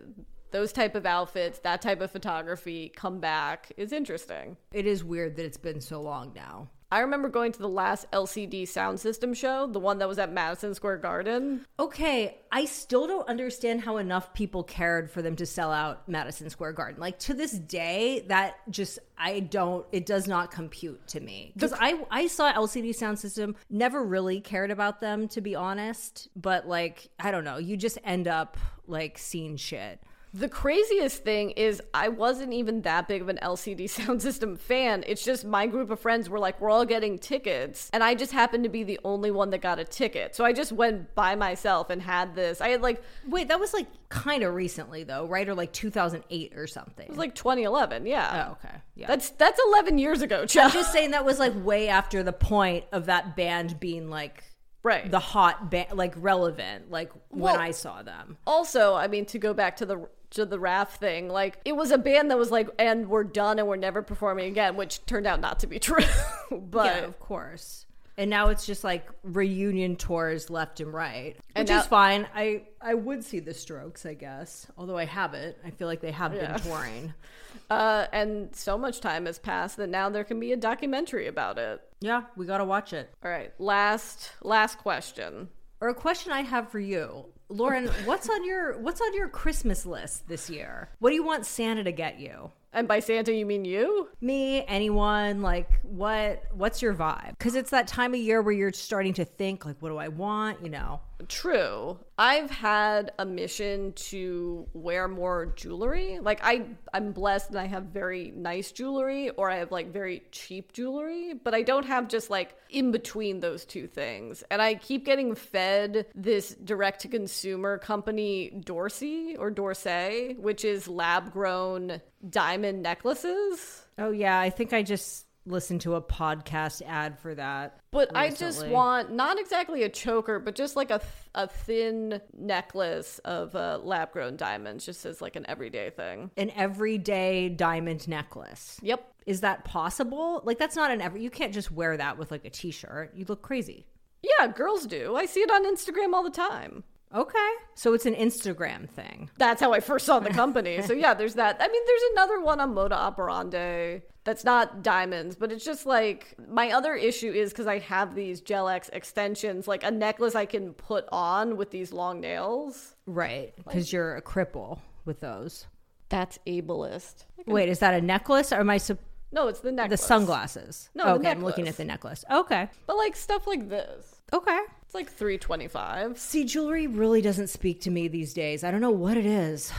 those 0.53 0.73
type 0.73 0.95
of 0.95 1.05
outfits, 1.05 1.59
that 1.59 1.83
type 1.83 2.01
of 2.01 2.13
photography 2.13 2.93
come 2.95 3.19
back 3.19 3.73
is 3.77 3.93
interesting. 3.93 4.57
It 4.73 4.87
is 4.87 5.03
weird 5.03 5.35
that 5.37 5.45
it's 5.45 5.59
been 5.59 5.81
so 5.81 6.01
long 6.01 6.33
now. 6.33 6.71
I 6.91 7.01
remember 7.01 7.29
going 7.29 7.53
to 7.53 7.59
the 7.59 7.69
last 7.69 8.11
LCD 8.13 8.63
Soundsystem 8.63 9.37
show, 9.37 9.67
the 9.67 9.79
one 9.79 9.99
that 9.99 10.09
was 10.09 10.19
at 10.19 10.33
Madison 10.33 10.75
Square 10.75 10.99
Garden. 10.99 11.67
Okay, 11.79 12.39
I 12.51 12.65
still 12.65 13.07
don't 13.07 13.29
understand 13.29 13.83
how 13.83 13.99
enough 13.99 14.33
people 14.33 14.63
cared 14.63 15.11
for 15.11 15.21
them 15.21 15.37
to 15.37 15.45
sell 15.45 15.71
out 15.71 16.09
Madison 16.09 16.49
Square 16.49 16.73
Garden. 16.73 16.99
Like 16.99 17.19
to 17.21 17.35
this 17.35 17.53
day, 17.53 18.25
that 18.29 18.57
just 18.71 18.99
I 19.19 19.41
don't. 19.41 19.85
It 19.93 20.07
does 20.07 20.27
not 20.27 20.51
compute 20.51 21.07
to 21.09 21.21
me 21.21 21.53
because 21.53 21.75
I 21.79 22.03
I 22.11 22.27
saw 22.27 22.51
LCD 22.53 22.91
Soundsystem, 22.91 23.55
never 23.69 24.03
really 24.03 24.41
cared 24.41 24.71
about 24.71 25.03
them 25.03 25.29
to 25.29 25.43
be 25.43 25.55
honest. 25.55 26.29
But 26.37 26.67
like 26.67 27.11
I 27.21 27.31
don't 27.31 27.45
know, 27.45 27.59
you 27.59 27.77
just 27.77 27.99
end 28.03 28.29
up 28.29 28.57
like 28.87 29.19
seeing 29.19 29.59
shit. 29.59 30.03
The 30.35 30.49
craziest 30.49 31.25
thing 31.25 31.51
is 31.53 31.81
I 31.95 32.09
wasn't 32.09 32.53
even 32.53 32.83
that 32.83 33.09
big 33.09 33.23
of 33.23 33.29
an 33.29 33.39
LCD 33.43 33.89
sound 33.91 34.21
system 34.23 34.57
fan. 34.57 35.05
It's 35.07 35.25
just 35.25 35.45
my 35.45 35.67
group 35.67 35.91
of 35.91 36.01
friends 36.01 36.29
were 36.29 36.39
like, 36.39 36.61
we're 36.61 36.71
all 36.71 36.85
getting 36.85 37.19
tickets. 37.19 37.89
And 37.93 38.05
I 38.05 38.15
just 38.15 38.33
happened 38.33 38.65
to 38.65 38.71
be 38.71 38.83
the 38.85 39.01
only 39.05 39.31
one 39.31 39.51
that 39.51 39.59
got 39.63 39.79
a 39.79 39.85
ticket. 39.85 40.37
So 40.37 40.45
I 40.45 40.53
just 40.53 40.71
went 40.73 41.15
by 41.15 41.35
myself 41.35 41.89
and 41.91 42.03
had 42.03 42.35
this. 42.35 42.61
I 42.61 42.69
had 42.69 42.83
like 42.83 43.03
Wait, 43.27 43.49
that 43.49 43.59
was 43.59 43.73
like 43.73 43.87
kind 44.11 44.43
of 44.43 44.55
recently 44.55 45.03
though, 45.05 45.27
right? 45.27 45.49
Or 45.49 45.55
like 45.55 45.73
2008 45.73 46.53
or 46.57 46.67
something. 46.67 47.05
it 47.07 47.11
was 47.11 47.19
like 47.19 47.35
2011, 47.35 48.07
yeah. 48.07 48.49
Oh, 48.49 48.53
okay. 48.53 48.75
Yeah. 48.95 49.07
That's 49.07 49.31
that's 49.31 49.61
11 49.69 49.99
years 49.99 50.23
ago, 50.23 50.41
I'm 50.43 50.47
just 50.73 50.93
saying 50.93 51.13
that 51.13 51.25
was 51.25 51.39
like 51.39 51.53
way 51.65 51.89
after 51.89 52.23
the 52.23 52.33
point 52.33 52.85
of 52.93 53.07
that 53.07 53.37
band 53.37 53.81
being 53.81 54.11
like 54.11 54.45
right 54.83 55.11
the 55.11 55.19
hot 55.19 55.71
band, 55.71 55.97
like 55.97 56.15
relevant, 56.17 56.91
like 56.91 57.11
Well- 57.31 57.55
when 57.55 57.61
I 57.63 57.71
saw 57.71 58.03
them. 58.03 58.37
Also, 58.47 58.95
I 58.95 59.09
mean, 59.09 59.25
to 59.27 59.39
go 59.39 59.55
back 59.55 59.77
to 59.77 59.87
the 59.87 60.09
to 60.31 60.45
the 60.45 60.59
Raf 60.59 60.99
thing, 60.99 61.29
like 61.29 61.59
it 61.65 61.75
was 61.77 61.91
a 61.91 61.99
band 61.99 62.31
that 62.31 62.39
was 62.39 62.51
like, 62.51 62.69
and 62.79 63.09
we're 63.09 63.25
done 63.25 63.59
and 63.59 63.67
we're 63.69 63.77
never 63.77 64.03
performing 64.03 64.47
again, 64.47 64.77
which 64.77 65.05
turned 65.07 65.27
out 65.27 65.41
not 65.41 65.61
to 65.61 65.67
be 65.67 65.79
true. 65.81 66.05
but 66.51 66.87
yeah, 66.97 66.99
of 67.05 67.19
course. 67.19 67.85
And 68.17 68.31
now 68.31 68.49
it's 68.49 68.67
just 68.67 68.83
like 68.83 69.09
reunion 69.23 69.95
tours 69.95 70.51
left 70.51 70.81
and 70.81 70.93
right, 70.93 71.37
And 71.55 71.63
which 71.69 71.73
now- 71.73 71.81
is 71.81 71.87
fine. 71.87 72.27
I 72.35 72.65
I 72.81 72.95
would 72.95 73.23
see 73.25 73.39
the 73.39 73.55
Strokes, 73.55 74.05
I 74.05 74.15
guess. 74.15 74.67
Although 74.77 74.99
I 74.99 75.05
haven't, 75.05 75.57
I 75.65 75.71
feel 75.71 75.87
like 75.87 76.01
they 76.01 76.11
have 76.13 76.35
Yeah. 76.35 76.53
been 76.53 76.61
touring. 76.63 77.15
Uh, 77.71 78.07
and 78.13 78.55
so 78.57 78.79
much 78.79 79.01
time 79.01 79.27
has 79.27 79.39
passed 79.39 79.77
that 79.77 79.89
now 79.91 80.09
there 80.09 80.25
can 80.25 80.41
be 80.41 80.53
a 80.53 80.57
documentary 80.57 81.27
about 81.27 81.59
it. 81.59 81.83
Yeah, 82.01 82.23
we 82.35 82.47
gotta 82.47 82.65
watch 82.65 82.95
it. 82.95 83.11
All 83.23 83.31
right, 83.31 83.53
last 83.59 84.31
last 84.43 84.79
question. 84.79 85.49
Or 85.81 85.89
a 85.89 85.95
question 85.95 86.33
I 86.33 86.43
have 86.43 86.71
for 86.71 86.81
you, 86.81 87.27
Lauren. 87.49 87.89
what's 88.05 88.29
on 88.29 88.45
your 88.45 88.79
What's 88.79 89.01
on 89.01 89.15
your 89.15 89.29
Christmas 89.29 89.87
list 89.87 90.29
this 90.29 90.51
year? 90.51 90.89
What 90.99 91.11
do 91.11 91.15
you 91.15 91.25
want 91.25 91.47
Santa 91.47 91.85
to 91.85 91.93
get 91.93 92.19
you? 92.19 92.51
And 92.73 92.87
by 92.87 93.01
Santa, 93.01 93.33
you 93.33 93.47
mean 93.47 93.65
you? 93.65 94.09
Me, 94.21 94.65
anyone? 94.67 95.41
Like, 95.41 95.81
what? 95.83 96.43
What's 96.53 96.83
your 96.83 96.95
vibe? 96.95 97.31
Because 97.39 97.55
it's 97.55 97.71
that 97.71 97.87
time 97.87 98.13
of 98.13 98.21
year 98.21 98.43
where 98.43 98.53
you're 98.53 98.73
starting 98.73 99.15
to 99.15 99.25
think, 99.25 99.65
like, 99.65 99.77
what 99.81 99.89
do 99.89 99.97
I 99.97 100.09
want? 100.09 100.63
You 100.63 100.71
know. 100.71 101.01
True. 101.27 101.99
I've 102.17 102.51
had 102.51 103.13
a 103.19 103.27
mission 103.27 103.93
to 103.95 104.67
wear 104.73 105.09
more 105.09 105.53
jewelry. 105.57 106.21
Like 106.21 106.41
I 106.43 106.67
I'm 106.93 107.13
blessed 107.13 107.51
and 107.51 107.59
I 107.59 107.67
have 107.67 107.85
very 107.85 108.33
nice 108.37 108.71
jewelry 108.71 109.31
or 109.31 109.51
I 109.51 109.57
have 109.57 109.73
like 109.73 109.93
very 109.93 110.23
cheap 110.31 110.73
jewelry, 110.73 111.35
but 111.35 111.55
I 111.55 111.63
don't 111.63 111.87
have 111.87 112.09
just 112.09 112.31
like 112.31 112.55
in 112.71 112.93
between 112.93 113.41
those 113.41 113.65
two 113.65 113.89
things. 113.89 114.45
And 114.51 114.63
I 114.63 114.77
keep 114.77 115.05
getting 115.05 115.35
fed 115.35 116.07
this 116.15 116.55
direct 116.55 117.01
to 117.01 117.09
consumer 117.09 117.79
company 117.79 118.51
Dorsey 118.65 119.37
or 119.37 119.51
Dorsey, 119.51 120.37
which 120.39 120.65
is 120.65 120.87
lab 120.87 121.33
grown 121.33 122.01
diamond 122.29 122.83
necklaces. 122.83 123.85
Oh 123.99 124.13
yeah, 124.13 124.39
I 124.39 124.51
think 124.51 124.73
I 124.73 124.83
just 124.83 125.27
listened 125.49 125.81
to 125.83 125.95
a 125.95 126.03
podcast 126.03 126.83
ad 126.87 127.19
for 127.19 127.35
that. 127.35 127.81
But 127.91 128.15
I 128.15 128.31
just 128.31 128.67
want 128.67 129.13
not 129.13 129.39
exactly 129.39 129.83
a 129.83 129.89
choker, 129.89 130.39
but 130.39 130.55
just 130.55 130.77
like 130.77 130.91
a 130.91 130.99
th- 130.99 131.11
a 131.35 131.47
thin 131.49 132.21
necklace 132.37 133.19
of 133.21 133.55
uh, 133.57 133.79
lab 133.83 134.13
grown 134.13 134.37
diamonds, 134.37 134.85
just 134.85 135.05
as 135.07 135.21
like 135.21 135.37
an 135.37 135.45
everyday 135.49 135.91
thing. 135.91 136.31
an 136.37 136.51
everyday 136.57 137.49
diamond 137.49 138.07
necklace. 138.09 138.79
Yep. 138.83 139.13
Is 139.27 139.41
that 139.43 139.65
possible? 139.65 140.41
Like 140.45 140.59
that's 140.59 140.77
not 140.77 140.91
an 140.91 141.01
every. 141.01 141.23
You 141.23 141.31
can't 141.31 141.53
just 141.53 141.71
wear 141.71 141.97
that 141.97 142.19
with 142.19 142.31
like 142.31 142.45
a 142.45 142.51
t-shirt. 142.51 143.13
You 143.15 143.25
look 143.29 143.43
crazy. 143.43 143.87
Yeah, 144.23 144.49
girls 144.49 144.87
do. 144.87 145.17
I 145.17 145.27
see 145.27 145.41
it 145.41 145.51
on 145.51 145.65
Instagram 145.65 146.13
all 146.13 146.25
the 146.25 146.31
time. 146.31 146.85
Okay, 147.15 147.51
so 147.75 147.95
it's 147.95 148.05
an 148.05 148.15
Instagram 148.15 148.87
thing. 148.87 149.31
That's 149.39 149.63
how 149.63 149.73
I 149.73 149.81
first 149.81 150.05
saw 150.05 150.19
the 150.19 150.29
company. 150.43 150.83
so 150.83 150.93
yeah, 150.93 151.15
there's 151.15 151.35
that. 151.35 151.57
I 151.59 151.67
mean, 151.69 151.83
there's 151.87 152.03
another 152.13 152.41
one 152.43 152.61
on 152.61 152.75
Moda 152.75 152.93
Operandi 152.93 154.03
that's 154.29 154.45
not 154.45 154.83
diamonds, 154.83 155.37
but 155.37 155.51
it's 155.51 155.65
just 155.65 155.87
like 155.87 156.35
my 156.51 156.71
other 156.71 156.95
issue 156.95 157.33
is 157.33 157.49
because 157.51 157.67
I 157.67 157.79
have 157.79 158.15
these 158.15 158.43
Gel 158.43 158.69
X 158.69 158.91
extensions, 158.93 159.67
like 159.67 159.83
a 159.83 159.91
necklace 159.91 160.35
I 160.35 160.45
can 160.45 160.75
put 160.75 161.07
on 161.11 161.57
with 161.57 161.71
these 161.71 161.95
long 161.95 162.21
nails. 162.21 162.95
Right, 163.07 163.55
because 163.57 163.91
you're 163.91 164.17
a 164.17 164.21
cripple 164.23 164.81
with 165.07 165.21
those. 165.21 165.67
That's 166.11 166.39
ableist. 166.47 167.25
Wait, 167.47 167.71
is 167.71 167.79
that 167.79 167.95
a 167.95 168.03
necklace 168.03 168.53
or 168.53 168.57
am 168.61 168.69
I? 168.69 168.77
Sup- 168.77 168.99
No, 169.33 169.49
it's 169.49 169.61
the 169.61 169.73
necklace. 169.73 169.99
the 170.03 170.07
sunglasses. 170.07 170.91
No, 170.95 171.15
okay, 171.15 171.31
I'm 171.31 171.43
looking 171.43 171.67
at 171.67 171.79
the 171.79 171.87
necklace. 171.87 172.23
Okay, 172.31 172.69
But 172.87 172.99
like 172.99 173.17
stuff 173.17 173.47
like 173.47 173.71
this. 173.71 174.21
okay. 174.35 174.61
It's 174.85 174.95
like 174.95 175.09
325. 175.11 176.19
See, 176.19 176.45
jewelry 176.45 176.87
really 176.87 177.23
doesn't 177.23 177.49
speak 177.49 177.81
to 177.83 177.91
me 177.91 178.09
these 178.09 178.35
days. 178.35 178.63
I 178.63 178.71
don't 178.71 178.83
know 178.83 178.91
what 178.91 179.17
it 179.17 179.25
is. 179.27 179.73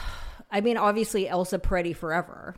I 0.52 0.62
mean, 0.62 0.78
obviously 0.78 1.28
Elsa 1.30 1.60
Peretti 1.60 1.96
forever, 1.96 2.56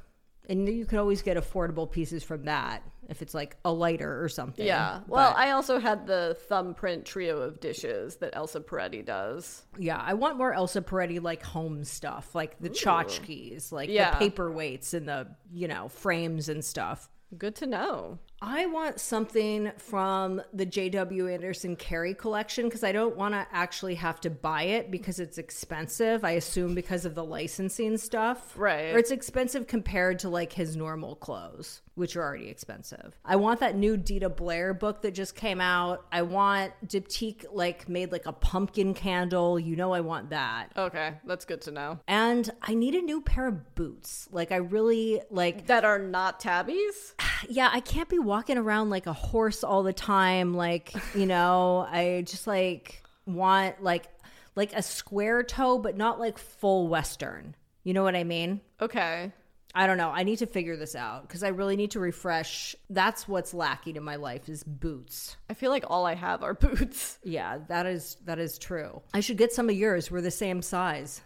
and 0.49 0.67
you 0.67 0.85
can 0.85 0.97
always 0.99 1.21
get 1.21 1.37
affordable 1.37 1.89
pieces 1.89 2.23
from 2.23 2.43
that 2.45 2.83
if 3.09 3.21
it's 3.21 3.33
like 3.33 3.57
a 3.65 3.71
lighter 3.71 4.23
or 4.23 4.29
something. 4.29 4.65
Yeah. 4.65 5.01
Well, 5.07 5.31
But- 5.31 5.37
I 5.37 5.51
also 5.51 5.79
had 5.79 6.07
the 6.07 6.37
thumbprint 6.47 7.05
trio 7.05 7.41
of 7.41 7.59
dishes 7.59 8.17
that 8.17 8.35
Elsa 8.35 8.61
Peretti 8.61 9.03
does. 9.05 9.63
Yeah, 9.77 10.01
I 10.03 10.13
want 10.13 10.37
more 10.37 10.53
Elsa 10.53 10.81
Peretti 10.81 11.21
like 11.21 11.43
home 11.43 11.83
stuff, 11.83 12.33
like 12.33 12.57
the 12.59 12.69
tchotchkes, 12.69 13.71
like 13.71 13.89
Yeah. 13.89 14.17
the 14.17 14.29
paperweights 14.29 14.93
and 14.93 15.07
the, 15.07 15.27
you 15.53 15.67
know, 15.67 15.89
frames 15.89 16.47
and 16.49 16.63
stuff. 16.63 17.09
Good 17.37 17.55
to 17.57 17.65
know. 17.65 18.19
I 18.43 18.65
want 18.65 18.99
something 18.99 19.71
from 19.77 20.41
the 20.51 20.65
JW 20.65 21.31
Anderson 21.31 21.75
Carey 21.75 22.15
collection 22.15 22.65
because 22.65 22.83
I 22.83 22.91
don't 22.91 23.15
want 23.15 23.35
to 23.35 23.45
actually 23.51 23.93
have 23.95 24.19
to 24.21 24.31
buy 24.31 24.63
it 24.63 24.89
because 24.89 25.19
it's 25.19 25.37
expensive. 25.37 26.23
I 26.23 26.31
assume 26.31 26.73
because 26.73 27.05
of 27.05 27.13
the 27.13 27.23
licensing 27.23 27.97
stuff. 27.97 28.53
Right. 28.57 28.95
Or 28.95 28.97
it's 28.97 29.11
expensive 29.11 29.67
compared 29.67 30.17
to 30.19 30.29
like 30.29 30.53
his 30.53 30.75
normal 30.75 31.15
clothes, 31.17 31.81
which 31.93 32.15
are 32.15 32.23
already 32.23 32.49
expensive. 32.49 33.15
I 33.23 33.35
want 33.35 33.59
that 33.59 33.75
new 33.75 33.95
Dita 33.95 34.29
Blair 34.29 34.73
book 34.73 35.03
that 35.03 35.11
just 35.11 35.35
came 35.35 35.61
out. 35.61 36.07
I 36.11 36.23
want 36.23 36.73
Diptyque 36.87 37.45
like 37.51 37.87
made 37.87 38.11
like 38.11 38.25
a 38.25 38.33
pumpkin 38.33 38.95
candle. 38.95 39.59
You 39.59 39.75
know, 39.75 39.93
I 39.93 40.01
want 40.01 40.31
that. 40.31 40.71
Okay, 40.75 41.13
that's 41.25 41.45
good 41.45 41.61
to 41.61 41.71
know. 41.71 41.99
And 42.07 42.49
I 42.63 42.73
need 42.73 42.95
a 42.95 43.01
new 43.03 43.21
pair 43.21 43.47
of 43.47 43.75
boots. 43.75 44.27
Like 44.31 44.51
I 44.51 44.57
really 44.57 45.21
like 45.29 45.67
That 45.67 45.85
are 45.85 45.99
not 45.99 46.41
Tabis? 46.41 47.13
yeah, 47.47 47.69
I 47.71 47.81
can't 47.81 48.09
be 48.09 48.17
walking 48.31 48.57
around 48.57 48.89
like 48.89 49.07
a 49.07 49.13
horse 49.13 49.61
all 49.61 49.83
the 49.83 49.91
time. 49.91 50.53
Like, 50.53 50.93
you 51.13 51.25
know, 51.25 51.85
I 51.91 52.23
just 52.25 52.47
like 52.47 53.03
want 53.25 53.83
like 53.83 54.07
like 54.55 54.71
a 54.73 54.81
square 54.81 55.43
toe, 55.43 55.77
but 55.77 55.97
not 55.97 56.17
like 56.17 56.37
full 56.37 56.87
Western. 56.87 57.55
You 57.83 57.93
know 57.93 58.03
what 58.03 58.15
I 58.15 58.23
mean? 58.23 58.61
Okay. 58.79 59.33
I 59.75 59.85
don't 59.85 59.97
know. 59.97 60.11
I 60.11 60.23
need 60.23 60.37
to 60.37 60.45
figure 60.45 60.77
this 60.77 60.95
out 60.95 61.27
because 61.27 61.43
I 61.43 61.49
really 61.49 61.75
need 61.75 61.91
to 61.91 61.99
refresh. 61.99 62.73
That's 62.89 63.27
what's 63.27 63.53
lacking 63.53 63.97
in 63.97 64.03
my 64.03 64.15
life 64.15 64.47
is 64.47 64.63
boots. 64.63 65.35
I 65.49 65.53
feel 65.53 65.69
like 65.69 65.83
all 65.87 66.05
I 66.05 66.15
have 66.15 66.41
are 66.41 66.53
boots. 66.69 67.19
Yeah, 67.23 67.59
that 67.67 67.85
is 67.85 68.15
that 68.23 68.39
is 68.39 68.57
true. 68.57 69.01
I 69.13 69.19
should 69.19 69.37
get 69.37 69.51
some 69.51 69.69
of 69.69 69.75
yours. 69.75 70.09
We're 70.09 70.21
the 70.21 70.31
same 70.31 70.61
size. 70.61 71.19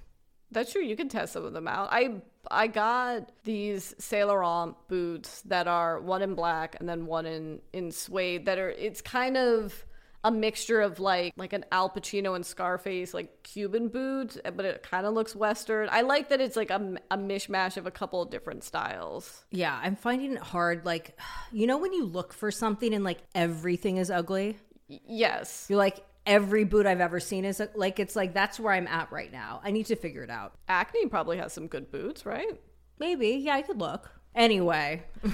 That's 0.51 0.71
true. 0.71 0.81
You 0.81 0.95
can 0.95 1.09
test 1.09 1.33
some 1.33 1.45
of 1.45 1.53
them 1.53 1.67
out. 1.67 1.89
I 1.91 2.21
I 2.49 2.67
got 2.67 3.31
these 3.43 3.95
Saint 3.97 4.27
Laurent 4.27 4.75
boots 4.87 5.41
that 5.43 5.67
are 5.67 5.99
one 5.99 6.21
in 6.21 6.35
black 6.35 6.75
and 6.79 6.87
then 6.87 7.05
one 7.05 7.25
in 7.25 7.61
in 7.73 7.91
suede 7.91 8.45
that 8.45 8.57
are 8.57 8.69
it's 8.69 9.01
kind 9.01 9.37
of 9.37 9.85
a 10.25 10.31
mixture 10.31 10.81
of 10.81 10.99
like 10.99 11.33
like 11.37 11.53
an 11.53 11.63
Al 11.71 11.89
Pacino 11.89 12.35
and 12.35 12.45
Scarface 12.45 13.13
like 13.13 13.43
Cuban 13.43 13.89
boots, 13.89 14.37
but 14.43 14.65
it 14.65 14.81
kind 14.81 15.05
of 15.05 15.13
looks 15.13 15.35
Western. 15.35 15.87
I 15.91 16.01
like 16.01 16.29
that 16.29 16.41
it's 16.41 16.55
like 16.55 16.71
a, 16.71 16.97
a 17.11 17.17
mishmash 17.17 17.77
of 17.77 17.85
a 17.85 17.91
couple 17.91 18.23
of 18.23 18.31
different 18.31 18.63
styles. 18.63 19.45
Yeah, 19.51 19.79
I'm 19.81 19.95
finding 19.95 20.33
it 20.33 20.41
hard. 20.41 20.83
Like, 20.83 21.17
you 21.51 21.67
know, 21.67 21.77
when 21.77 21.93
you 21.93 22.05
look 22.05 22.33
for 22.33 22.49
something 22.49 22.93
and 22.93 23.03
like 23.03 23.19
everything 23.35 23.97
is 23.97 24.09
ugly? 24.09 24.57
Yes. 24.87 25.67
You're 25.69 25.77
like, 25.77 26.03
every 26.25 26.63
boot 26.63 26.85
I've 26.85 27.01
ever 27.01 27.19
seen 27.19 27.45
is 27.45 27.61
like, 27.75 27.99
it's 27.99 28.15
like, 28.15 28.33
that's 28.33 28.59
where 28.59 28.73
I'm 28.73 28.87
at 28.87 29.11
right 29.11 29.31
now. 29.31 29.61
I 29.63 29.71
need 29.71 29.87
to 29.87 29.95
figure 29.95 30.23
it 30.23 30.29
out. 30.29 30.53
Acne 30.67 31.07
probably 31.07 31.37
has 31.37 31.53
some 31.53 31.67
good 31.67 31.91
boots, 31.91 32.25
right? 32.25 32.59
Maybe. 32.99 33.29
Yeah, 33.29 33.55
I 33.55 33.61
could 33.61 33.79
look. 33.79 34.11
Anyway. 34.33 35.03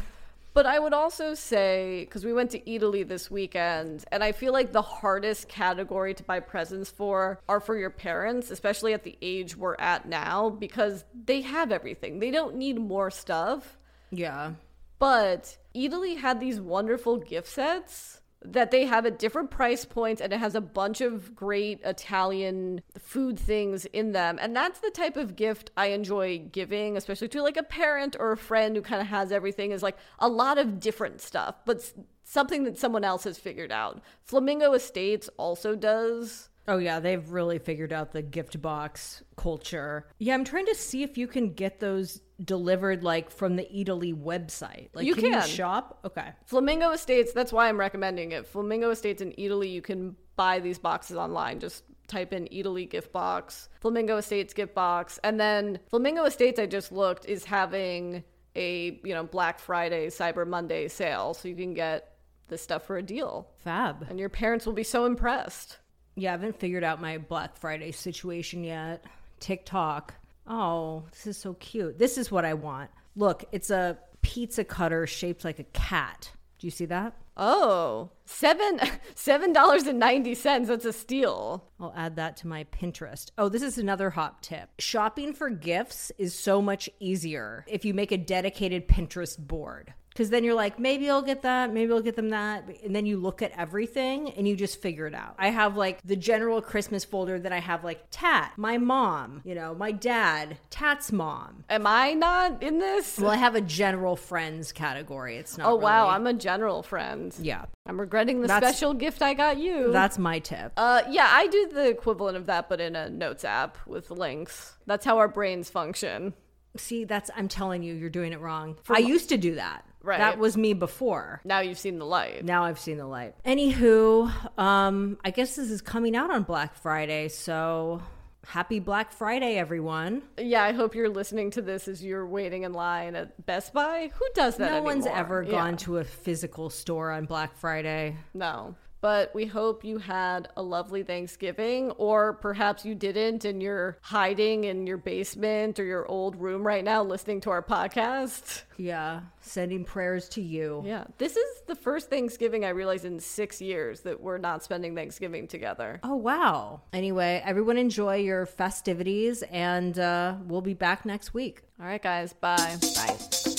But 0.54 0.66
I 0.66 0.80
would 0.80 0.94
also 0.94 1.34
say, 1.34 2.02
because 2.02 2.26
we 2.26 2.34
went 2.34 2.52
to 2.52 2.60
Eataly 2.60 3.08
this 3.08 3.32
weekend, 3.32 4.04
and 4.12 4.22
I 4.22 4.34
feel 4.34 4.52
like 4.52 4.74
the 4.74 4.82
hardest 4.82 5.48
category 5.48 6.14
to 6.14 6.24
buy 6.24 6.42
presents 6.42 6.90
for 6.90 7.40
are 7.48 7.62
for 7.62 7.78
your 7.78 7.90
parents, 7.90 8.52
especially 8.52 8.94
at 8.94 9.04
the 9.04 9.18
age 9.22 9.56
we're 9.56 9.78
at 9.80 10.08
now, 10.10 10.50
because 10.50 11.06
they 11.26 11.42
have 11.42 11.72
everything. 11.72 12.20
They 12.20 12.32
don't 12.32 12.56
need 12.56 12.80
more 12.80 13.10
stuff. 13.10 13.78
Yeah. 14.12 14.54
But 15.00 15.58
Eataly 15.74 16.18
had 16.18 16.42
these 16.42 16.60
wonderful 16.60 17.18
gift 17.18 17.48
sets 17.48 18.21
that 18.44 18.72
they 18.72 18.86
have 18.86 19.06
at 19.06 19.20
different 19.20 19.52
price 19.52 19.86
points 19.86 20.22
and 20.22 20.34
it 20.34 20.40
has 20.40 20.56
a 20.56 20.62
bunch 20.62 21.02
of 21.02 21.36
great 21.36 21.80
Italian 21.84 22.82
food 22.98 23.38
things 23.38 23.86
in 23.86 24.12
them. 24.14 24.40
And 24.42 24.56
that's 24.56 24.80
the 24.80 24.90
type 24.90 25.16
of 25.16 25.36
gift 25.36 25.72
I 25.78 25.88
enjoy 25.88 26.40
giving, 26.52 26.98
especially 26.98 27.28
to 27.30 27.42
like 27.44 27.58
a 27.58 27.64
parent 27.64 28.16
or 28.20 28.32
a 28.32 28.38
friend 28.38 28.76
who 28.76 28.82
kind 28.82 29.02
of 29.02 29.08
has 29.08 29.32
everything 29.32 29.72
is 29.72 29.84
like 29.84 29.98
a 30.20 30.28
lot 30.28 30.58
of 30.58 30.80
different 30.80 31.22
stuff, 31.22 31.56
but 31.66 31.94
something 32.24 32.64
that 32.64 32.80
someone 32.80 33.04
else 33.04 33.26
has 33.26 33.38
figured 33.38 33.72
out. 33.72 34.02
Flamingo 34.24 34.74
Estates 34.74 35.30
also 35.38 35.76
does 35.76 36.50
Oh 36.68 36.78
yeah, 36.78 37.00
they've 37.00 37.28
really 37.30 37.60
figured 37.60 37.92
out 37.92 38.12
the 38.12 38.22
gift 38.22 38.62
box 38.62 39.24
culture. 39.36 40.08
Yeah, 40.20 40.34
I'm 40.34 40.44
trying 40.44 40.68
to 40.68 40.76
see 40.76 41.04
if 41.04 41.18
you 41.18 41.28
can 41.28 41.54
get 41.54 41.80
those 41.80 42.22
delivered 42.44 43.04
like 43.04 43.32
from 43.32 43.56
the 43.56 43.64
Eataly 43.64 44.14
website. 44.14 44.90
Like 44.94 45.06
You 45.06 45.16
can, 45.16 45.34
you 45.34 45.42
shop? 45.42 46.00
Okay. 46.06 46.30
Flamingo 46.46 46.92
Estates, 46.92 47.34
that's 47.34 47.52
why 47.52 47.68
I'm 47.68 47.80
recommending 47.80 48.32
it. 48.32 48.48
Flamingo 48.48 48.92
Estates 48.92 49.22
in 49.22 49.32
Eataly, 49.34 49.72
you 49.72 49.82
can 49.82 50.16
buy 50.36 50.60
these 50.60 50.80
boxes 50.80 51.18
online. 51.18 51.60
Just 51.60 51.84
type 52.08 52.34
in 52.34 52.46
Eataly 52.48 52.90
gift 52.90 53.12
box, 53.12 53.70
Flamingo 53.80 54.18
Estates 54.18 54.54
gift 54.54 54.76
box, 54.76 55.20
and 55.24 55.40
then 55.40 55.80
Flamingo 55.90 56.26
Estates 56.26 56.60
I 56.60 56.66
just 56.66 56.92
looked 56.92 57.26
is 57.26 57.46
having 57.46 58.24
a, 58.56 59.00
you 59.04 59.14
know, 59.14 59.24
Black 59.24 59.60
Friday, 59.60 60.08
Cyber 60.08 60.46
Monday 60.46 60.88
sale, 60.90 61.34
so 61.34 61.48
you 61.48 61.56
can 61.56 61.74
get 61.74 62.18
this 62.50 62.62
stuff 62.62 62.86
for 62.86 62.98
a 62.98 63.04
deal. 63.04 63.50
Fab. 63.60 64.06
And 64.10 64.20
your 64.20 64.30
parents 64.30 64.66
will 64.66 64.74
be 64.74 64.84
so 64.84 65.06
impressed. 65.06 65.78
Yeah, 66.16 66.30
I 66.30 66.32
haven't 66.34 66.60
figured 66.60 66.84
out 66.84 67.02
my 67.02 67.18
Black 67.18 67.58
Friday 67.58 67.92
situation 67.92 68.64
yet. 68.64 69.06
TikTok. 69.40 70.14
Oh, 70.48 71.04
this 71.12 71.28
is 71.28 71.38
so 71.38 71.54
cute. 71.56 71.98
This 71.98 72.18
is 72.18 72.32
what 72.32 72.46
I 72.46 72.54
want. 72.54 72.90
Look, 73.16 73.46
it's 73.52 73.70
a 73.70 73.98
pizza 74.22 74.64
cutter 74.64 75.08
shaped 75.08 75.44
like 75.44 75.60
a 75.60 75.64
cat. 75.66 76.32
Do 76.60 76.68
you 76.68 76.72
see 76.72 76.86
that? 76.86 77.16
Oh, 77.38 78.12
seven 78.26 78.80
seven 79.16 79.54
dollars 79.54 79.84
and 79.88 79.98
ninety 79.98 80.36
cents. 80.36 80.68
That's 80.68 80.86
a 80.86 80.94
steal. 80.94 81.64
I'll 81.80 81.94
add 81.96 82.18
that 82.18 82.38
to 82.38 82.48
my 82.48 82.66
Pinterest. 82.66 83.32
Oh, 83.38 83.50
this 83.50 83.64
is 83.64 83.78
another 83.78 84.12
hot 84.12 84.44
tip. 84.44 84.70
Shopping 84.78 85.34
for 85.34 85.50
gifts 85.50 86.12
is 86.18 86.36
so 86.38 86.62
much 86.62 86.90
easier 87.00 87.66
if 87.68 87.86
you 87.86 87.94
make 87.94 88.12
a 88.12 88.18
dedicated 88.18 88.88
Pinterest 88.88 89.38
board. 89.40 89.94
Because 90.14 90.30
then 90.30 90.44
you're 90.44 90.56
like, 90.56 90.78
maybe 90.78 91.10
I'll 91.10 91.22
get 91.22 91.42
that, 91.44 91.74
maybe 91.74 91.94
I'll 91.94 92.02
get 92.02 92.18
them 92.18 92.30
that. 92.32 92.66
And 92.84 92.94
then 92.94 93.06
you 93.06 93.16
look 93.18 93.42
at 93.42 93.52
everything 93.58 94.30
and 94.32 94.46
you 94.46 94.58
just 94.58 94.82
figure 94.82 95.08
it 95.08 95.16
out. 95.16 95.36
I 95.40 95.50
have 95.50 95.78
like 95.78 96.02
the 96.04 96.18
general 96.18 96.62
Christmas 96.62 97.06
folder 97.06 97.40
that 97.40 97.54
I 97.54 97.60
have 97.60 97.86
like 97.86 98.06
Tat, 98.12 98.52
my 98.58 98.78
mom, 98.78 99.42
you 99.46 99.56
know, 99.56 99.74
my 99.74 99.94
dad, 99.94 100.58
Tat's 100.70 101.14
mom. 101.14 101.64
Am 101.70 101.88
I 101.88 102.12
not 102.14 102.62
in 102.62 102.80
this? 102.80 103.18
Well, 103.20 103.32
I 103.32 103.38
have 103.38 103.56
a 103.56 103.62
general 103.62 104.18
friends 104.18 104.74
category. 104.74 105.38
It's 105.38 105.58
not. 105.58 105.70
oh 105.72 105.76
wow, 105.76 106.10
I'm 106.10 106.28
a 106.28 106.34
general 106.34 106.84
friend. 106.84 107.34
Yeah. 107.42 107.66
I'm 107.86 108.00
regretting 108.00 108.42
the 108.42 108.48
That's- 108.48 108.76
special 108.76 108.94
gift 108.94 109.22
I 109.22 109.34
got 109.34 109.58
you. 109.60 109.92
That's 109.94 110.18
my 110.18 110.40
tip. 110.40 110.74
Uh, 110.76 111.04
yeah, 111.10 111.30
I 111.32 111.48
do 111.48 111.70
the 111.74 111.88
equivalent 111.88 112.36
of 112.36 112.48
that, 112.48 112.68
but 112.68 112.82
in 112.82 112.96
a 112.98 113.10
notes 113.10 113.46
app 113.46 113.78
with 113.88 114.12
links. 114.12 114.76
That's 114.86 115.06
how 115.06 115.18
our 115.20 115.28
brains 115.30 115.70
function. 115.70 116.34
See, 116.78 117.06
that's 117.06 117.30
I'm 117.36 117.48
telling 117.48 117.82
you, 117.82 117.94
you're 117.94 118.10
doing 118.10 118.34
it 118.34 118.40
wrong. 118.40 118.76
For 118.84 118.96
I 118.96 119.00
used 119.00 119.30
to 119.30 119.38
do 119.38 119.56
that. 119.56 119.86
Right. 120.04 120.18
That 120.20 120.38
was 120.40 120.58
me 120.58 120.74
before. 120.74 121.42
Now 121.44 121.60
you've 121.60 121.78
seen 121.80 122.00
the 122.00 122.06
light. 122.06 122.44
Now 122.44 122.64
I've 122.64 122.80
seen 122.80 122.98
the 122.98 123.06
light. 123.06 123.36
Anywho, 123.46 124.60
um, 124.60 125.18
I 125.24 125.32
guess 125.32 125.56
this 125.56 125.70
is 125.70 125.82
coming 125.82 126.16
out 126.16 126.32
on 126.32 126.44
Black 126.44 126.76
Friday, 126.76 127.28
so 127.28 128.02
happy 128.48 128.80
Black 128.80 129.12
Friday, 129.12 129.58
everyone. 129.58 130.24
Yeah, 130.40 130.64
I 130.64 130.72
hope 130.72 130.96
you're 130.96 131.10
listening 131.10 131.52
to 131.52 131.62
this 131.62 131.88
as 131.88 132.04
you're 132.04 132.26
waiting 132.26 132.64
in 132.64 132.74
line 132.74 133.16
at 133.16 133.46
Best 133.46 133.74
Buy. 133.74 134.10
Who 134.16 134.26
does 134.34 134.58
that? 134.58 134.72
no 134.72 134.82
one's 134.82 135.06
ever 135.06 135.44
Yeah. 135.44 135.52
gone 135.52 135.78
to 135.78 136.00
a 136.00 136.04
physical 136.04 136.70
store 136.72 137.12
on 137.12 137.26
Black 137.26 137.56
Friday. 137.56 138.18
No. 138.34 138.76
But 139.02 139.34
we 139.34 139.48
hope 139.48 139.84
you 139.84 139.98
had 139.98 140.50
a 140.56 140.62
lovely 140.62 141.04
Thanksgiving, 141.04 141.92
or 141.92 142.34
perhaps 142.34 142.86
you 142.86 142.94
didn't 142.94 143.46
and 143.46 143.62
you're 143.62 143.98
hiding 144.02 144.66
in 144.66 144.86
your 144.86 144.98
basement 144.98 145.80
or 145.80 145.84
your 145.84 146.08
old 146.08 146.36
room 146.36 146.66
right 146.66 146.84
now 146.84 147.04
listening 147.04 147.42
to 147.42 147.50
our 147.50 147.64
podcast. 147.64 148.62
Yeah, 148.78 149.22
sending 149.42 149.86
prayers 149.86 150.30
to 150.30 150.42
you. 150.42 150.84
Yeah. 150.86 151.06
This 151.18 151.36
is 151.36 151.62
the 151.68 151.76
first 151.76 152.10
Thanksgiving 152.10 152.64
I 152.64 152.70
realized 152.70 153.06
in 153.06 153.20
six 153.20 153.62
years 153.62 154.02
that 154.02 154.22
we're 154.22 154.38
not 154.38 154.64
spending 154.64 154.96
Thanksgiving 154.96 155.48
together. 155.48 156.00
Oh, 156.04 156.16
wow. 156.16 156.82
Anyway, 156.94 157.42
everyone 157.46 157.78
enjoy 157.78 158.18
your 158.18 158.46
festivities, 158.46 159.44
and 159.44 159.98
uh, 159.98 160.36
we'll 160.46 160.62
be 160.62 160.74
back 160.74 161.06
next 161.06 161.34
week. 161.34 161.64
All 161.80 161.86
right, 161.86 162.02
guys. 162.02 162.34
Bye. 162.34 162.78
Bye. 162.96 163.51